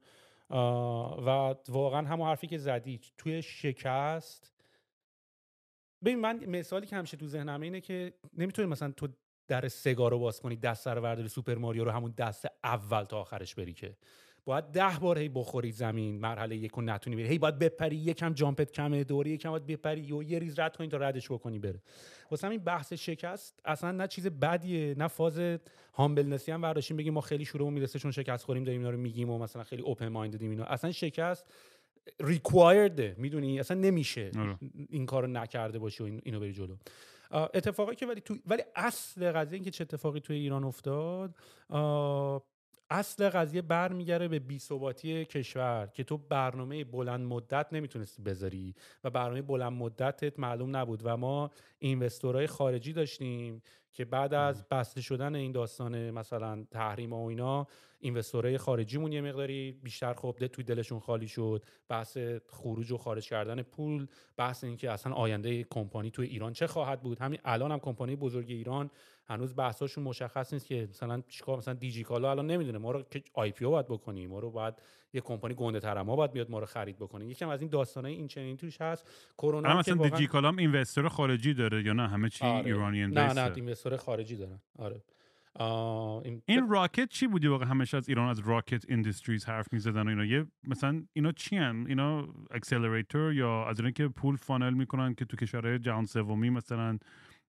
[1.25, 4.53] و واقعا همون حرفی که زدی توی شکست
[6.03, 9.07] ببین من مثالی که همیشه تو ذهنمه اینه که نمی‌تونی مثلا تو
[9.51, 13.17] در سگا رو باز کنی دست رو برداری سوپر ماریو رو همون دست اول تا
[13.21, 13.95] آخرش بری که.
[14.45, 17.27] باید ده بار هی بخوری زمین مرحله یک رو نتونی بری.
[17.27, 20.77] هی باید بپری یکم jump ت کمه دوره یکم باید بپری و یه ریز رد
[20.77, 21.81] کنی تا ردش بکنی بره.
[22.31, 25.39] واسه همین بحث شکست اصلا نه چیز بدیه نه فاز
[25.93, 28.97] humbleness ی هم برداشتیم بگیم ما خیلی شروع می‌رسه چون شکست خوریم داریم اینا رو
[28.97, 30.63] میگیم و مثلا خیلی open minded یم اینا.
[30.63, 31.45] اصلا شکست
[32.19, 34.57] ریکوایرده می‌دونی؟ اصلا نمیشه آره.
[34.89, 36.75] این کارو نکرده باشی و این- اینو بری جلو.
[37.31, 41.35] اتفاقی که ولی تو ولی اصل قضیه این که چه اتفاقی توی ایران افتاد
[42.91, 49.41] اصل قضیه برمیگره به بیثباتی کشور که تو برنامه بلند مدت نمی‌تونستی بذاری و برنامه
[49.41, 53.61] بلند مدتت معلوم نبود و ما اینوستورهای خارجی داشتیم
[53.93, 57.67] که بعد از بسته شدن این داستان مثلا تحریم و اینا
[58.01, 62.17] اینوستورهای خارجیمون یه مقداری بیشتر خب ده- توی دلشون خالی شد بحث
[62.47, 64.07] خروج و خارج کردن پول
[64.37, 68.45] بحث اینکه اصلا آینده کمپانی توی ایران چه خواهد بود؟ همین الان هم کمپانی بزرگ
[68.49, 68.89] ایران
[69.25, 72.77] هنوز بحثاشون مشخص نیست که مثلا چیکار مثلا دیجیکالا الان نمی‌دونه.
[72.77, 74.73] ما رو که آی پی او باید بکنیم ما رو باید
[75.13, 77.25] یه کمپانی گنده تر ما باید بیاد ما رو خرید بکنه.
[77.25, 79.05] یکم از این داستانای این چنین توش هست.
[79.37, 82.65] کرونا هم مثلا واقعاً- دیجیکالام اینوستر خارجی داره یا نه؟ همه چی آره.
[82.65, 84.59] ایرانی نه نه investor خارجی دارن.
[84.79, 85.01] آره.
[85.59, 90.09] این, این Rocket چی بودی واقعا؟ همیشه از ایران از Rocket Industries حرف می‌زدن و
[90.09, 90.25] اینا.
[90.25, 95.25] یه مثلا اینا چی هن؟ اینا accelerator یا از اینا که پول funnel می‌کنن که
[95.25, 96.97] تو کشورهای جهان سومی مثلا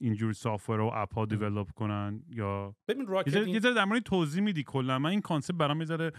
[0.01, 4.43] اینجور software و app ها develop کنن یا ببین Rocket یه ذره در مورد توضیح
[4.43, 4.99] میدی کلا.
[4.99, 6.13] من این concept برام یه ذره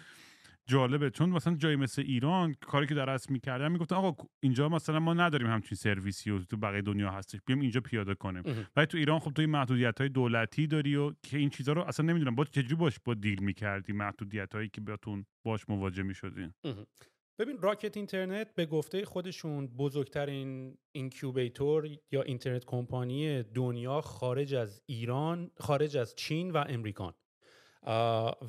[0.68, 1.10] جالبه.
[1.10, 5.14] چون مثلا جایی مثل ایران کاری که در اصل می‌کردن می‌گفتن آقا اینجا مثلا ما
[5.14, 8.44] نداریم همچین سرویسی و تو بقیه دنیا هستش بیام اینجا پیاده کنیم.
[8.76, 11.82] ولی تو ایران خب تو این محدودیت های دولتی داری و که این چیزها رو
[11.82, 12.36] اصلا نمی‌دونم.
[12.36, 16.54] با چجوری باش با دیل می‌کردی محدودیت هایی که بهتون باش مواجه می‌شدین.
[17.40, 25.52] ببین راکت اینترنت به گفته خودشون بزرگترین اینکیوبیتور یا اینترنت کمپانی دنیا خارج از ایران
[25.58, 27.14] خارج از چین و امریکان.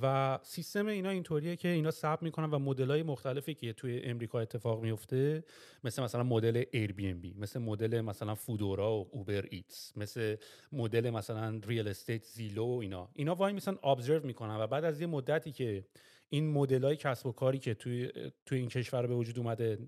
[0.02, 4.40] و سیستم اینا اینطوریه که اینا ثبت می‌کنن و مدل های مختلفی که توی امریکا
[4.40, 5.44] اتفاق میفته
[5.84, 10.36] مثل مثلا مدل Airbnb مثل مدل مثلا Foodora و Uber Eats مثل
[10.72, 13.10] مدل مثلا real estate Zillow و اینا.
[13.14, 15.84] اینا وایمیسن observe می‌کنن و بعد از یه مدتی که
[16.28, 18.10] این مدل های کسب و کاری که توی
[18.46, 19.78] توی این کشور به وجود اومده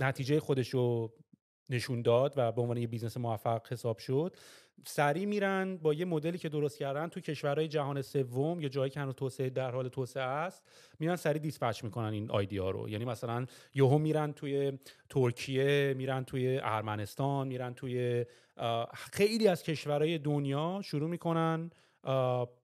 [0.00, 1.14] نتیجه خودش رو
[1.70, 4.36] نشون داد و به عنوان یه business موفق حساب شد
[4.84, 9.00] سریع میرن با یه مدلی که درست کردن تو کشورهای جهان سوم یا جایی که
[9.00, 10.62] هنوز توسعه در حال توسعه است
[10.98, 12.88] میرن سریع dispatch می‌کنن این ها رو.
[12.88, 14.78] یعنی مثلا یهو میرن توی
[15.08, 18.26] ترکیه میرن توی ارمنستان میرن توی
[18.94, 21.70] خیلی از کشورهای دنیا شروع می‌کنن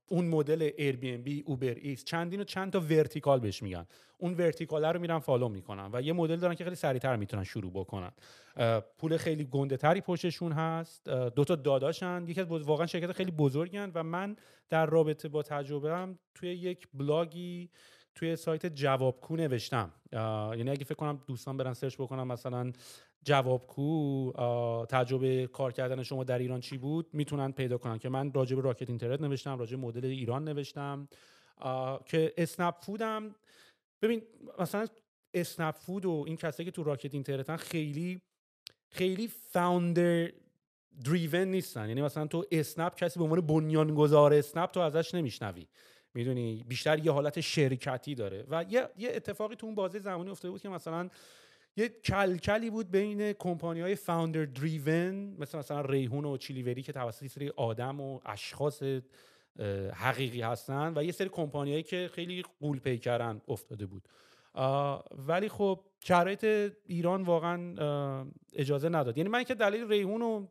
[0.08, 0.70] اون مدل
[1.16, 3.86] بی Uber X چندین و چند تا vertical بهش میگن.
[4.18, 7.70] اون vertical رو میرن follow می‌کنن و یه مدل دارن که خیلی سریعتر می‌تونن شروع
[7.72, 8.12] بکنن.
[8.98, 11.08] پول خیلی گنده تری پشتشون هست.
[11.08, 12.24] دو تا داداشن.
[12.26, 14.36] یکی از واقعا شرکت خیلی بزرگن و من
[14.68, 17.70] در رابطه با تجربه توی یک بلاگی
[18.14, 19.92] توی سایت جوابکو نوشتم.
[20.12, 22.72] یعنی اگه فکر کنم دوستان برن search بکنم مثلا
[23.26, 24.32] جوابکو
[24.88, 28.62] تجربه کار کردن شما در ایران چی بود؟ می‌تونن پیدا کنن که من راجع به
[28.62, 31.08] Rocket Internet نوشتم راجع مدل ایران نوشتم.
[32.04, 33.34] که اسنپ فودم
[34.02, 34.22] ببین
[34.58, 34.86] مثلا
[35.34, 38.20] اسنپ فود و این کسایی که تو Rocket Internet ن خیلی
[38.90, 40.32] خیلی founder
[41.04, 41.88] دریون نیستن.
[41.88, 45.66] یعنی مثلا تو اسنپ کسی به عنوان بنیانگذار اسنپ تو ازش نمیشنوی.
[46.14, 48.44] می‌دونی؟ بیشتر یه حالت شرکتی داره.
[48.50, 51.08] و یه, یه اتفاقی تو اون بازی زمانی افتاده بود که مثلا
[51.76, 57.26] یه کلکلی بود بین کمپانی های فاوندر دریون مثل مثلا ریحون و چیلیوری که توسط
[57.26, 58.82] سری آدم و اشخاص
[59.94, 64.08] حقیقی هستن و یه سری کمپانیایی که خیلی قول پیکرن افتاده بود.
[65.28, 69.18] ولی خب شرایط ایران واقعا اجازه نداد.
[69.18, 70.46] یعنی من که دلیل ریحون و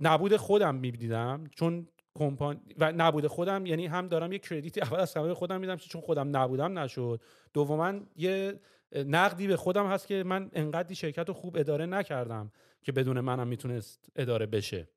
[0.00, 5.14] نبود خودم می‌دیدم چون کمپانی و نبود خودم یعنی هم دارم یه کردیتی اول از
[5.14, 7.20] همه خودم میدم چون خودم نبودم نشد.
[7.52, 8.60] دوما یه
[8.94, 12.52] نقدی به خودم هست که من انقدری شرکت رو خوب اداره نکردم
[12.82, 14.88] که بدون منم می‌تونست اداره بشه.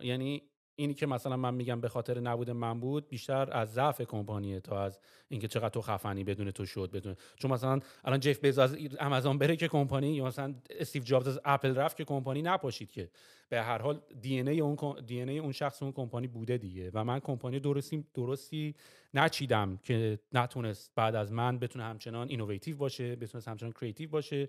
[0.00, 0.42] یعنی
[0.82, 4.84] اینی که مثلا من میگم به خاطر نبود من بود بیشتر از ضعف کمپانیه تا
[4.84, 4.98] از
[5.28, 9.38] اینکه چقدر تو خفنی بدون تو شد بدون چون مثلا الان جف بیز از آمازون
[9.38, 13.10] بره که کمپانی یا مثلا استیو جابز از اپل رفت که کمپانی نپاشید که.
[13.52, 14.76] به هر حال دی ای اون
[15.06, 18.74] دی ای اون شخص اون کمپانی بوده دیگه و من کمپانی درستی درستی
[19.14, 24.48] نچیدم که نتونست بعد از من بتونه همچنان innovative باشه بتونه همچنان creative باشه.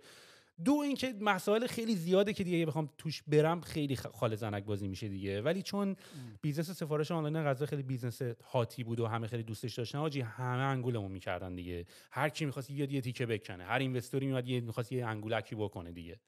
[0.66, 5.08] دو اینکه مسائل خیلی زیاده که دیگه بخوام توش برم خیلی خاله زنک بازی میشه
[5.08, 5.42] دیگه.
[5.42, 5.96] ولی چون
[6.42, 10.22] business سفارش آنلاین غذا خیلی بیزنس hot ی بود و همه خیلی دوستش داشتن آجی
[10.22, 11.86] همه انگولمون می‌کردن دیگه.
[12.12, 15.56] هر کی می‌خواست یه یه تیکه بکنه هر investor ی میاد یه می‌خواست یه انگولکی
[15.56, 16.20] بکنه دیگه.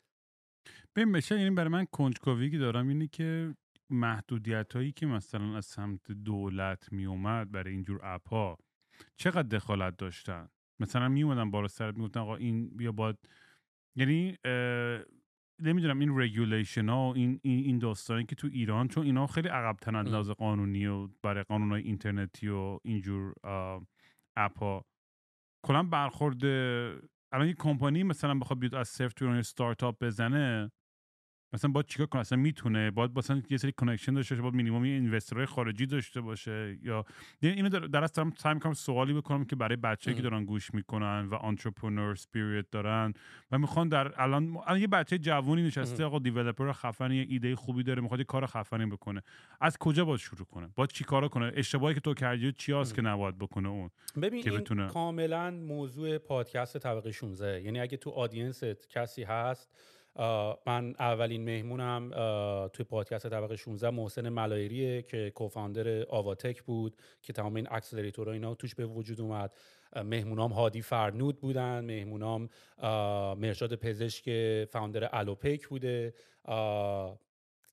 [0.95, 3.55] ببین بشه این برای من کنجکاوی که دارم اینه که
[3.89, 8.57] محدودیت هایی که مثلا از سمت دولت میومد برای اینجور app ها
[9.17, 10.49] چقدر دخالت داشتن؟
[10.79, 13.17] مثلا میومدن بالا سرت می‌گفتن آقا این بیا باید
[13.95, 14.37] یعنی
[15.61, 19.89] نمی‌دونم این regulation ها و این این داستانی که تو ایران چون اینا خیلی عقب
[19.89, 23.33] لحاظ قانونی و برای قانون های اینترنتی و اینجور
[24.37, 24.85] app ها
[25.65, 26.45] کلا برخورد
[27.33, 30.71] الان یه کمپانی مثلا بخواد بیاد از صفر تو ستارتاپ بزنه
[31.55, 34.81] مثلا باید چیکار کنه اصلا می‌تونه؟ باید مثلا یه سری connection داشته باشه باید minimum
[34.81, 37.05] investor های خارجی داشته باشه یا
[37.41, 41.27] اینو در, در دارم سعی می‌کنم سوالی بکنم که برای بچه‌ای که دارن گوش می‌کنن
[41.31, 43.13] و entrepreneur spirit دارن
[43.51, 47.83] و می‌خوان در الان الان یه بچه جوونی نشسته آقا developer خفنی یه ایده خوبی
[47.83, 49.21] داره می‌خواد یه کار خفنی بکنه.
[49.61, 53.01] از کجا باید شروع کنه؟ باید چیکارا کنه؟ اشتباهی که تو کردی چی هست که
[53.01, 53.89] نباید بکنه اون
[54.21, 59.69] ببین که بتونه کاملا موضوع پادکست طبقه 16 یعنی اگه تو آدینست کسی هست
[60.65, 62.09] من اولین مهمونم
[62.73, 68.55] توی پادکست طبقه 16 محسن ملایریه که کوفاندر آواتک بود که تمام این اکسلراتورها اینا
[68.55, 69.53] توش به وجود اومد.
[69.95, 72.49] مهمونام هادی فرنود بودن مهمونام
[73.37, 74.29] مرشاد پزشک
[74.65, 76.13] فاوندر الوپیک بوده.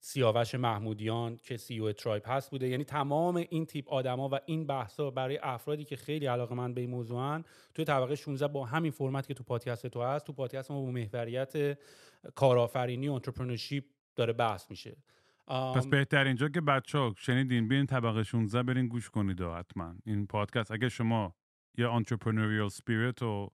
[0.05, 2.69] سیاوش محمودیان که سی او ترایب هست بوده.
[2.69, 6.81] یعنی تمام این تیپ آدما و این بحثا برای افرادی که خیلی علاقه من به
[6.81, 10.70] این موضوعن توی طبقه 16 با همین فرمت که تو پادکست تو هست تو پادکست
[10.70, 11.79] ما با محوریت
[12.35, 13.85] کارآفرینی entrepreneurship
[14.16, 14.97] داره بحث میشه.
[15.47, 19.95] پس بهتر اینجا که بچه ها شنیدین برین طبقه 16 برین گوش کنید حتما.
[20.07, 21.35] این پادکست اگه شما
[21.79, 23.51] یه entrepreneurial spirit و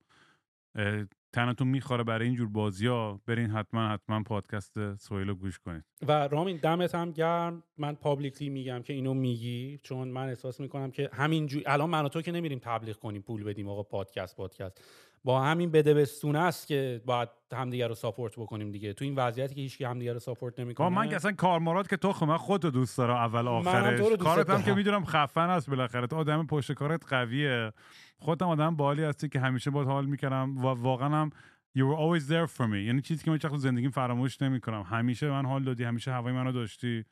[1.33, 6.57] تنتون می‌خوره برای اینجور بازی ها برین حتما حتما پادکست سهیل گوش کنید و رامین
[6.57, 7.63] دمت هم گرم.
[7.79, 12.09] من publicly میگم که اینو میگی چون من احساس می‌کنم که همینجور الان من و
[12.09, 14.85] تو که نمیریم تبلیغ کنیم پول بدیم آقا پادکست پادکست.
[15.25, 18.93] با همین بده بستونه است که باید همدیگه رو ساپورت بکنیم دیگه.
[18.93, 20.89] تو این وضعیتی که هیچ همدیگه رو ساپورت نمی‌کنه.
[20.89, 24.01] من اصلا کارمارات که تو خب من خودت دوست دارم اول آخرش.
[24.01, 24.75] کارت هم که.
[24.75, 26.07] می‌دونم خفن است بالاخره.
[26.07, 27.73] تو آدم پشت کارت قویه.
[28.19, 31.31] خودم آدم بالی هستی که همیشه باید حال می‌کردم و واقعا هم
[31.79, 32.77] you were always there for me.
[32.87, 34.83] یعنی چیزی که من تو زندگیم فراموش نمی‌کنم.
[34.83, 37.05] همیشه من حال دادی همیشه هوای منو داشتی.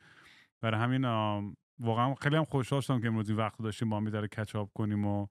[0.61, 1.05] برای همین
[1.79, 5.27] واقعا خیلی هم خوشحال شدم که امروز این وقت داشتیم با هم کچاپ کنیم و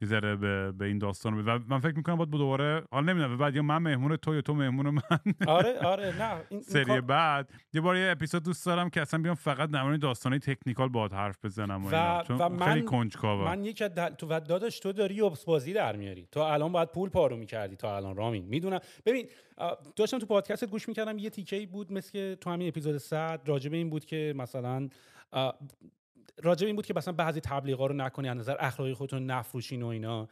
[0.00, 1.42] یه ذره به, به این داستان رو.
[1.42, 4.54] و من فکر می‌کنم باید دوباره حالا نمی‌دونم بعد یا من مهمون تو یا تو
[4.54, 5.00] مهمون من.
[5.46, 9.00] آره آره نه این- این سری کار- بعد یه بار یه اپیزود دوست دارم که
[9.00, 12.22] اصلا بیام فقط در مورد داستانای تکنیکال باهات حرف بزنم و, و-.
[12.26, 14.08] چون و خیلی من- کنجکاوم من از دل...
[14.08, 16.28] تو و داداش تو داری یوبس بازی در میاری.
[16.32, 18.44] تو الان باید پول پارو می‌کردی تا الان رامین.
[18.44, 18.80] می‌دونم.
[19.06, 19.28] ببین
[19.96, 23.70] داشتم تو پادکستت گوش می‌کردم یه تیکه بود مثل که تو همین اپیزود 100 راجع
[23.70, 24.88] به این بود که مثلا
[26.42, 29.86] راجع این بود که مثلا بعضی تبلیغا رو نکنی از نظر اخلاقی خودتون نفروشین و
[29.86, 30.28] اینا.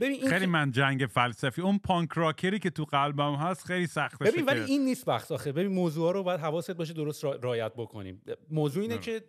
[0.00, 4.24] ببین این خیلی من جنگ فلسفی اون پانک راکری که تو قلبم هست خیلی سخته
[4.24, 7.72] ببین ولی این نیست بحث آخه ببین موضوع رو باید حواست باشه درست را- رعایت
[7.76, 8.22] بکنیم.
[8.50, 9.00] موضوع اینه نه.
[9.00, 9.22] که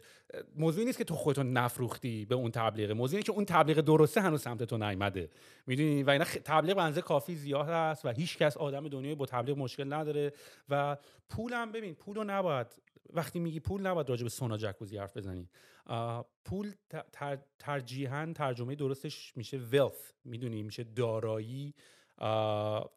[0.56, 4.22] موضوع نیست که تو خودتو نفروختی به اون تبلیغ موضوع اینه که اون تبلیغ درسته
[4.22, 5.30] هنوز سمت تو نیامده
[5.68, 9.26] می‌دونی؟ و اینا خ- تبلیغ بنزه کافی زیاد هست و هیچ کس آدم دنیای با
[9.26, 10.34] تبلیغ مشکل نداره
[10.70, 10.98] و
[11.30, 12.68] پولم ببین پول رو نباید
[13.14, 15.50] وقتی میگی پول نباید راجع به سونا جکوزی حرف بزنی.
[16.46, 21.74] پول ت- تر- ترجیحاً ترجمه درستش میشه wealth می‌دونی؟ میشه دارایی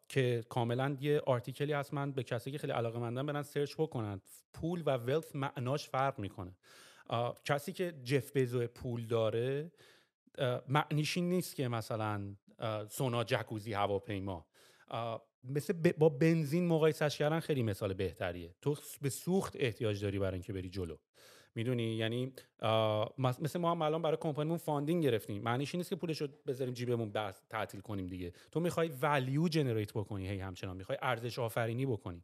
[0.09, 1.93] که کاملا یه آرتیکلی هست.
[1.93, 4.21] من به کسی که خیلی علاقه مندن برن سرچ بکنن.
[4.53, 6.57] پول و ولث معناش فرق می‌کنه.
[7.45, 9.71] کسی که جف بزو پول داره
[10.67, 12.35] معنیش نیست که مثلا
[12.89, 14.45] سونا جکوزی هواپیما.
[15.43, 18.55] مثل با بنزین مقایسش کردن خیلی مثال بهتریه.
[18.61, 20.97] تو به سوخت احتیاج داری برای اینکه بری جلو.
[21.57, 22.33] می‌دونی؟ یعنی
[23.17, 25.41] مثل ما هم الان برای کمپانیمون funding گرفتیم.
[25.41, 28.33] معنیش این نیست که پولش رو بذاریم جیبمون بس تعطیل کنیم دیگه.
[28.51, 30.77] تو می‌خوای value generate بکنی هی همچنان.
[30.77, 32.23] می‌خوای ارزش آفرینی بکنی.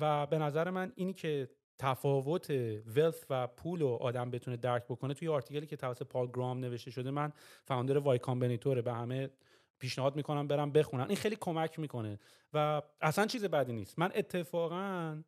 [0.00, 1.48] و به نظر من اینی که
[1.78, 2.50] تفاوت
[2.96, 6.58] wealth و پول رو آدم بتونه درک بکنه توی article ی که توسط Paul Graham
[6.58, 7.32] نوشته شده من
[7.64, 8.82] فاوندر وای کامبینیتوره.
[8.82, 9.30] به همه
[9.78, 11.06] پیشنهاد می‌کنم برم بخونن.
[11.08, 12.18] این خیلی کمک می‌کنه.
[12.52, 13.98] و اصلا چیز بدی نیست.
[13.98, 15.22] من اتفاقا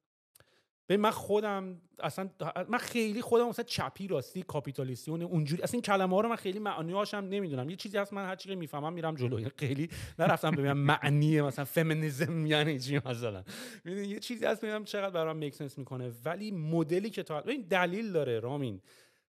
[0.97, 2.31] من خودم اصلا
[2.69, 6.59] من خیلی خودم مثلا چپی راستی کاپیتالیسیون اونجوری اصلا این کلمه ها رو من خیلی
[6.59, 7.71] معنیاش هم نمی‌دونم.
[7.71, 9.37] یه چیزی هست من هر چی که می‌فهمم میرم جلو.
[9.37, 9.89] این خیلی
[10.19, 13.45] نرفتم ببینم معنی مثلا فمینیسم یعنی چی مثلا.
[13.85, 16.13] می‌دونی یه چیزی هست ببینم چقدر برام میک سنس می‌کنه.
[16.25, 18.81] ولی مدلی که تا ببین دلیل داره رامین.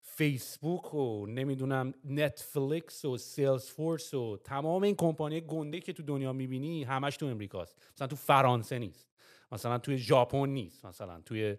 [0.03, 6.33] فیسبوک و نمی‌دونم نتفلیکس و سیلز فورس و تمام این کمپانی گنده که تو دنیا
[6.33, 7.77] می‌بینی همش تو امریکاست.
[7.95, 9.10] مثلا تو فرانسه نیست.
[9.51, 11.57] مثلا توی ژاپن نیست مثلا توی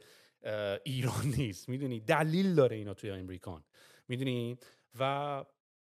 [0.84, 1.68] ایران نیست.
[1.68, 3.64] می‌دونی؟ دلیل داره اینا توی امریکان
[4.08, 4.56] می‌دونی؟
[4.98, 5.44] و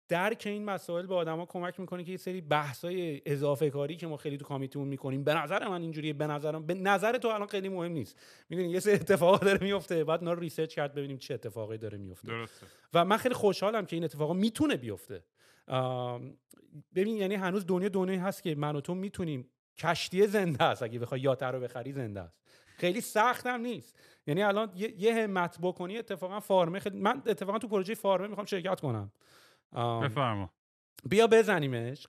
[0.09, 4.17] درک این مسائل به آدما کمک می‌کنه که یه سری بحثای اضافه کاری که ما
[4.17, 7.69] خیلی تو کامیتیمون می‌کنیم به نظر من اینجوریه به نظرم به نظر تو الان خیلی
[7.69, 8.17] مهم نیست.
[8.49, 11.99] می‌دونی؟ یه سری اتفاقا داره میفته بعد اونا رو ریسرچ کرد ببینیم چه اتفاقی داره
[11.99, 12.67] میفته درسته.
[12.95, 15.25] و من خیلی خوشحالم که این اتفاقا می‌تونه بیفته.
[16.95, 19.51] ببین یعنی هنوز دنیا دنیایی هست که من و تو می‌تونیم
[19.81, 20.83] کشتی زنده است.
[20.83, 22.41] اگه بخوای یات رو بخری زنده است.
[22.77, 23.99] خیلی سخت هم نیست.
[24.27, 28.47] یعنی الان یه, یه همت بکنی اتفاقا فارمه خیلی من اتفاقا تو پروژه فارمه می‌خوام
[28.47, 29.13] شرکت کنم.
[29.73, 30.51] آم، بفرما.
[31.05, 32.07] بیا بزنیمش.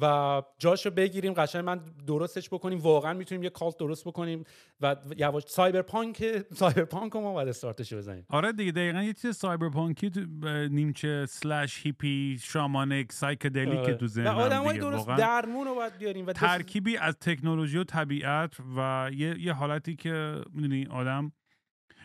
[0.00, 4.44] و جاشو بگیریم قشنگ من درستش بکنیم واقعا می‌تونیم یه cult درست بکنیم
[4.80, 6.24] و یواش cyberpunk
[6.54, 8.26] cyberpunk رو ما باید استارتش بزنیم.
[8.28, 10.20] آره دیگه دقیقا یه چیز cyberpunk ی تو
[10.68, 16.26] نیمچه slash hippie shamanic psychedelic که تو و ذهنم آدمای درست درمون رو باید بیاریم
[16.26, 21.32] و ترکیبی از تکنولوژی و طبیعت و یه, یه حالتی که می‌دونی آدم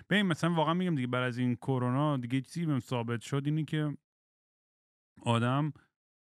[0.09, 3.65] ببین مثلا واقعا میگم دیگه بعد از این کرونا دیگه چیزی بهم ثابت شد اینی
[3.65, 3.97] که
[5.23, 5.73] آدم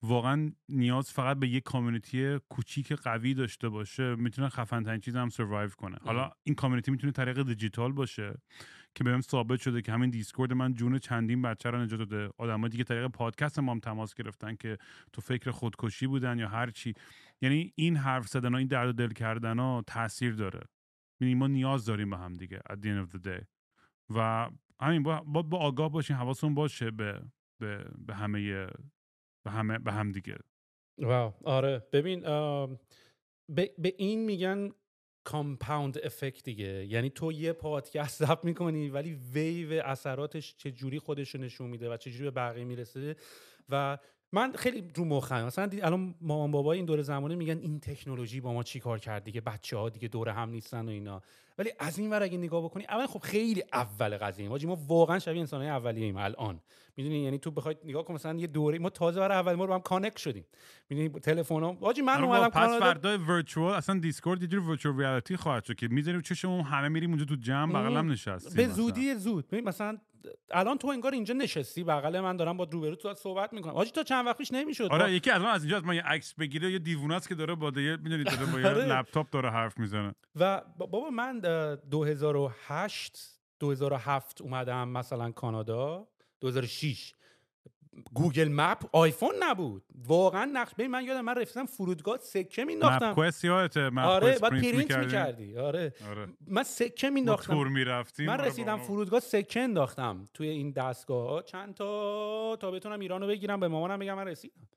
[0.02, 5.30] واقعا نیاز فقط به یه کامیونیتی کوچیک قوی داشته باشه می‌تونه خفن ترین چیز هم
[5.30, 5.98] سروایو کنه.
[6.02, 8.34] حالا این کامیونیتی می‌تونه طریق دیجیتال باشه
[8.96, 12.34] که بهم ثابت شده که همین دیسکورد من جون چندین بچه رو نجات داده.
[12.38, 14.78] آدمای دیگه طریق پادکست ما هم تماس گرفتن که
[15.14, 16.94] تو فکر خودکشی بودن یا هر چی.
[17.42, 20.62] یعنی این حرف زدن ها این درد و دل کردن ها تاثیر داره.
[21.22, 23.46] یعنی ما نیاز داریم به هم دیگه at the end of the day.
[24.16, 24.50] و
[24.82, 27.22] همین با, با, با آگاه باشین حواسون باشه به
[27.60, 28.68] به, به همه
[29.48, 30.38] به همه به هم دیگه.
[30.98, 31.34] واو.
[31.44, 31.88] آره.
[31.92, 32.22] ببین
[33.50, 34.72] به, به این میگن
[35.24, 36.86] کامپاوند افکت دیگه.
[36.86, 41.90] یعنی تو یه پادکست ضبط می‌کنی ولی ویو اثراتش چه جوری خودش رو نشون میده
[41.94, 43.16] و چه جوری به بقیه می‌رسه
[43.70, 43.98] و
[44.32, 45.46] من خیلی رو مخم.
[45.46, 49.00] مثلا دید الان مامان بابا این دور زمانه میگن این تکنولوژی با ما چی کار
[49.00, 51.22] کرد دیگه؟ بچه ها دیگه دور هم نیستن و اینا.
[51.58, 54.50] ولی از این ور اگه نگاه بکنی اول خب خیلی اول قضیه.
[54.50, 56.60] ما ما واقعا شبیه انسان های اولیه ایم الان.
[56.98, 59.74] می‌دونی؟ یعنی تو بخواید نگاه کن مثلا یه دوره ما تازه برای اول ما رو
[59.74, 60.46] هم connect شدیم.
[60.90, 65.00] می‌دونی؟ تلفن ها حاجی من آره اومدم پس فردا virtual اصلا Discord یه جور virtual
[65.00, 68.68] reality خواهد شد که می‌ذاریم چشمون همه میریم اونجا تو جمع بغل هم نشستیم به.
[68.68, 69.48] زودی زود.
[69.48, 69.98] ببین مثلا
[70.52, 73.74] الان تو انگار اینجا نشستی بغل من دارم با روبرو تو صحبت می‌کنم.
[73.74, 76.02] حاجی تا چند وقت پیش نمی‌شد؟ آره یکی از من از اینجا از من یه
[76.04, 78.86] عکس بگیره یه دیوونه است که داره با یه می‌دونی داره با یه آره.
[78.86, 80.16] لپتاپ داره حرف می‌زنه.
[80.36, 83.18] و با- بابا من اه، 2008
[83.60, 86.08] 2007 اومدم مثلا کانادا.
[86.42, 87.14] 2006
[88.14, 89.84] گوگل مپ آیفون نبود.
[90.08, 94.52] واقعا نقش ببین من یادم من رفتم فرودگاه سکه مپ مینداختم یادته مپ آره بعد
[94.52, 95.94] پرینت؟ می‌کردی؟ آره.
[96.10, 96.28] آره.
[96.48, 97.54] من سکه با مینداختم.
[97.54, 101.44] تور می‌رفتیم من آره، رسیدم با- فرودگاه سکه انداختم توی این دستگاه.
[101.44, 104.68] چند تا؟ تا بتونم ایرانو بگیرم به مامانم بگم من رسیدم.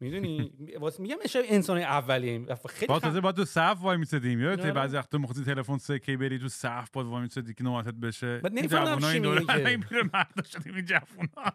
[0.00, 2.46] می‌دونی؟ واسه میگم میشه انسان اولیه.
[2.68, 4.72] خیلی با تازه باید تو صف وای میسدیم یادته آره.
[4.72, 8.38] بعضی وقتا مخصوصی تلفن سکی بری تو صف باید وای میسدی که نوبتت بشه.
[8.38, 9.66] بعد نمی‌فهمم چی میگه.
[9.68, 11.52] این میره مردا شدیم این جوونا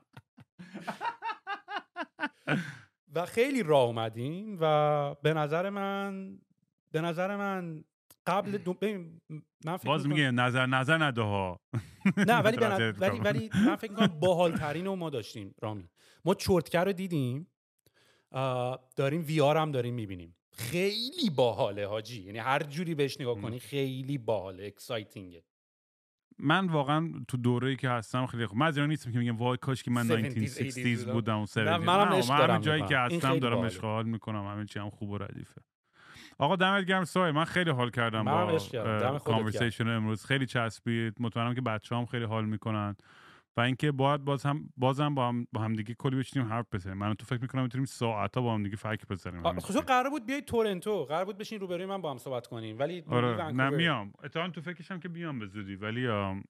[3.16, 6.40] و خیلی راه اومدیم و به نظر من
[6.92, 7.84] به نظر من
[8.28, 8.76] قبل دو...
[9.66, 11.60] من فکر باز می‌کنم- میگه نظر نظر نده ها.
[12.18, 13.24] نه ولی, اعتراض ولی, می‌کنم.
[13.26, 15.90] ولی من فکر کنم باحالترین رو ما داشتیم رامی.
[16.26, 17.48] ما چرتکه رو دیدیم
[18.96, 20.36] داریم وی آر هم داریم می‌بینیم.
[20.52, 22.22] خیلی باحاله حاجی.
[22.24, 25.44] یعنی هر جوری بهش نگاه کنی خیلی باحاله اکسایتینگه
[26.40, 28.58] من واقعا تو دوره‌ای که هستم خیلی خوب.
[28.58, 31.46] من از نیستم که میگم وای کاش که من 70s 1960s بودم.
[31.46, 32.84] 70s نه، منم عشق من همه جایی.
[32.84, 33.74] که هستم دارم باحاله.
[33.74, 34.46] اشغال می‌کنم.
[34.48, 35.62] همه چی هم خوب و ردیفه.
[36.38, 37.32] آقا دمت گرم سوی.
[37.32, 39.18] من خیلی حال کردم با عشق.
[39.18, 40.26] کانورسیشن امروز.
[40.26, 41.14] خیلی چسبید.
[41.20, 42.96] مطمئنم که بچه هم خیلی حال می‌کنن.
[43.58, 46.98] و اینکه باید باز هم بازم با هم با هم دیگه کلی بشینیم حرف بزنیم.
[46.98, 49.60] من تو فکر می‌کنم می‌تونیم ساعتا با هم دیگه فکر بزنیم.
[49.60, 53.04] خصوصا قرار بود بیای تورنتو قرار بود بشین روبروی من با هم صحبت کنیم ولی
[53.08, 53.70] آره نه.
[53.70, 54.14] میام.
[54.24, 56.44] اتفاقا تو فکرشم که بیام به زودی ولی آم،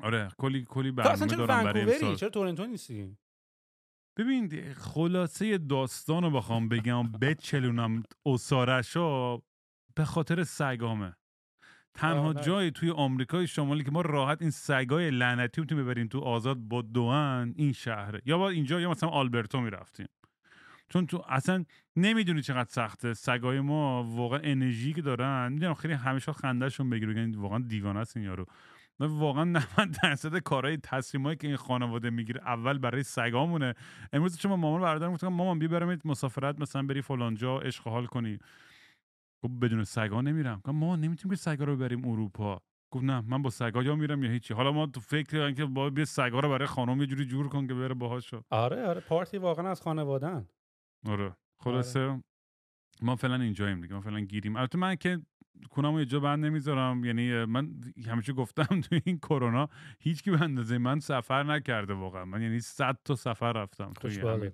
[0.00, 2.16] آره کلی کلی برنامه دارم برای امسال.
[2.16, 3.16] چرا تورنتو نیستی؟
[4.18, 9.36] ببین خلاصه داستان رو بخوام بگم بچلونم اسارشا
[9.94, 11.16] به خاطر سگامه.
[11.94, 12.32] تنها.
[12.32, 16.56] جایی توی آمریکای شمالی که ما راحت این سگای لعنتی رو می‌تونیم ببریم تو آزاد
[16.56, 18.20] با دوان این شهره.
[18.24, 20.06] یا با اینجا یا مثلا آلبرتو می‌رفتیم.
[20.88, 21.64] چون تو اصلا
[21.96, 23.14] نمی‌دونی چقدر سخته.
[23.14, 28.16] سگای ما واقعا انرژی که دارن می‌دونم خیلی همیشه خندهشون بگیره بگن واقعا دیوانه است
[28.16, 28.46] این یارو.
[29.00, 29.62] واقعا 90
[30.02, 33.74] درصد کارهای تصمیمایی که این خانواده می‌گیره اول برای سگامونه.
[34.12, 38.06] امروز چون مامان برادرم گفتم مامان بیا برم مسافرت مثلا بری فلان جا عشق حال
[38.06, 38.38] کنی.
[39.42, 40.56] گفت بدون سگا نمیرم.
[40.56, 42.60] گفتم ما نمی‌تونیم که سگا رو ببریم اروپا.
[42.90, 44.54] گفت نه من با سگا یا میرم یا هیچی.
[44.54, 47.66] حالا ما تو فکر اینکه با بیا سگا رو برای خانم یه جوری جور کن
[47.66, 48.42] که بره باهاشو.
[48.50, 49.00] آره آره.
[49.00, 50.48] پارتی واقعا از خانوادن
[51.08, 51.36] آره.
[51.58, 52.22] خلاصه
[53.02, 53.94] ما فعلا اینجاییم دیگه.
[53.94, 54.56] ما فعلا گیریم.
[54.56, 55.18] البته من که
[55.70, 57.04] کنم یه جا بند نمی‌ذارم.
[57.04, 57.70] یعنی من
[58.06, 59.68] همیشه گفتم توی این کرونا
[60.00, 62.24] هیچ کی به اندازه من سفر نکرده واقعا.
[62.24, 63.92] من یعنی صد تا سفر رفتم.
[64.04, 64.52] همین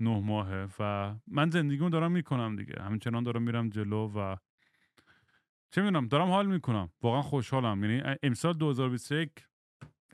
[0.00, 2.74] نه ماهه و من زندگیمو دارم می‌کنم دیگه.
[2.80, 4.36] همچنان دارم میرم جلو و
[5.70, 6.92] چه می‌دونم دارم حال می‌کنم.
[7.02, 7.84] واقعا خوشحالم.
[7.84, 9.30] یعنی امسال 2021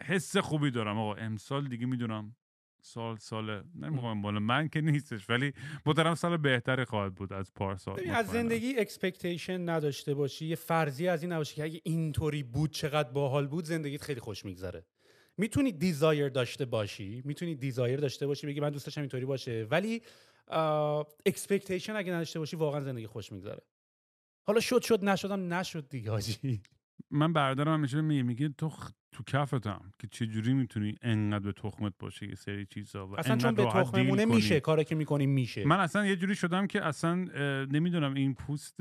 [0.05, 1.15] حس خوبی دارم آقا.
[1.15, 2.37] امسال دیگه می‌دونم
[2.85, 5.53] سال سال نمی‌خوام بالا من که نیستش ولی
[5.87, 8.11] مطمئنم سال بهتری خواهد بود از پارسال.
[8.11, 8.27] از.
[8.27, 10.47] زندگی expectation نداشته باشی.
[10.47, 14.45] یه فرضی از این نباشه که اگه اینطوری بود چقدر باحال بود زندگیت خیلی خوش
[14.45, 14.87] میگذره.
[15.37, 20.03] می‌تونی desire داشته باشی می‌تونی desire داشته باشی بگی من دوست داشتم اینطوری باشه ولی
[21.27, 23.63] expectation اگه نداشته باشی واقعا زندگی خوش میگذره.
[24.47, 26.61] حالا شد شد نشدم نشد دیگه حاجی.
[27.11, 31.53] من برادرم همیشه میگه میگه تو خ- تو کفتم که چه جوری می‌تونی انقدر به
[31.53, 34.25] تخمت باشه یه سری چیزا و اصلا چون به تخممونه.
[34.25, 35.65] میشه کاری که می‌کنیم میشه.
[35.65, 37.15] من اصلا یه جوری شدم که اصلا
[37.65, 38.77] نمی‌دونم این پوست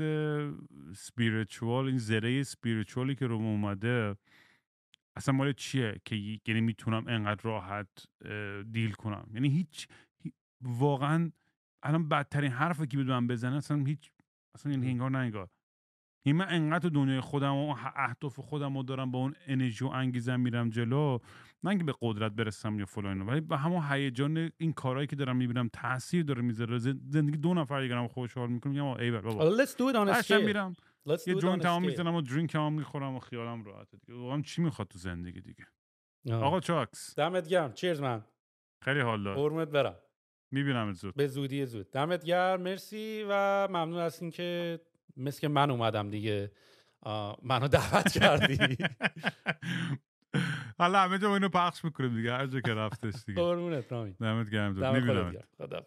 [0.96, 4.14] سپیریچوال این زره سپیریچوالی که رو اومده
[5.16, 6.16] اصلا مال چیه که
[6.46, 7.88] یعنی می‌تونم انقدر راحت
[8.72, 9.88] دیل کنم؟ یعنی هیچ
[10.24, 11.30] هی- واقعا
[11.82, 14.10] الان بدترین حرفی که بدونم بزنه اصلا هیچ
[14.54, 15.48] اصلا یعنی انگار نه انگار.
[16.26, 20.40] این من انقدر دنیای خودم و اهداف خودم رو دارم با اون انرژی و انگیزم
[20.40, 21.18] میرم جلو
[21.62, 25.36] نه اینکه به قدرت برسم یا فلان ولی به همون هیجان این کارهایی که دارم
[25.36, 26.78] می‌بینم تاثیر داره می‌ذاره.
[26.78, 29.56] زندگی دو نفر دیگه خوشحال می‌کنم میگم ای بابا.
[29.64, 30.44] let's do it on a قشنگ scale.
[30.44, 30.72] میرم.
[31.08, 31.86] Let's do یه هم scale.
[31.86, 34.18] می‌زنم و درینک هم می‌خورم و خیالم راحته دیگه.
[34.18, 35.66] واقعا چی می‌خواد تو زندگی دیگه؟
[36.30, 36.42] آه.
[36.42, 37.14] آقا چاکس.
[37.18, 37.72] دمت گرم.
[37.72, 38.24] چیرز من
[38.82, 39.36] خیلی حال داد.
[39.36, 39.96] قرمت برم.
[40.50, 41.14] می‌بینم زود.
[41.14, 41.90] به زودی زود.
[41.90, 42.60] دمت گرم.
[42.60, 44.80] مرسی و ممنون از اینکه
[45.16, 46.52] مثل که من اومدم دیگه.
[47.42, 48.58] منو دعوت کردی.
[50.78, 52.32] حالا همه جا اینو پخش می‌کنیم دیگه.
[52.32, 53.42] هر جا که رفتش دیگه.
[53.42, 54.72] قربونت رامین دمت گرم.
[54.72, 55.48] می‌بینم گرم.
[55.58, 55.86] خدا